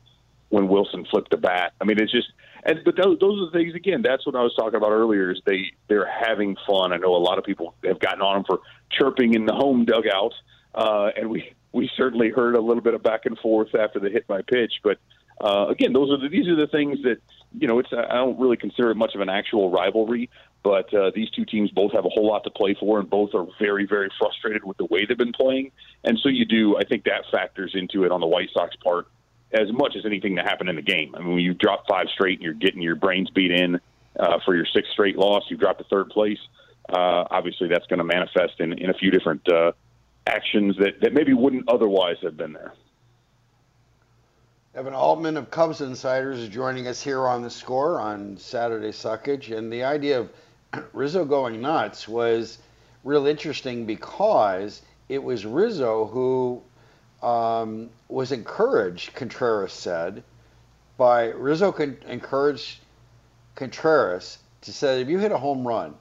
when 0.48 0.68
Willson 0.68 1.08
flipped 1.08 1.30
the 1.30 1.36
bat. 1.36 1.72
I 1.80 1.84
mean, 1.84 2.00
it's 2.00 2.12
just. 2.12 2.28
And 2.62 2.80
but 2.84 2.94
those, 2.96 3.18
those 3.20 3.40
are 3.40 3.46
the 3.46 3.58
things 3.58 3.74
again. 3.74 4.02
That's 4.02 4.26
what 4.26 4.36
I 4.36 4.42
was 4.42 4.54
talking 4.54 4.76
about 4.76 4.90
earlier. 4.90 5.30
Is 5.30 5.40
they 5.46 5.72
they're 5.88 6.06
having 6.06 6.56
fun. 6.66 6.92
I 6.92 6.98
know 6.98 7.14
a 7.14 7.16
lot 7.16 7.38
of 7.38 7.44
people 7.44 7.74
have 7.84 7.98
gotten 8.00 8.20
on 8.20 8.34
them 8.36 8.44
for 8.44 8.60
chirping 8.90 9.34
in 9.34 9.46
the 9.46 9.54
home 9.54 9.86
dugout, 9.86 10.34
uh, 10.74 11.10
and 11.16 11.30
we 11.30 11.52
we 11.72 11.90
certainly 11.96 12.30
heard 12.30 12.54
a 12.54 12.60
little 12.60 12.82
bit 12.82 12.94
of 12.94 13.02
back 13.02 13.24
and 13.24 13.38
forth 13.38 13.74
after 13.74 13.98
the 13.98 14.10
hit 14.10 14.26
by 14.26 14.42
pitch. 14.42 14.74
But 14.82 14.98
uh, 15.40 15.66
again, 15.68 15.92
those 15.92 16.10
are 16.10 16.18
the, 16.18 16.28
these 16.28 16.48
are 16.48 16.56
the 16.56 16.66
things 16.66 17.02
that 17.02 17.18
you 17.58 17.66
know. 17.66 17.78
It's 17.78 17.90
I 17.92 18.14
don't 18.14 18.38
really 18.38 18.56
consider 18.56 18.90
it 18.90 18.96
much 18.96 19.14
of 19.14 19.20
an 19.20 19.28
actual 19.28 19.70
rivalry, 19.70 20.30
but 20.62 20.92
uh, 20.92 21.10
these 21.14 21.30
two 21.30 21.44
teams 21.44 21.70
both 21.70 21.92
have 21.92 22.04
a 22.04 22.08
whole 22.08 22.26
lot 22.26 22.44
to 22.44 22.50
play 22.50 22.76
for, 22.78 23.00
and 23.00 23.08
both 23.08 23.34
are 23.34 23.46
very 23.58 23.86
very 23.86 24.10
frustrated 24.18 24.64
with 24.64 24.76
the 24.76 24.86
way 24.86 25.04
they've 25.06 25.16
been 25.16 25.32
playing. 25.32 25.72
And 26.04 26.18
so 26.18 26.28
you 26.28 26.44
do. 26.44 26.76
I 26.76 26.84
think 26.84 27.04
that 27.04 27.24
factors 27.30 27.72
into 27.74 28.04
it 28.04 28.12
on 28.12 28.20
the 28.20 28.26
White 28.26 28.50
Sox 28.52 28.76
part 28.76 29.06
as 29.52 29.72
much 29.72 29.96
as 29.96 30.06
anything 30.06 30.36
that 30.36 30.46
happened 30.46 30.70
in 30.70 30.76
the 30.76 30.82
game. 30.82 31.12
I 31.16 31.18
mean, 31.18 31.34
when 31.34 31.40
you 31.40 31.54
drop 31.54 31.84
five 31.88 32.06
straight 32.14 32.38
and 32.38 32.44
you're 32.44 32.54
getting 32.54 32.80
your 32.80 32.94
brains 32.94 33.30
beat 33.30 33.50
in, 33.50 33.80
uh, 34.18 34.38
for 34.44 34.54
your 34.54 34.66
sixth 34.66 34.92
straight 34.92 35.16
loss. 35.16 35.44
You 35.48 35.56
dropped 35.56 35.78
to 35.78 35.84
third 35.84 36.10
place. 36.10 36.38
Uh, 36.88 37.24
obviously, 37.30 37.68
that's 37.68 37.86
going 37.86 37.98
to 37.98 38.04
manifest 38.04 38.58
in, 38.58 38.72
in 38.72 38.90
a 38.90 38.94
few 38.94 39.10
different 39.10 39.48
uh, 39.48 39.72
actions 40.26 40.76
that, 40.78 41.00
that 41.02 41.12
maybe 41.12 41.32
wouldn't 41.32 41.68
otherwise 41.68 42.16
have 42.22 42.36
been 42.36 42.52
there. 42.52 42.72
Evan 44.72 44.94
Altman 44.94 45.36
of 45.36 45.50
Cubs 45.50 45.80
Insiders 45.80 46.38
is 46.38 46.48
joining 46.48 46.86
us 46.86 47.02
here 47.02 47.26
on 47.26 47.42
the 47.42 47.50
score 47.50 47.98
on 47.98 48.36
Saturday 48.36 48.92
Suckage. 48.92 49.50
And 49.56 49.72
the 49.72 49.82
idea 49.82 50.20
of 50.20 50.30
Rizzo 50.92 51.24
going 51.24 51.60
nuts 51.60 52.06
was 52.06 52.58
real 53.02 53.26
interesting 53.26 53.84
because 53.84 54.80
it 55.08 55.20
was 55.20 55.44
Rizzo 55.44 56.06
who 56.06 56.62
um, 57.20 57.90
was 58.08 58.30
encouraged, 58.30 59.12
Contreras 59.12 59.72
said, 59.72 60.22
by 60.96 61.30
Rizzo 61.30 61.72
con- 61.72 61.98
encouraged 62.06 62.78
Contreras 63.56 64.38
to 64.60 64.72
say, 64.72 65.00
if 65.00 65.08
you 65.08 65.18
hit 65.18 65.32
a 65.32 65.38
home 65.38 65.66
run, 65.66 65.96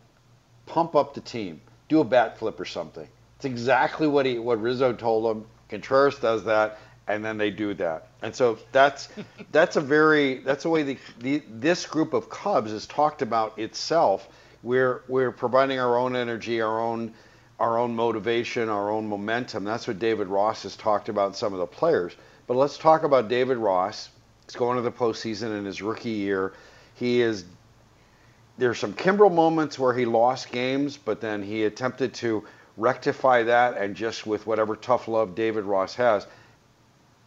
pump 0.67 0.95
up 0.95 1.15
the 1.15 1.21
team, 1.21 1.59
do 1.87 2.01
a 2.01 2.03
bat 2.03 2.37
flip 2.37 2.59
or 2.59 2.65
something. 2.65 3.07
It's 3.37 3.45
exactly 3.45 4.05
what 4.05 4.27
he 4.27 4.37
what 4.37 4.61
Rizzo 4.61 4.93
told 4.93 5.35
him. 5.35 5.47
Contreras 5.69 6.19
does 6.19 6.43
that, 6.43 6.77
and 7.09 7.25
then 7.25 7.37
they 7.37 7.49
do 7.49 7.73
that. 7.73 8.07
And 8.21 8.33
so 8.33 8.59
that's 8.71 9.09
that's 9.51 9.75
a 9.75 9.81
very 9.81 10.35
that's 10.37 10.63
the 10.63 10.69
way 10.69 10.83
the, 10.83 10.97
the 11.19 11.43
this 11.49 11.85
group 11.85 12.13
of 12.13 12.29
Cubs 12.29 12.71
has 12.71 12.85
talked 12.85 13.21
about 13.21 13.57
itself. 13.57 14.29
We're 14.63 15.01
we're 15.07 15.31
providing 15.31 15.79
our 15.79 15.97
own 15.97 16.15
energy, 16.15 16.61
our 16.61 16.79
own 16.79 17.13
our 17.59 17.77
own 17.77 17.95
motivation, 17.95 18.69
our 18.69 18.89
own 18.91 19.07
momentum. 19.09 19.65
That's 19.65 19.87
what 19.87 19.99
David 19.99 20.27
Ross 20.27 20.63
has 20.63 20.77
talked 20.77 21.09
about 21.09 21.35
some 21.35 21.51
of 21.51 21.59
the 21.59 21.67
players. 21.67 22.15
But 22.47 22.55
let's 22.55 22.77
talk 22.77 23.03
about 23.03 23.27
David 23.27 23.57
Ross. 23.57 24.09
He's 24.45 24.55
going 24.55 24.77
to 24.77 24.81
the 24.81 24.91
postseason 24.91 25.57
in 25.57 25.65
his 25.65 25.81
rookie 25.81 26.09
year. 26.11 26.53
He 26.95 27.21
is 27.21 27.43
there's 28.59 28.77
some 28.77 28.93
Kimbrel 28.93 29.33
moments 29.33 29.79
where 29.79 29.93
he 29.93 30.05
lost 30.05 30.51
games, 30.51 30.97
but 30.97 31.21
then 31.21 31.41
he 31.41 31.63
attempted 31.63 32.13
to 32.15 32.43
rectify 32.77 33.43
that 33.43 33.77
and 33.77 33.95
just 33.95 34.27
with 34.27 34.45
whatever 34.45 34.75
tough 34.75 35.07
love 35.07 35.33
David 35.33 35.63
Ross 35.63 35.95
has, 35.95 36.27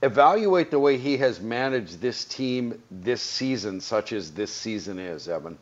evaluate 0.03 0.71
the 0.71 0.79
way 0.79 0.99
he 0.99 1.17
has 1.19 1.41
managed 1.41 2.01
this 2.01 2.25
team 2.25 2.83
this 2.91 3.23
season, 3.23 3.81
such 3.81 4.13
as 4.13 4.33
this 4.33 4.53
season 4.53 4.99
is, 4.99 5.29
Evan. 5.29 5.57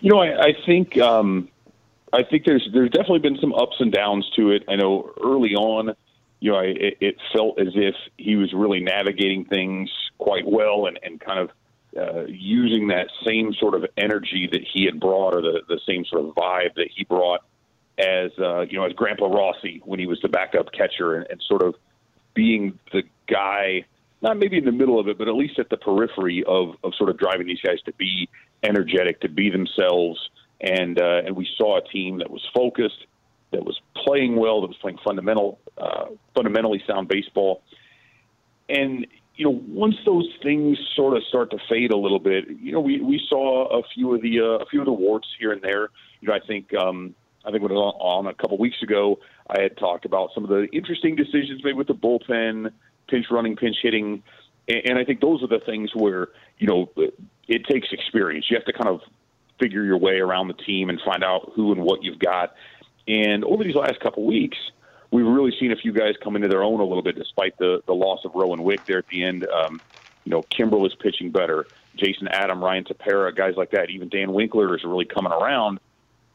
You 0.00 0.12
know, 0.12 0.20
I, 0.20 0.48
I 0.48 0.52
think 0.66 0.98
um, 0.98 1.48
I 2.12 2.22
think 2.22 2.44
there's 2.44 2.68
there's 2.72 2.90
definitely 2.90 3.20
been 3.20 3.38
some 3.40 3.54
ups 3.54 3.76
and 3.80 3.90
downs 3.90 4.30
to 4.36 4.50
it. 4.50 4.64
I 4.68 4.76
know 4.76 5.12
early 5.22 5.54
on, 5.54 5.94
you 6.40 6.52
know, 6.52 6.58
I, 6.58 6.64
it, 6.64 6.98
it 7.00 7.16
felt 7.34 7.58
as 7.58 7.68
if 7.74 7.94
he 8.18 8.36
was 8.36 8.52
really 8.52 8.80
navigating 8.80 9.46
things 9.46 9.90
quite 10.18 10.46
well 10.46 10.86
and, 10.86 10.98
and 11.02 11.20
kind 11.20 11.40
of 11.40 11.50
uh, 11.98 12.26
using 12.26 12.88
that 12.88 13.08
same 13.24 13.54
sort 13.54 13.74
of 13.74 13.86
energy 13.96 14.48
that 14.52 14.62
he 14.62 14.84
had 14.84 15.00
brought, 15.00 15.34
or 15.34 15.40
the 15.40 15.62
the 15.66 15.80
same 15.86 16.04
sort 16.04 16.26
of 16.26 16.34
vibe 16.34 16.74
that 16.74 16.88
he 16.94 17.04
brought 17.04 17.40
as 17.98 18.30
uh, 18.38 18.60
you 18.60 18.78
know 18.78 18.84
as 18.84 18.92
Grandpa 18.92 19.26
Rossi 19.26 19.80
when 19.84 19.98
he 19.98 20.06
was 20.06 20.20
the 20.20 20.28
backup 20.28 20.72
catcher, 20.72 21.14
and, 21.16 21.26
and 21.30 21.42
sort 21.48 21.62
of 21.62 21.74
being 22.36 22.78
the 22.92 23.02
guy, 23.28 23.84
not 24.22 24.38
maybe 24.38 24.58
in 24.58 24.64
the 24.64 24.72
middle 24.72 25.00
of 25.00 25.08
it, 25.08 25.18
but 25.18 25.26
at 25.26 25.34
least 25.34 25.58
at 25.58 25.68
the 25.70 25.76
periphery 25.76 26.44
of 26.46 26.74
of 26.84 26.92
sort 26.96 27.10
of 27.10 27.18
driving 27.18 27.48
these 27.48 27.60
guys 27.60 27.80
to 27.86 27.92
be 27.94 28.28
energetic, 28.62 29.20
to 29.22 29.28
be 29.28 29.50
themselves, 29.50 30.20
and 30.60 31.00
uh, 31.00 31.22
and 31.26 31.34
we 31.34 31.48
saw 31.56 31.78
a 31.78 31.88
team 31.88 32.18
that 32.18 32.30
was 32.30 32.46
focused, 32.54 33.06
that 33.50 33.64
was 33.64 33.80
playing 34.04 34.36
well, 34.36 34.60
that 34.60 34.68
was 34.68 34.76
playing 34.80 34.98
fundamental, 35.04 35.58
uh, 35.78 36.06
fundamentally 36.34 36.82
sound 36.86 37.08
baseball, 37.08 37.62
and 38.68 39.06
you 39.36 39.44
know, 39.44 39.60
once 39.68 39.96
those 40.06 40.28
things 40.42 40.78
sort 40.94 41.16
of 41.16 41.22
start 41.28 41.50
to 41.50 41.58
fade 41.68 41.92
a 41.92 41.96
little 41.96 42.18
bit, 42.18 42.44
you 42.48 42.72
know, 42.72 42.80
we, 42.80 43.00
we 43.00 43.20
saw 43.28 43.78
a 43.78 43.82
few 43.94 44.14
of 44.14 44.22
the 44.22 44.40
uh, 44.40 44.64
a 44.64 44.66
few 44.66 44.80
of 44.80 44.86
the 44.86 44.92
warts 44.92 45.28
here 45.38 45.52
and 45.52 45.60
there. 45.62 45.90
You 46.20 46.28
know, 46.28 46.34
I 46.34 46.40
think 46.46 46.72
um, 46.74 47.14
I 47.46 47.50
think 47.50 47.62
when 47.62 47.70
it 47.70 47.74
was 47.74 47.94
on 48.00 48.26
a 48.26 48.34
couple 48.34 48.58
weeks 48.58 48.82
ago, 48.82 49.20
I 49.48 49.62
had 49.62 49.76
talked 49.76 50.04
about 50.04 50.30
some 50.34 50.42
of 50.42 50.50
the 50.50 50.66
interesting 50.72 51.14
decisions 51.14 51.62
made 51.62 51.76
with 51.76 51.86
the 51.86 51.94
bullpen, 51.94 52.72
pinch 53.08 53.26
running, 53.30 53.56
pinch 53.56 53.76
hitting, 53.82 54.22
and, 54.68 54.98
I 54.98 55.04
think 55.04 55.20
those 55.20 55.44
are 55.44 55.46
the 55.46 55.60
things 55.64 55.94
where 55.94 56.28
you 56.58 56.66
know 56.66 56.90
it 57.46 57.66
takes 57.66 57.92
experience. 57.92 58.46
You 58.50 58.56
have 58.56 58.66
to 58.66 58.72
kind 58.72 58.88
of 58.88 59.00
figure 59.60 59.84
your 59.84 59.96
way 59.96 60.18
around 60.18 60.48
the 60.48 60.54
team 60.54 60.90
and 60.90 61.00
find 61.04 61.22
out 61.22 61.52
who 61.54 61.72
and 61.72 61.82
what 61.82 62.02
you've 62.02 62.18
got. 62.18 62.54
And 63.06 63.44
over 63.44 63.62
these 63.62 63.76
last 63.76 64.00
couple 64.00 64.26
weeks, 64.26 64.58
we've 65.12 65.24
really 65.24 65.52
seen 65.58 65.70
a 65.70 65.76
few 65.76 65.92
guys 65.92 66.14
come 66.22 66.34
into 66.34 66.48
their 66.48 66.64
own 66.64 66.80
a 66.80 66.84
little 66.84 67.02
bit, 67.02 67.14
despite 67.14 67.56
the 67.58 67.80
the 67.86 67.94
loss 67.94 68.24
of 68.24 68.34
Rowan 68.34 68.64
Wick 68.64 68.84
there 68.86 68.98
at 68.98 69.06
the 69.08 69.22
end. 69.22 69.46
Um, 69.46 69.80
you 70.24 70.30
know, 70.30 70.42
Kimbrel 70.42 70.84
is 70.86 70.94
pitching 70.96 71.30
better. 71.30 71.66
Jason 71.96 72.28
Adam, 72.28 72.62
Ryan 72.62 72.84
Tepera, 72.84 73.34
guys 73.34 73.54
like 73.56 73.70
that. 73.70 73.90
Even 73.90 74.08
Dan 74.08 74.32
Winkler 74.32 74.76
is 74.76 74.84
really 74.84 75.06
coming 75.06 75.32
around, 75.32 75.78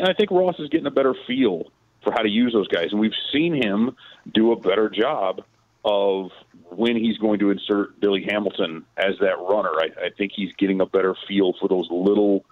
and 0.01 0.09
I 0.09 0.13
think 0.13 0.31
Ross 0.31 0.55
is 0.59 0.67
getting 0.69 0.87
a 0.87 0.91
better 0.91 1.13
feel 1.27 1.71
for 2.03 2.11
how 2.11 2.23
to 2.23 2.29
use 2.29 2.53
those 2.53 2.67
guys, 2.67 2.87
and 2.91 2.99
we've 2.99 3.11
seen 3.31 3.53
him 3.53 3.95
do 4.33 4.51
a 4.51 4.55
better 4.55 4.89
job 4.89 5.43
of 5.85 6.31
when 6.69 6.95
he's 6.95 7.17
going 7.19 7.39
to 7.39 7.51
insert 7.51 7.99
Billy 7.99 8.25
Hamilton 8.27 8.85
as 8.97 9.13
that 9.19 9.37
runner. 9.37 9.71
I, 9.77 10.05
I 10.05 10.09
think 10.17 10.31
he's 10.35 10.51
getting 10.57 10.81
a 10.81 10.87
better 10.87 11.15
feel 11.27 11.53
for 11.59 11.69
those 11.69 11.87
little 11.91 12.45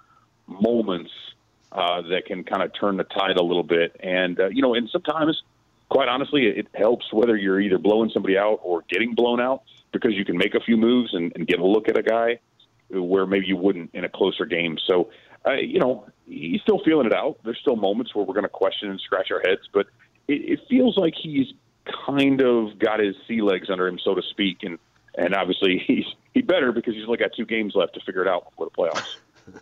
moments 0.48 1.12
uh, 1.72 2.02
that 2.04 2.26
can 2.28 2.44
kind 2.44 2.62
of 2.62 2.72
turn 2.80 2.98
the 2.98 3.04
tide 3.04 3.38
a 3.38 3.44
little 3.44 3.64
bit. 3.64 3.96
And 4.00 4.40
uh, 4.40 4.50
you 4.50 4.62
know, 4.62 4.76
and 4.76 4.88
sometimes 4.92 5.42
quite 5.90 6.08
honestly, 6.08 6.46
it 6.46 6.68
helps 6.76 7.12
whether 7.12 7.36
you're 7.36 7.60
either 7.60 7.80
blowing 7.80 8.12
somebody 8.14 8.38
out 8.38 8.60
or 8.62 8.84
getting 8.90 9.16
blown 9.16 9.42
out 9.42 9.64
because 9.92 10.14
you 10.14 10.24
can 10.24 10.38
make 10.38 10.54
a 10.54 10.60
few 10.60 10.78
moves 10.78 11.16
and, 11.16 11.32
and 11.36 11.48
get 11.48 11.60
a 11.60 11.66
look 11.66 11.90
at 11.90 11.98
a 11.98 12.04
guy 12.04 12.40
where 12.90 13.26
maybe 13.26 13.48
you 13.48 13.58
wouldn't 13.58 13.92
in 13.94 14.04
a 14.04 14.10
closer 14.10 14.46
game. 14.46 14.78
So, 14.88 15.10
uh, 15.46 15.54
you 15.54 15.80
know, 15.80 16.08
he's 16.26 16.62
still 16.62 16.80
feeling 16.84 17.06
it 17.06 17.14
out. 17.14 17.40
There's 17.44 17.60
still 17.60 17.76
moments 17.76 18.14
where 18.14 18.26
we're 18.26 18.34
going 18.34 18.44
to 18.44 18.50
question 18.50 18.90
and 18.90 19.00
scratch 19.00 19.32
our 19.32 19.40
heads, 19.40 19.68
but 19.72 19.88
it, 20.28 20.34
it 20.34 20.60
feels 20.70 20.98
like 20.98 21.16
he's 21.16 21.54
kind 22.06 22.42
of 22.42 22.78
got 22.78 23.00
his 23.00 23.16
sea 23.28 23.42
legs 23.42 23.70
under 23.70 23.88
him, 23.88 24.00
so 24.00 24.16
to 24.16 24.22
speak, 24.22 24.64
and 24.64 24.78
and 25.16 25.34
obviously 25.34 25.80
he's 25.80 26.06
he 26.34 26.42
better 26.42 26.72
because 26.72 26.94
he's 26.94 27.06
only 27.06 27.18
got 27.18 27.32
two 27.36 27.46
games 27.46 27.74
left 27.76 27.94
to 27.96 28.00
figure 28.02 28.22
it 28.22 28.28
out 28.28 28.50
before 28.50 28.66
the 28.68 28.72
playoffs. 28.72 29.18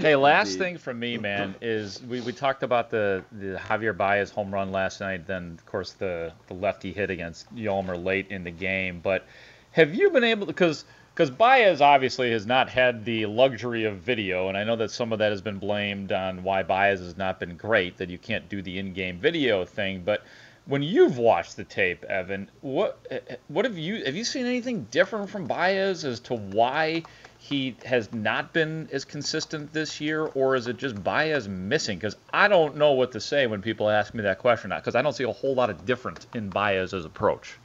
Hey, 0.00 0.16
last 0.16 0.58
thing 0.58 0.76
from 0.76 0.98
me, 0.98 1.18
man, 1.20 1.54
is 1.60 2.02
we, 2.02 2.20
we 2.20 2.32
talked 2.32 2.62
about 2.64 2.90
the, 2.90 3.24
the 3.30 3.56
Javier 3.56 3.96
Baez 3.96 4.30
home 4.30 4.52
run 4.52 4.72
last 4.72 5.00
night, 5.00 5.26
then 5.26 5.52
of 5.52 5.66
course 5.66 5.92
the, 5.92 6.32
the 6.48 6.54
lefty 6.54 6.92
hit 6.92 7.10
against 7.10 7.54
Yolmer 7.54 8.02
late 8.02 8.28
in 8.30 8.42
the 8.42 8.50
game. 8.50 9.00
But 9.00 9.26
have 9.70 9.94
you 9.94 10.10
been 10.10 10.24
able 10.24 10.46
to 10.46 10.52
because 10.52 10.84
because 11.14 11.30
Baez 11.30 11.80
obviously 11.80 12.32
has 12.32 12.44
not 12.44 12.68
had 12.68 13.04
the 13.04 13.26
luxury 13.26 13.84
of 13.84 13.98
video, 13.98 14.48
and 14.48 14.58
I 14.58 14.64
know 14.64 14.74
that 14.74 14.90
some 14.90 15.12
of 15.12 15.20
that 15.20 15.30
has 15.30 15.40
been 15.40 15.58
blamed 15.58 16.10
on 16.10 16.42
why 16.42 16.64
Baez 16.64 16.98
has 16.98 17.16
not 17.16 17.38
been 17.38 17.56
great, 17.56 17.98
that 17.98 18.10
you 18.10 18.18
can't 18.18 18.48
do 18.48 18.60
the 18.62 18.80
in-game 18.80 19.20
video 19.20 19.64
thing. 19.64 20.02
But 20.04 20.24
when 20.66 20.82
you've 20.82 21.16
watched 21.16 21.56
the 21.56 21.62
tape, 21.62 22.02
Evan, 22.04 22.50
what 22.62 22.98
what 23.46 23.64
have 23.64 23.78
you 23.78 24.04
have 24.04 24.16
you 24.16 24.24
seen 24.24 24.44
anything 24.44 24.88
different 24.90 25.30
from 25.30 25.46
Baez 25.46 26.04
as 26.04 26.18
to 26.20 26.34
why 26.34 27.04
he 27.38 27.76
has 27.84 28.12
not 28.12 28.52
been 28.52 28.88
as 28.90 29.04
consistent 29.04 29.72
this 29.72 30.00
year, 30.00 30.24
or 30.24 30.56
is 30.56 30.66
it 30.66 30.78
just 30.78 31.00
Baez 31.04 31.46
missing? 31.46 31.96
Because 31.96 32.16
I 32.32 32.48
don't 32.48 32.76
know 32.76 32.92
what 32.92 33.12
to 33.12 33.20
say 33.20 33.46
when 33.46 33.62
people 33.62 33.88
ask 33.88 34.14
me 34.14 34.22
that 34.22 34.40
question, 34.40 34.72
because 34.74 34.96
I 34.96 35.02
don't 35.02 35.12
see 35.12 35.24
a 35.24 35.32
whole 35.32 35.54
lot 35.54 35.70
of 35.70 35.86
difference 35.86 36.26
in 36.34 36.48
Baez's 36.48 37.04
approach. 37.04 37.56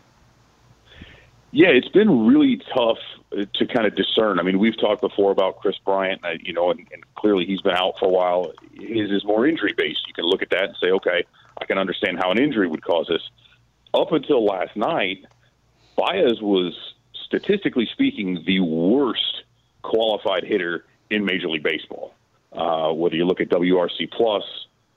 Yeah, 1.51 1.69
it's 1.69 1.89
been 1.89 2.27
really 2.27 2.61
tough 2.75 2.99
to 3.31 3.67
kind 3.67 3.85
of 3.85 3.95
discern. 3.95 4.39
I 4.39 4.43
mean, 4.43 4.59
we've 4.59 4.77
talked 4.77 5.01
before 5.01 5.31
about 5.31 5.59
Kris 5.59 5.77
Bryant, 5.85 6.21
you 6.41 6.53
know, 6.53 6.71
and, 6.71 6.79
and 6.91 7.03
clearly 7.15 7.45
he's 7.45 7.61
been 7.61 7.75
out 7.75 7.93
for 7.99 8.05
a 8.05 8.11
while. 8.11 8.51
His 8.73 9.11
is 9.11 9.23
more 9.23 9.47
injury 9.47 9.73
based. 9.77 10.07
You 10.07 10.13
can 10.13 10.25
look 10.25 10.41
at 10.41 10.49
that 10.49 10.63
and 10.63 10.75
say, 10.81 10.91
okay, 10.91 11.23
I 11.59 11.65
can 11.65 11.77
understand 11.77 12.17
how 12.17 12.31
an 12.31 12.39
injury 12.39 12.67
would 12.67 12.83
cause 12.83 13.07
this. 13.07 13.21
Up 13.93 14.11
until 14.11 14.45
last 14.45 14.75
night, 14.75 15.25
Baez 15.95 16.41
was 16.41 16.75
statistically 17.25 17.87
speaking 17.91 18.43
the 18.45 18.61
worst 18.61 19.43
qualified 19.83 20.43
hitter 20.43 20.85
in 21.09 21.25
Major 21.25 21.49
League 21.49 21.63
Baseball. 21.63 22.13
Uh, 22.51 22.91
whether 22.93 23.15
you 23.15 23.25
look 23.25 23.41
at 23.41 23.49
WRC 23.49 24.11
plus, 24.11 24.43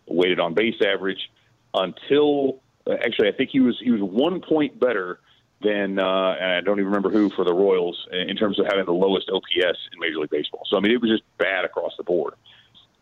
weighted 0.07 0.41
on 0.41 0.55
base 0.55 0.81
average, 0.81 1.31
until 1.75 2.61
uh, 2.87 2.95
actually 2.95 3.29
I 3.29 3.33
think 3.33 3.51
he 3.51 3.61
was 3.61 3.79
he 3.83 3.91
was 3.91 4.01
one 4.01 4.41
point 4.41 4.81
better 4.81 5.21
than 5.63 5.99
uh, 5.99 6.37
and 6.41 6.53
I 6.53 6.61
don't 6.61 6.79
even 6.79 6.87
remember 6.87 7.11
who 7.11 7.31
for 7.31 7.45
the 7.45 7.55
Royals 7.55 8.07
in 8.13 8.37
terms 8.37 8.59
of 8.59 8.67
having 8.67 8.85
the 8.85 8.93
lowest 8.93 9.31
OPS 9.31 9.79
in 9.93 9.99
Major 9.99 10.19
League 10.19 10.31
Baseball. 10.31 10.63
So 10.69 10.77
I 10.77 10.81
mean 10.81 10.93
it 10.93 11.01
was 11.01 11.11
just 11.11 11.25
bad 11.39 11.65
across 11.65 11.93
the 11.97 12.05
board, 12.05 12.35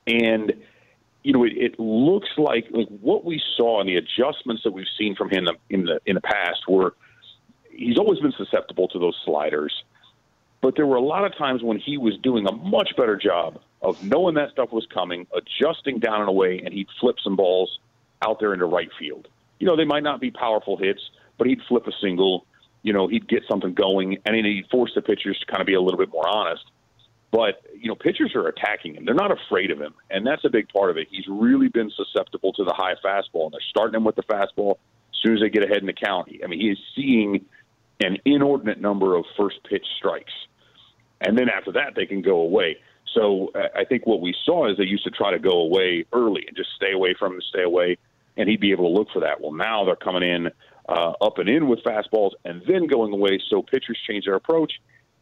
and 0.07 0.53
you 1.23 1.33
know 1.33 1.45
it, 1.45 1.53
it 1.57 1.81
looks 1.81 2.31
like 2.37 2.69
like 2.71 2.89
what 3.01 3.25
we 3.25 3.43
saw 3.57 3.81
and 3.81 3.89
the 3.89 3.97
adjustments 3.97 4.63
that 4.65 4.73
we've 4.73 4.87
seen 4.99 5.15
from 5.17 5.31
him 5.31 5.49
in 5.69 5.85
the 5.85 6.01
in 6.07 6.15
the 6.15 6.21
past 6.21 6.69
were 6.69 6.95
he's 7.71 7.99
always 7.99 8.21
been 8.21 8.33
susceptible 8.33 8.89
to 8.89 8.99
those 8.99 9.17
sliders 9.25 9.83
but 10.61 10.77
there 10.77 10.87
were 10.87 10.97
a 10.97 11.03
lot 11.03 11.25
of 11.25 11.37
times 11.37 11.63
when 11.63 11.79
he 11.79 11.97
was 11.97 12.17
doing 12.19 12.47
a 12.47 12.53
much 12.53 12.95
better 12.97 13.17
job 13.17 13.61
of 13.83 14.03
knowing 14.05 14.35
that 14.35 14.51
stuff 14.51 14.73
was 14.73 14.87
coming, 14.93 15.27
adjusting 15.35 15.99
down 15.99 16.21
and 16.21 16.29
away, 16.29 16.61
and 16.63 16.75
he'd 16.75 16.89
flip 17.01 17.17
some 17.23 17.35
balls 17.35 17.79
out 18.23 18.41
there 18.41 18.53
into 18.53 18.67
right 18.67 18.91
field. 18.99 19.29
You 19.59 19.67
know, 19.67 19.77
they 19.77 19.87
might 19.87 20.03
not 20.03 20.21
be 20.21 20.31
powerful 20.31 20.77
hits, 20.77 21.01
but 21.39 21.47
he'd 21.47 21.61
flip 21.67 21.87
a 21.87 21.93
single. 22.01 22.45
You 22.83 22.93
know, 22.93 23.09
he'd 23.09 23.29
get 23.29 23.43
something 23.49 23.75
going, 23.75 24.19
and 24.25 24.35
he'd 24.35 24.67
force 24.71 24.93
the 24.95 25.03
pitchers 25.03 25.39
to 25.39 25.47
kind 25.47 25.61
of 25.61 25.67
be 25.67 25.75
a 25.75 25.81
little 25.81 25.99
bit 25.99 26.11
more 26.11 26.27
honest. 26.27 26.65
But 27.31 27.63
you 27.79 27.89
know, 27.89 27.95
pitchers 27.95 28.35
are 28.35 28.49
attacking 28.49 28.95
him. 28.95 29.05
They're 29.05 29.15
not 29.15 29.31
afraid 29.31 29.71
of 29.71 29.81
him, 29.81 29.95
and 30.11 30.27
that's 30.27 30.45
a 30.45 30.49
big 30.49 30.69
part 30.69 30.91
of 30.91 30.97
it. 30.97 31.09
He's 31.11 31.27
really 31.29 31.69
been 31.69 31.91
susceptible 31.91 32.53
to 32.55 32.65
the 32.65 32.73
high 32.73 32.95
fastball, 33.05 33.45
and 33.45 33.53
they're 33.53 33.61
starting 33.69 33.95
him 33.95 34.05
with 34.05 34.17
the 34.17 34.23
fastball. 34.23 34.79
As 35.13 35.21
soon 35.23 35.35
as 35.35 35.41
they 35.41 35.51
get 35.51 35.63
ahead 35.63 35.79
in 35.79 35.87
the 35.87 35.93
count, 35.93 36.29
I 36.43 36.47
mean, 36.47 36.61
he 36.61 36.71
is 36.71 36.79
seeing 36.97 37.45
an 38.01 38.17
inordinate 38.25 38.81
number 38.81 39.15
of 39.15 39.25
first 39.37 39.63
pitch 39.69 39.87
strikes, 39.99 40.33
and 41.21 41.39
then 41.39 41.49
after 41.49 41.73
that, 41.73 41.95
they 41.95 42.07
can 42.07 42.23
go 42.23 42.41
away. 42.41 42.79
So 43.15 43.53
I 43.55 43.85
think 43.85 44.07
what 44.07 44.21
we 44.21 44.35
saw 44.45 44.71
is 44.71 44.77
they 44.77 44.85
used 44.85 45.05
to 45.05 45.11
try 45.11 45.33
to 45.33 45.39
go 45.39 45.61
away 45.61 46.07
early 46.13 46.45
and 46.47 46.57
just 46.57 46.71
stay 46.77 46.93
away 46.93 47.15
from 47.19 47.35
him, 47.35 47.43
stay 47.49 47.63
away, 47.63 47.99
and 48.37 48.49
he'd 48.49 48.61
be 48.61 48.73
able 48.73 48.89
to 48.89 48.99
look 48.99 49.09
for 49.13 49.21
that. 49.21 49.41
Well, 49.41 49.53
now 49.53 49.85
they're 49.85 49.97
coming 49.97 50.23
in 50.23 50.51
uh, 50.89 51.13
up 51.21 51.39
and 51.39 51.49
in 51.49 51.69
with 51.69 51.81
fastballs 51.85 52.33
and 52.45 52.63
then 52.67 52.87
going 52.87 53.13
away. 53.13 53.41
So 53.49 53.63
pitchers 53.63 53.99
change 54.09 54.25
their 54.25 54.35
approach. 54.35 54.73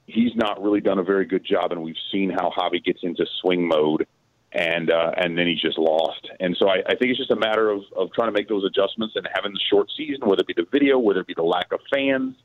He's 0.06 0.34
not 0.34 0.62
really 0.62 0.80
done 0.80 0.98
a 0.98 1.02
very 1.02 1.26
good 1.26 1.44
job, 1.44 1.72
and 1.72 1.82
we've 1.82 1.94
seen 2.11 2.30
how 2.30 2.50
Javi 2.56 2.82
gets 2.82 3.00
into 3.02 3.26
swing 3.42 3.68
mode, 3.68 4.06
and 4.52 4.90
uh, 4.90 5.12
and 5.18 5.36
then 5.36 5.46
he's 5.46 5.61
just 5.61 5.76
lost. 5.76 6.26
And 6.40 6.56
so 6.59 6.68
I, 6.68 6.76
I 6.86 6.94
think 6.94 7.11
it's 7.11 7.18
just 7.18 7.30
a 7.30 7.36
matter 7.36 7.68
of, 7.68 7.82
of 7.94 8.11
trying 8.14 8.28
to 8.28 8.32
make 8.32 8.48
those 8.48 8.64
adjustments 8.64 9.16
and 9.16 9.28
having 9.34 9.52
the 9.52 9.61
short 9.68 9.90
season, 9.94 10.26
whether 10.26 10.40
it 10.40 10.46
be 10.46 10.54
the 10.54 10.66
video, 10.72 10.98
whether 10.98 11.20
it 11.20 11.26
be 11.26 11.34
the 11.34 11.42
lack 11.42 11.72
of 11.72 11.80
fans. 11.92 12.36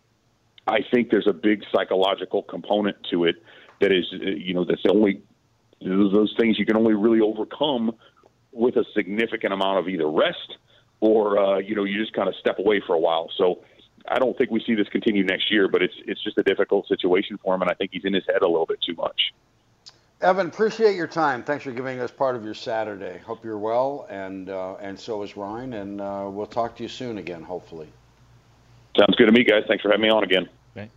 I 0.68 0.80
think 0.94 1.10
there's 1.10 1.28
a 1.28 1.34
big 1.34 1.64
psychological 1.74 2.44
component 2.44 2.98
to 3.12 3.26
it 3.26 3.36
that 3.80 3.92
is, 3.92 4.06
you 4.12 4.54
know, 4.54 4.66
that's 4.66 4.84
the 4.84 4.92
only 4.92 5.22
those 5.82 6.34
things 6.40 6.58
you 6.58 6.66
can 6.66 6.78
only 6.78 6.94
really 6.94 7.20
overcome 7.20 7.96
with 8.52 8.76
a 8.78 8.86
significant 8.94 9.54
amount 9.54 9.80
of 9.80 9.90
either 9.90 10.08
rest 10.10 10.58
or 11.04 11.38
uh, 11.38 11.58
you 11.58 11.76
know 11.76 11.84
you 11.84 12.00
just 12.00 12.14
kind 12.14 12.30
of 12.30 12.36
step 12.36 12.60
away 12.60 12.80
for 12.80 12.94
a 12.96 13.00
while. 13.00 13.30
So 13.36 13.60
I 14.08 14.20
don't 14.20 14.38
think 14.38 14.52
we 14.52 14.64
see 14.64 14.74
this 14.74 14.88
continue 14.88 15.24
next 15.24 15.52
year, 15.52 15.68
but 15.68 15.84
it's 15.84 15.96
it's 16.06 16.24
just 16.24 16.38
a 16.38 16.44
difficult 16.44 16.88
situation 16.88 17.38
for 17.44 17.54
him, 17.54 17.62
and 17.62 17.70
I 17.70 17.74
think 17.74 17.92
he's 17.92 18.06
in 18.06 18.14
his 18.14 18.24
head 18.26 18.42
a 18.42 18.48
little 18.48 18.66
bit 18.66 18.82
too 18.82 18.96
much. 18.96 19.34
Evan, 20.22 20.48
appreciate 20.48 20.96
your 20.96 21.08
time. 21.08 21.44
Thanks 21.44 21.66
for 21.66 21.72
giving 21.72 22.00
us 22.00 22.10
part 22.10 22.38
of 22.38 22.46
your 22.46 22.54
Saturday. 22.54 23.18
Hope 23.18 23.44
you're 23.44 23.58
well, 23.58 24.08
and 24.10 24.50
uh, 24.50 24.76
and 24.76 24.98
so 24.98 25.24
is 25.24 25.36
Ryan, 25.36 25.74
and 25.74 26.00
uh, 26.00 26.30
we'll 26.32 26.46
talk 26.46 26.78
to 26.78 26.84
you 26.84 26.90
soon 26.90 27.18
again, 27.18 27.44
hopefully. 27.44 27.90
Sounds 28.98 29.16
good 29.18 29.26
to 29.26 29.34
me, 29.34 29.44
guys. 29.44 29.64
Thanks 29.68 29.82
for 29.82 29.90
having 29.90 30.04
me 30.04 30.10
on 30.10 30.24
again. 30.24 30.48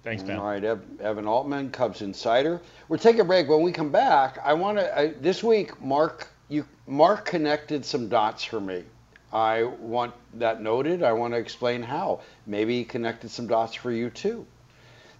Thanks, 0.04 0.22
man. 0.22 0.38
All 0.38 0.46
right, 0.46 0.64
Evan 0.64 1.26
Altman, 1.26 1.70
Cubs 1.70 2.00
Insider. 2.00 2.62
We're 2.88 2.96
taking 2.96 3.22
a 3.22 3.24
break. 3.24 3.48
When 3.48 3.62
we 3.62 3.72
come 3.72 3.90
back, 3.90 4.38
I 4.44 4.54
want 4.54 4.78
to. 4.78 5.14
This 5.20 5.42
week, 5.42 5.82
Mark, 5.82 6.28
you 6.48 6.64
Mark 6.86 7.24
connected 7.24 7.84
some 7.84 8.08
dots 8.08 8.44
for 8.44 8.60
me. 8.60 8.84
I 9.32 9.64
want 9.64 10.14
that 10.34 10.62
noted. 10.62 11.02
I 11.02 11.12
want 11.12 11.34
to 11.34 11.38
explain 11.38 11.82
how. 11.82 12.20
Maybe 12.46 12.78
he 12.78 12.84
connected 12.84 13.30
some 13.30 13.46
dots 13.46 13.74
for 13.74 13.90
you 13.90 14.10
too. 14.10 14.46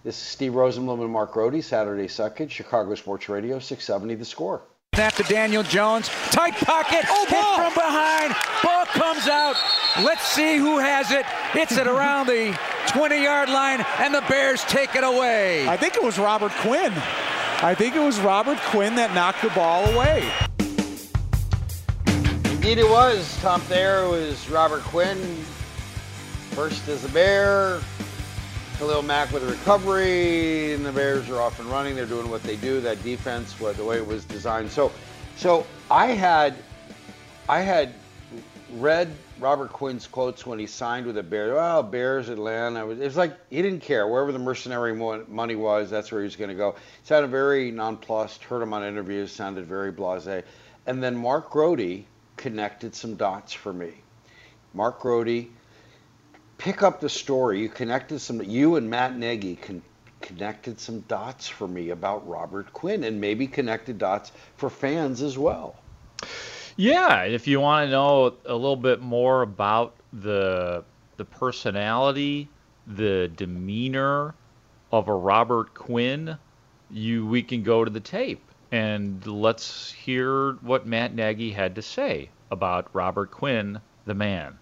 This 0.03 0.15
is 0.15 0.21
Steve 0.21 0.53
Rosenbloom 0.53 1.01
and 1.01 1.11
Mark 1.11 1.33
Grote, 1.33 1.61
Saturday 1.63 2.07
Suckage, 2.07 2.49
Chicago 2.49 2.95
Sports 2.95 3.27
Radio, 3.27 3.59
670 3.59 4.15
The 4.15 4.25
Score. 4.25 4.61
Snap 4.95 5.13
to 5.15 5.23
Daniel 5.23 5.63
Jones. 5.63 6.07
Tight 6.31 6.55
pocket. 6.55 7.03
Oh, 7.09 7.25
hit 7.25 7.55
from 7.55 7.73
behind. 7.73 8.33
Ball 8.63 8.85
comes 8.85 9.27
out. 9.27 9.55
Let's 10.01 10.23
see 10.23 10.57
who 10.57 10.79
has 10.79 11.11
it. 11.11 11.25
Hits 11.51 11.77
it 11.77 11.87
around 11.87 12.27
the 12.27 12.57
20 12.87 13.21
yard 13.21 13.49
line, 13.49 13.85
and 13.99 14.13
the 14.13 14.23
Bears 14.29 14.63
take 14.63 14.95
it 14.95 15.03
away. 15.03 15.67
I 15.67 15.77
think 15.77 15.95
it 15.95 16.03
was 16.03 16.17
Robert 16.17 16.51
Quinn. 16.61 16.93
I 17.61 17.75
think 17.77 17.95
it 17.95 18.01
was 18.01 18.19
Robert 18.19 18.59
Quinn 18.59 18.95
that 18.95 19.13
knocked 19.13 19.41
the 19.41 19.49
ball 19.49 19.85
away. 19.93 20.31
Indeed, 22.67 22.81
it 22.81 22.89
was. 22.89 23.37
Top 23.37 23.65
there 23.67 24.09
was 24.09 24.49
Robert 24.49 24.81
Quinn. 24.81 25.17
First 26.49 26.85
as 26.89 27.05
a 27.05 27.07
Bear. 27.07 27.79
Khalil 28.77 29.03
Mack 29.03 29.31
with 29.31 29.43
a 29.43 29.45
recovery, 29.45 30.73
and 30.73 30.85
the 30.85 30.91
Bears 30.91 31.29
are 31.29 31.39
off 31.39 31.61
and 31.61 31.69
running. 31.69 31.95
They're 31.95 32.05
doing 32.05 32.29
what 32.29 32.43
they 32.43 32.57
do. 32.57 32.81
That 32.81 33.01
defense, 33.03 33.57
what 33.61 33.77
the 33.77 33.85
way 33.85 33.95
it 33.95 34.05
was 34.05 34.25
designed. 34.25 34.69
So, 34.69 34.91
so 35.37 35.65
I 35.89 36.07
had, 36.07 36.55
I 37.47 37.61
had 37.61 37.93
read 38.73 39.15
Robert 39.39 39.71
Quinn's 39.71 40.05
quotes 40.05 40.45
when 40.45 40.59
he 40.59 40.67
signed 40.67 41.05
with 41.05 41.15
the 41.15 41.23
Bears. 41.23 41.53
Well, 41.53 41.83
Bears, 41.83 42.27
Atlanta. 42.27 42.85
It 42.89 42.97
was, 42.97 43.15
like 43.15 43.31
he 43.49 43.61
didn't 43.61 43.79
care 43.79 44.09
wherever 44.09 44.33
the 44.33 44.39
mercenary 44.39 44.93
money 44.93 45.55
was. 45.55 45.89
That's 45.89 46.11
where 46.11 46.19
he 46.19 46.25
was 46.25 46.35
going 46.35 46.49
to 46.49 46.55
go. 46.55 46.75
Sounded 47.03 47.29
very 47.29 47.71
nonplussed. 47.71 48.43
Heard 48.43 48.61
him 48.61 48.73
on 48.73 48.83
interviews. 48.83 49.31
Sounded 49.31 49.67
very 49.67 49.93
blasé. 49.93 50.43
And 50.85 51.01
then 51.01 51.15
Mark 51.15 51.49
Grote 51.49 52.03
connected 52.37 52.95
some 52.95 53.15
dots 53.15 53.51
for 53.51 53.73
me. 53.73 53.91
Mark 54.73 55.01
Grote 55.01 55.47
pick 56.57 56.83
up 56.83 56.99
the 56.99 57.09
story. 57.09 57.61
You 57.61 57.69
connected 57.69 58.19
some. 58.19 58.41
You 58.41 58.75
and 58.75 58.89
Matt 58.89 59.17
Nagy 59.17 59.55
con- 59.55 59.81
connected 60.21 60.79
some 60.79 61.01
dots 61.01 61.47
for 61.47 61.67
me 61.67 61.89
about 61.89 62.27
Robert 62.27 62.71
Quinn, 62.73 63.03
and 63.03 63.19
maybe 63.19 63.47
connected 63.47 63.97
dots 63.97 64.31
for 64.55 64.69
fans 64.69 65.21
as 65.21 65.37
well. 65.37 65.75
Yeah, 66.75 67.23
if 67.23 67.47
you 67.47 67.59
want 67.59 67.87
to 67.87 67.91
know 67.91 68.35
a 68.45 68.53
little 68.53 68.75
bit 68.75 69.01
more 69.01 69.41
about 69.41 69.95
the 70.13 70.83
the 71.17 71.25
personality, 71.25 72.47
the 72.85 73.31
demeanor 73.35 74.35
of 74.91 75.07
a 75.07 75.13
Robert 75.13 75.73
Quinn, 75.73 76.37
you 76.91 77.25
we 77.25 77.41
can 77.41 77.63
go 77.63 77.83
to 77.83 77.89
the 77.89 77.99
tape 77.99 78.46
and 78.71 79.25
let's 79.25 79.91
hear 79.91 80.53
what 80.61 80.85
Matt 80.85 81.13
Nagy 81.13 81.51
had 81.51 81.75
to 81.75 81.81
say 81.81 82.29
about 82.51 82.93
Robert 82.93 83.31
Quinn, 83.31 83.81
the 84.05 84.13
man 84.13 84.57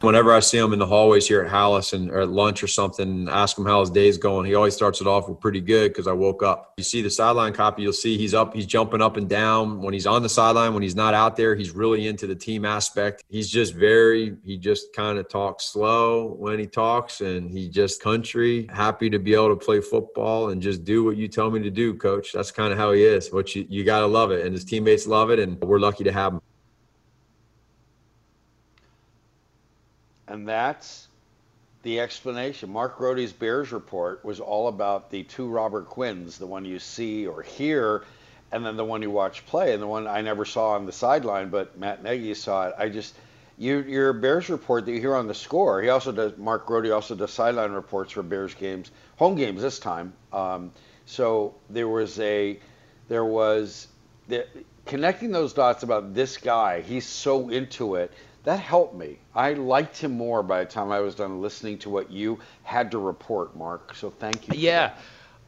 whenever 0.00 0.32
I 0.32 0.40
see 0.40 0.58
him 0.58 0.72
in 0.72 0.78
the 0.78 0.86
hallways 0.86 1.26
here 1.26 1.42
at 1.42 1.50
Halas 1.50 1.92
and 1.92 2.10
or 2.10 2.20
at 2.20 2.28
lunch 2.28 2.62
or 2.62 2.66
something, 2.66 3.28
ask 3.28 3.58
him 3.58 3.66
how 3.66 3.80
his 3.80 3.90
day's 3.90 4.18
going. 4.18 4.46
He 4.46 4.54
always 4.54 4.74
starts 4.74 5.00
it 5.00 5.06
off 5.06 5.28
with 5.28 5.40
pretty 5.40 5.60
good 5.60 5.90
because 5.90 6.06
I 6.06 6.12
woke 6.12 6.42
up. 6.42 6.74
You 6.76 6.84
see 6.84 7.02
the 7.02 7.10
sideline 7.10 7.52
copy, 7.52 7.82
you'll 7.82 7.92
see 7.92 8.16
he's 8.16 8.34
up, 8.34 8.54
he's 8.54 8.66
jumping 8.66 9.02
up 9.02 9.16
and 9.16 9.28
down. 9.28 9.82
When 9.82 9.94
he's 9.94 10.06
on 10.06 10.22
the 10.22 10.28
sideline, 10.28 10.74
when 10.74 10.82
he's 10.82 10.96
not 10.96 11.14
out 11.14 11.36
there, 11.36 11.54
he's 11.54 11.72
really 11.72 12.06
into 12.06 12.26
the 12.26 12.36
team 12.36 12.64
aspect. 12.64 13.24
He's 13.28 13.50
just 13.50 13.74
very, 13.74 14.36
he 14.44 14.56
just 14.56 14.92
kind 14.94 15.18
of 15.18 15.28
talks 15.28 15.64
slow 15.64 16.34
when 16.34 16.58
he 16.58 16.66
talks 16.66 17.20
and 17.20 17.50
he 17.50 17.68
just 17.68 18.02
country, 18.02 18.68
happy 18.72 19.10
to 19.10 19.18
be 19.18 19.34
able 19.34 19.48
to 19.50 19.56
play 19.56 19.80
football 19.80 20.50
and 20.50 20.62
just 20.62 20.84
do 20.84 21.04
what 21.04 21.16
you 21.16 21.28
tell 21.28 21.50
me 21.50 21.60
to 21.62 21.70
do, 21.70 21.94
coach. 21.94 22.32
That's 22.32 22.50
kind 22.50 22.72
of 22.72 22.78
how 22.78 22.92
he 22.92 23.04
is. 23.04 23.32
What 23.32 23.54
you, 23.54 23.66
you 23.68 23.84
got 23.84 24.00
to 24.00 24.06
love 24.06 24.30
it. 24.30 24.44
And 24.46 24.54
his 24.54 24.64
teammates 24.64 25.06
love 25.06 25.30
it. 25.30 25.38
And 25.38 25.60
we're 25.60 25.78
lucky 25.78 26.04
to 26.04 26.12
have 26.12 26.34
him. 26.34 26.40
And 30.28 30.48
that's 30.48 31.08
the 31.82 32.00
explanation. 32.00 32.70
Mark 32.70 32.98
Grote's 32.98 33.32
Bears 33.32 33.72
report 33.72 34.24
was 34.24 34.40
all 34.40 34.68
about 34.68 35.10
the 35.10 35.22
two 35.22 35.48
Robert 35.48 35.86
Quinns, 35.86 36.38
the 36.38 36.46
one 36.46 36.64
you 36.64 36.78
see 36.78 37.26
or 37.26 37.42
hear, 37.42 38.04
and 38.52 38.64
then 38.64 38.76
the 38.76 38.84
one 38.84 39.02
you 39.02 39.10
watch 39.10 39.46
play, 39.46 39.72
and 39.72 39.82
the 39.82 39.86
one 39.86 40.06
I 40.06 40.20
never 40.20 40.44
saw 40.44 40.70
on 40.70 40.86
the 40.86 40.92
sideline, 40.92 41.50
but 41.50 41.78
Matt 41.78 42.02
Nagy 42.02 42.34
saw 42.34 42.68
it. 42.68 42.74
I 42.78 42.88
just 42.88 43.14
you, 43.58 43.80
your 43.82 44.12
Bears 44.12 44.48
report 44.48 44.86
that 44.86 44.92
you 44.92 45.00
hear 45.00 45.16
on 45.16 45.26
the 45.26 45.34
score. 45.34 45.82
He 45.82 45.88
also 45.88 46.12
does. 46.12 46.36
Mark 46.36 46.64
Grote 46.66 46.90
also 46.90 47.14
does 47.14 47.32
sideline 47.32 47.72
reports 47.72 48.12
for 48.12 48.22
Bears 48.22 48.54
games, 48.54 48.90
home 49.16 49.34
games 49.34 49.60
this 49.60 49.78
time. 49.78 50.12
Um, 50.32 50.72
so 51.06 51.54
there 51.68 51.88
was 51.88 52.20
a, 52.20 52.60
there 53.08 53.24
was, 53.24 53.88
the, 54.28 54.46
connecting 54.86 55.32
those 55.32 55.54
dots 55.54 55.82
about 55.82 56.14
this 56.14 56.36
guy. 56.36 56.82
He's 56.82 57.06
so 57.06 57.48
into 57.48 57.96
it 57.96 58.12
that 58.48 58.60
helped 58.60 58.94
me. 58.94 59.18
I 59.34 59.52
liked 59.52 59.98
him 59.98 60.12
more 60.12 60.42
by 60.42 60.64
the 60.64 60.70
time 60.70 60.90
I 60.90 61.00
was 61.00 61.14
done 61.14 61.42
listening 61.42 61.76
to 61.80 61.90
what 61.90 62.10
you 62.10 62.38
had 62.62 62.90
to 62.92 62.98
report, 62.98 63.54
Mark. 63.54 63.94
So 63.94 64.08
thank 64.08 64.48
you. 64.48 64.54
Yeah. 64.56 64.94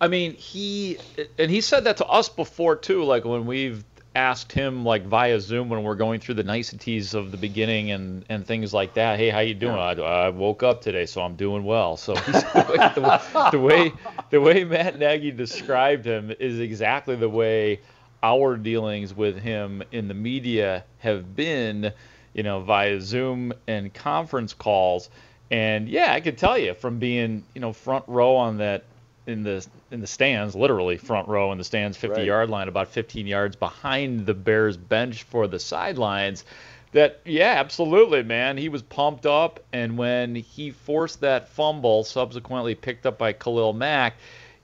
I 0.02 0.08
mean, 0.08 0.34
he 0.34 0.98
and 1.38 1.50
he 1.50 1.62
said 1.62 1.84
that 1.84 1.96
to 1.96 2.04
us 2.04 2.28
before 2.28 2.76
too. 2.76 3.02
Like 3.04 3.24
when 3.24 3.46
we've 3.46 3.84
asked 4.14 4.52
him 4.52 4.84
like 4.84 5.06
via 5.06 5.40
Zoom 5.40 5.70
when 5.70 5.82
we're 5.82 5.94
going 5.94 6.20
through 6.20 6.34
the 6.34 6.44
niceties 6.44 7.14
of 7.14 7.30
the 7.30 7.38
beginning 7.38 7.90
and 7.90 8.26
and 8.28 8.46
things 8.46 8.74
like 8.74 8.92
that. 8.92 9.18
Hey, 9.18 9.30
how 9.30 9.40
you 9.40 9.54
doing? 9.54 9.76
Yeah. 9.76 10.04
I, 10.04 10.26
I, 10.26 10.28
woke 10.28 10.62
up 10.62 10.82
today, 10.82 11.06
so 11.06 11.22
I'm 11.22 11.36
doing 11.36 11.64
well. 11.64 11.96
So 11.96 12.12
the, 12.14 13.48
the 13.50 13.58
way 13.58 13.94
the 14.28 14.42
way 14.42 14.64
Matt 14.64 14.98
Nagy 14.98 15.30
described 15.30 16.04
him 16.04 16.34
is 16.38 16.60
exactly 16.60 17.16
the 17.16 17.30
way 17.30 17.80
our 18.22 18.58
dealings 18.58 19.14
with 19.14 19.38
him 19.38 19.82
in 19.90 20.06
the 20.06 20.14
media 20.14 20.84
have 20.98 21.34
been 21.34 21.94
you 22.32 22.42
know, 22.42 22.60
via 22.60 23.00
Zoom 23.00 23.52
and 23.66 23.92
conference 23.92 24.54
calls. 24.54 25.10
And 25.50 25.88
yeah, 25.88 26.12
I 26.12 26.20
could 26.20 26.38
tell 26.38 26.56
you 26.56 26.74
from 26.74 26.98
being, 26.98 27.44
you 27.54 27.60
know, 27.60 27.72
front 27.72 28.04
row 28.06 28.36
on 28.36 28.58
that 28.58 28.84
in 29.26 29.42
the 29.42 29.66
in 29.90 30.00
the 30.00 30.06
stands, 30.06 30.54
literally 30.54 30.96
front 30.96 31.28
row 31.28 31.52
in 31.52 31.58
the 31.58 31.64
stands, 31.64 31.96
50 31.96 32.18
right. 32.18 32.26
yard 32.26 32.50
line, 32.50 32.68
about 32.68 32.88
15 32.88 33.26
yards 33.26 33.56
behind 33.56 34.26
the 34.26 34.34
Bears 34.34 34.76
bench 34.76 35.24
for 35.24 35.46
the 35.46 35.58
sidelines. 35.58 36.44
That 36.92 37.20
yeah, 37.24 37.54
absolutely, 37.58 38.22
man. 38.22 38.56
He 38.56 38.68
was 38.68 38.82
pumped 38.82 39.26
up, 39.26 39.60
and 39.72 39.96
when 39.96 40.34
he 40.34 40.70
forced 40.70 41.20
that 41.20 41.48
fumble, 41.48 42.04
subsequently 42.04 42.74
picked 42.74 43.06
up 43.06 43.18
by 43.18 43.32
Khalil 43.32 43.72
Mack, 43.72 44.14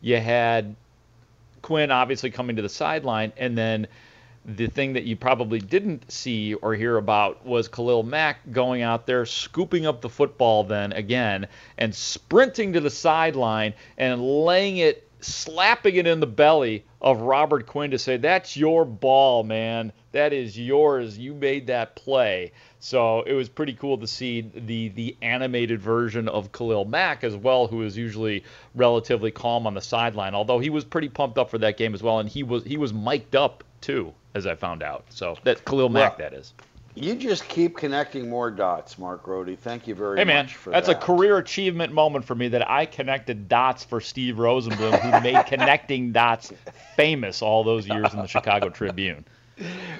you 0.00 0.18
had 0.18 0.74
Quinn 1.62 1.90
obviously 1.90 2.30
coming 2.30 2.56
to 2.56 2.62
the 2.62 2.68
sideline, 2.68 3.32
and 3.36 3.56
then 3.56 3.86
the 4.46 4.68
thing 4.68 4.92
that 4.92 5.04
you 5.04 5.16
probably 5.16 5.58
didn't 5.58 6.10
see 6.10 6.54
or 6.54 6.74
hear 6.74 6.98
about 6.98 7.44
was 7.44 7.66
Khalil 7.66 8.04
Mack 8.04 8.52
going 8.52 8.82
out 8.82 9.06
there, 9.06 9.26
scooping 9.26 9.86
up 9.86 10.00
the 10.00 10.08
football 10.08 10.62
then 10.62 10.92
again, 10.92 11.48
and 11.78 11.94
sprinting 11.94 12.72
to 12.74 12.80
the 12.80 12.90
sideline 12.90 13.74
and 13.98 14.22
laying 14.22 14.76
it 14.76 15.05
slapping 15.26 15.96
it 15.96 16.06
in 16.06 16.20
the 16.20 16.26
belly 16.26 16.84
of 17.00 17.20
Robert 17.20 17.66
Quinn 17.66 17.90
to 17.90 17.98
say, 17.98 18.16
That's 18.16 18.56
your 18.56 18.84
ball, 18.84 19.42
man. 19.42 19.92
That 20.12 20.32
is 20.32 20.58
yours. 20.58 21.18
You 21.18 21.34
made 21.34 21.66
that 21.66 21.96
play. 21.96 22.52
So 22.78 23.22
it 23.22 23.32
was 23.32 23.48
pretty 23.48 23.74
cool 23.74 23.98
to 23.98 24.06
see 24.06 24.42
the 24.54 24.88
the 24.88 25.16
animated 25.20 25.80
version 25.80 26.28
of 26.28 26.52
Khalil 26.52 26.84
Mack 26.84 27.24
as 27.24 27.34
well, 27.34 27.66
who 27.66 27.82
is 27.82 27.96
usually 27.96 28.44
relatively 28.74 29.30
calm 29.30 29.66
on 29.66 29.74
the 29.74 29.80
sideline. 29.80 30.34
Although 30.34 30.58
he 30.58 30.70
was 30.70 30.84
pretty 30.84 31.08
pumped 31.08 31.36
up 31.38 31.50
for 31.50 31.58
that 31.58 31.76
game 31.76 31.94
as 31.94 32.02
well, 32.02 32.20
and 32.20 32.28
he 32.28 32.42
was 32.42 32.64
he 32.64 32.76
was 32.76 32.92
mic'd 32.92 33.34
up 33.34 33.64
too, 33.80 34.14
as 34.34 34.46
I 34.46 34.54
found 34.54 34.82
out. 34.82 35.04
So 35.08 35.36
that 35.44 35.64
Khalil 35.64 35.88
Mack, 35.88 36.18
that 36.18 36.32
is. 36.32 36.54
You 36.96 37.14
just 37.14 37.46
keep 37.46 37.76
connecting 37.76 38.30
more 38.30 38.50
dots, 38.50 38.98
Mark 38.98 39.22
Grote. 39.22 39.58
Thank 39.60 39.86
you 39.86 39.94
very 39.94 40.16
Hey 40.16 40.24
man, 40.24 40.46
much 40.46 40.56
that's 40.64 40.86
that. 40.86 40.96
a 40.96 40.98
career 40.98 41.36
achievement 41.36 41.92
moment 41.92 42.24
for 42.24 42.34
me 42.34 42.48
that 42.48 42.68
I 42.70 42.86
connected 42.86 43.48
dots 43.48 43.84
for 43.84 44.00
Steve 44.00 44.36
Rosenbloom, 44.36 44.98
who 45.00 45.20
made 45.22 45.44
connecting 45.46 46.12
dots 46.12 46.54
famous 46.96 47.42
all 47.42 47.64
those 47.64 47.86
years 47.86 48.14
in 48.14 48.20
the 48.20 48.26
Chicago 48.26 48.70
Tribune. 48.70 49.26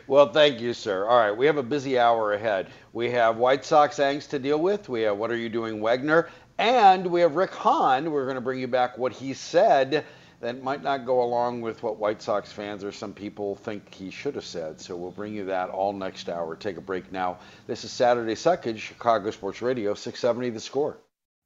Well, 0.07 0.33
thank 0.33 0.59
you, 0.61 0.73
sir. 0.73 1.07
All 1.07 1.19
right, 1.19 1.37
we 1.37 1.45
have 1.47 1.59
a 1.59 1.63
busy 1.63 1.99
hour 1.99 2.33
ahead. 2.33 2.69
We 2.95 3.11
have 3.11 3.37
White 3.37 3.65
Sox 3.65 3.97
angst 3.99 4.31
to 4.31 4.39
deal 4.39 4.59
with. 4.59 4.89
We 4.89 5.03
have 5.03 5.19
What 5.19 5.31
Are 5.31 5.37
You 5.37 5.51
Doing, 5.51 5.81
Wegner? 5.81 6.29
And 6.59 7.07
we 7.09 7.21
have 7.21 7.37
Rick 7.37 7.53
Hahn. 7.55 8.11
We're 8.11 8.25
going 8.25 8.37
to 8.37 8.41
bring 8.41 8.59
you 8.59 8.69
back 8.69 8.97
what 8.97 9.13
he 9.13 9.35
said 9.35 10.05
that 10.41 10.63
might 10.63 10.83
not 10.83 11.07
go 11.07 11.23
along 11.23 11.61
with 11.61 11.83
what 11.83 11.99
White 11.99 12.21
Sox 12.21 12.53
fans 12.53 12.85
or 12.85 12.93
some 12.93 13.13
people 13.13 13.57
think 13.57 13.93
he 13.93 14.11
should 14.11 14.35
have 14.35 14.45
said. 14.45 14.81
So 14.81 14.97
we'll 14.97 15.11
bring 15.11 15.35
you 15.35 15.45
that 15.47 15.71
all 15.71 15.93
next 15.93 16.29
hour. 16.29 16.57
Take 16.57 16.77
a 16.77 16.81
break 16.81 17.11
now. 17.13 17.39
This 17.67 17.85
is 17.85 17.91
Saturday 17.91 18.35
Suckage, 18.35 18.79
Chicago 18.79 19.31
Sports 19.31 19.63
Radio, 19.63 19.95
670 19.95 20.51
The 20.51 20.61
Score. 20.61 20.99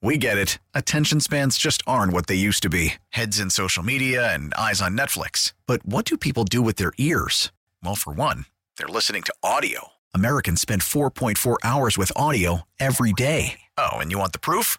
We 0.03 0.17
get 0.17 0.39
it. 0.39 0.59
Attention 0.75 1.21
spans 1.21 1.59
just 1.59 1.83
aren't 1.87 2.15
what 2.15 2.27
they 2.27 2.35
used 2.35 2.63
to 2.63 2.71
be 2.71 2.95
heads 3.11 3.39
in 3.39 3.51
social 3.51 3.83
media 3.83 4.33
and 4.33 4.55
eyes 4.55 4.81
on 4.81 4.97
Netflix. 4.97 5.53
But 5.67 5.85
what 5.85 6.05
do 6.07 6.17
people 6.17 6.45
do 6.45 6.63
with 6.63 6.77
their 6.77 6.93
ears? 6.97 7.53
Well, 7.83 7.95
for 7.97 8.13
one, 8.13 8.47
they're 8.79 8.89
listening 8.89 9.23
to 9.25 9.35
audio. 9.43 9.89
Americans 10.15 10.61
spend 10.61 10.83
4.4 10.83 11.57
hours 11.63 11.99
with 11.99 12.13
audio 12.17 12.63
every 12.79 13.13
day. 13.13 13.61
Oh, 13.77 13.99
and 13.99 14.11
you 14.11 14.19
want 14.19 14.33
the 14.33 14.39
proof? 14.39 14.79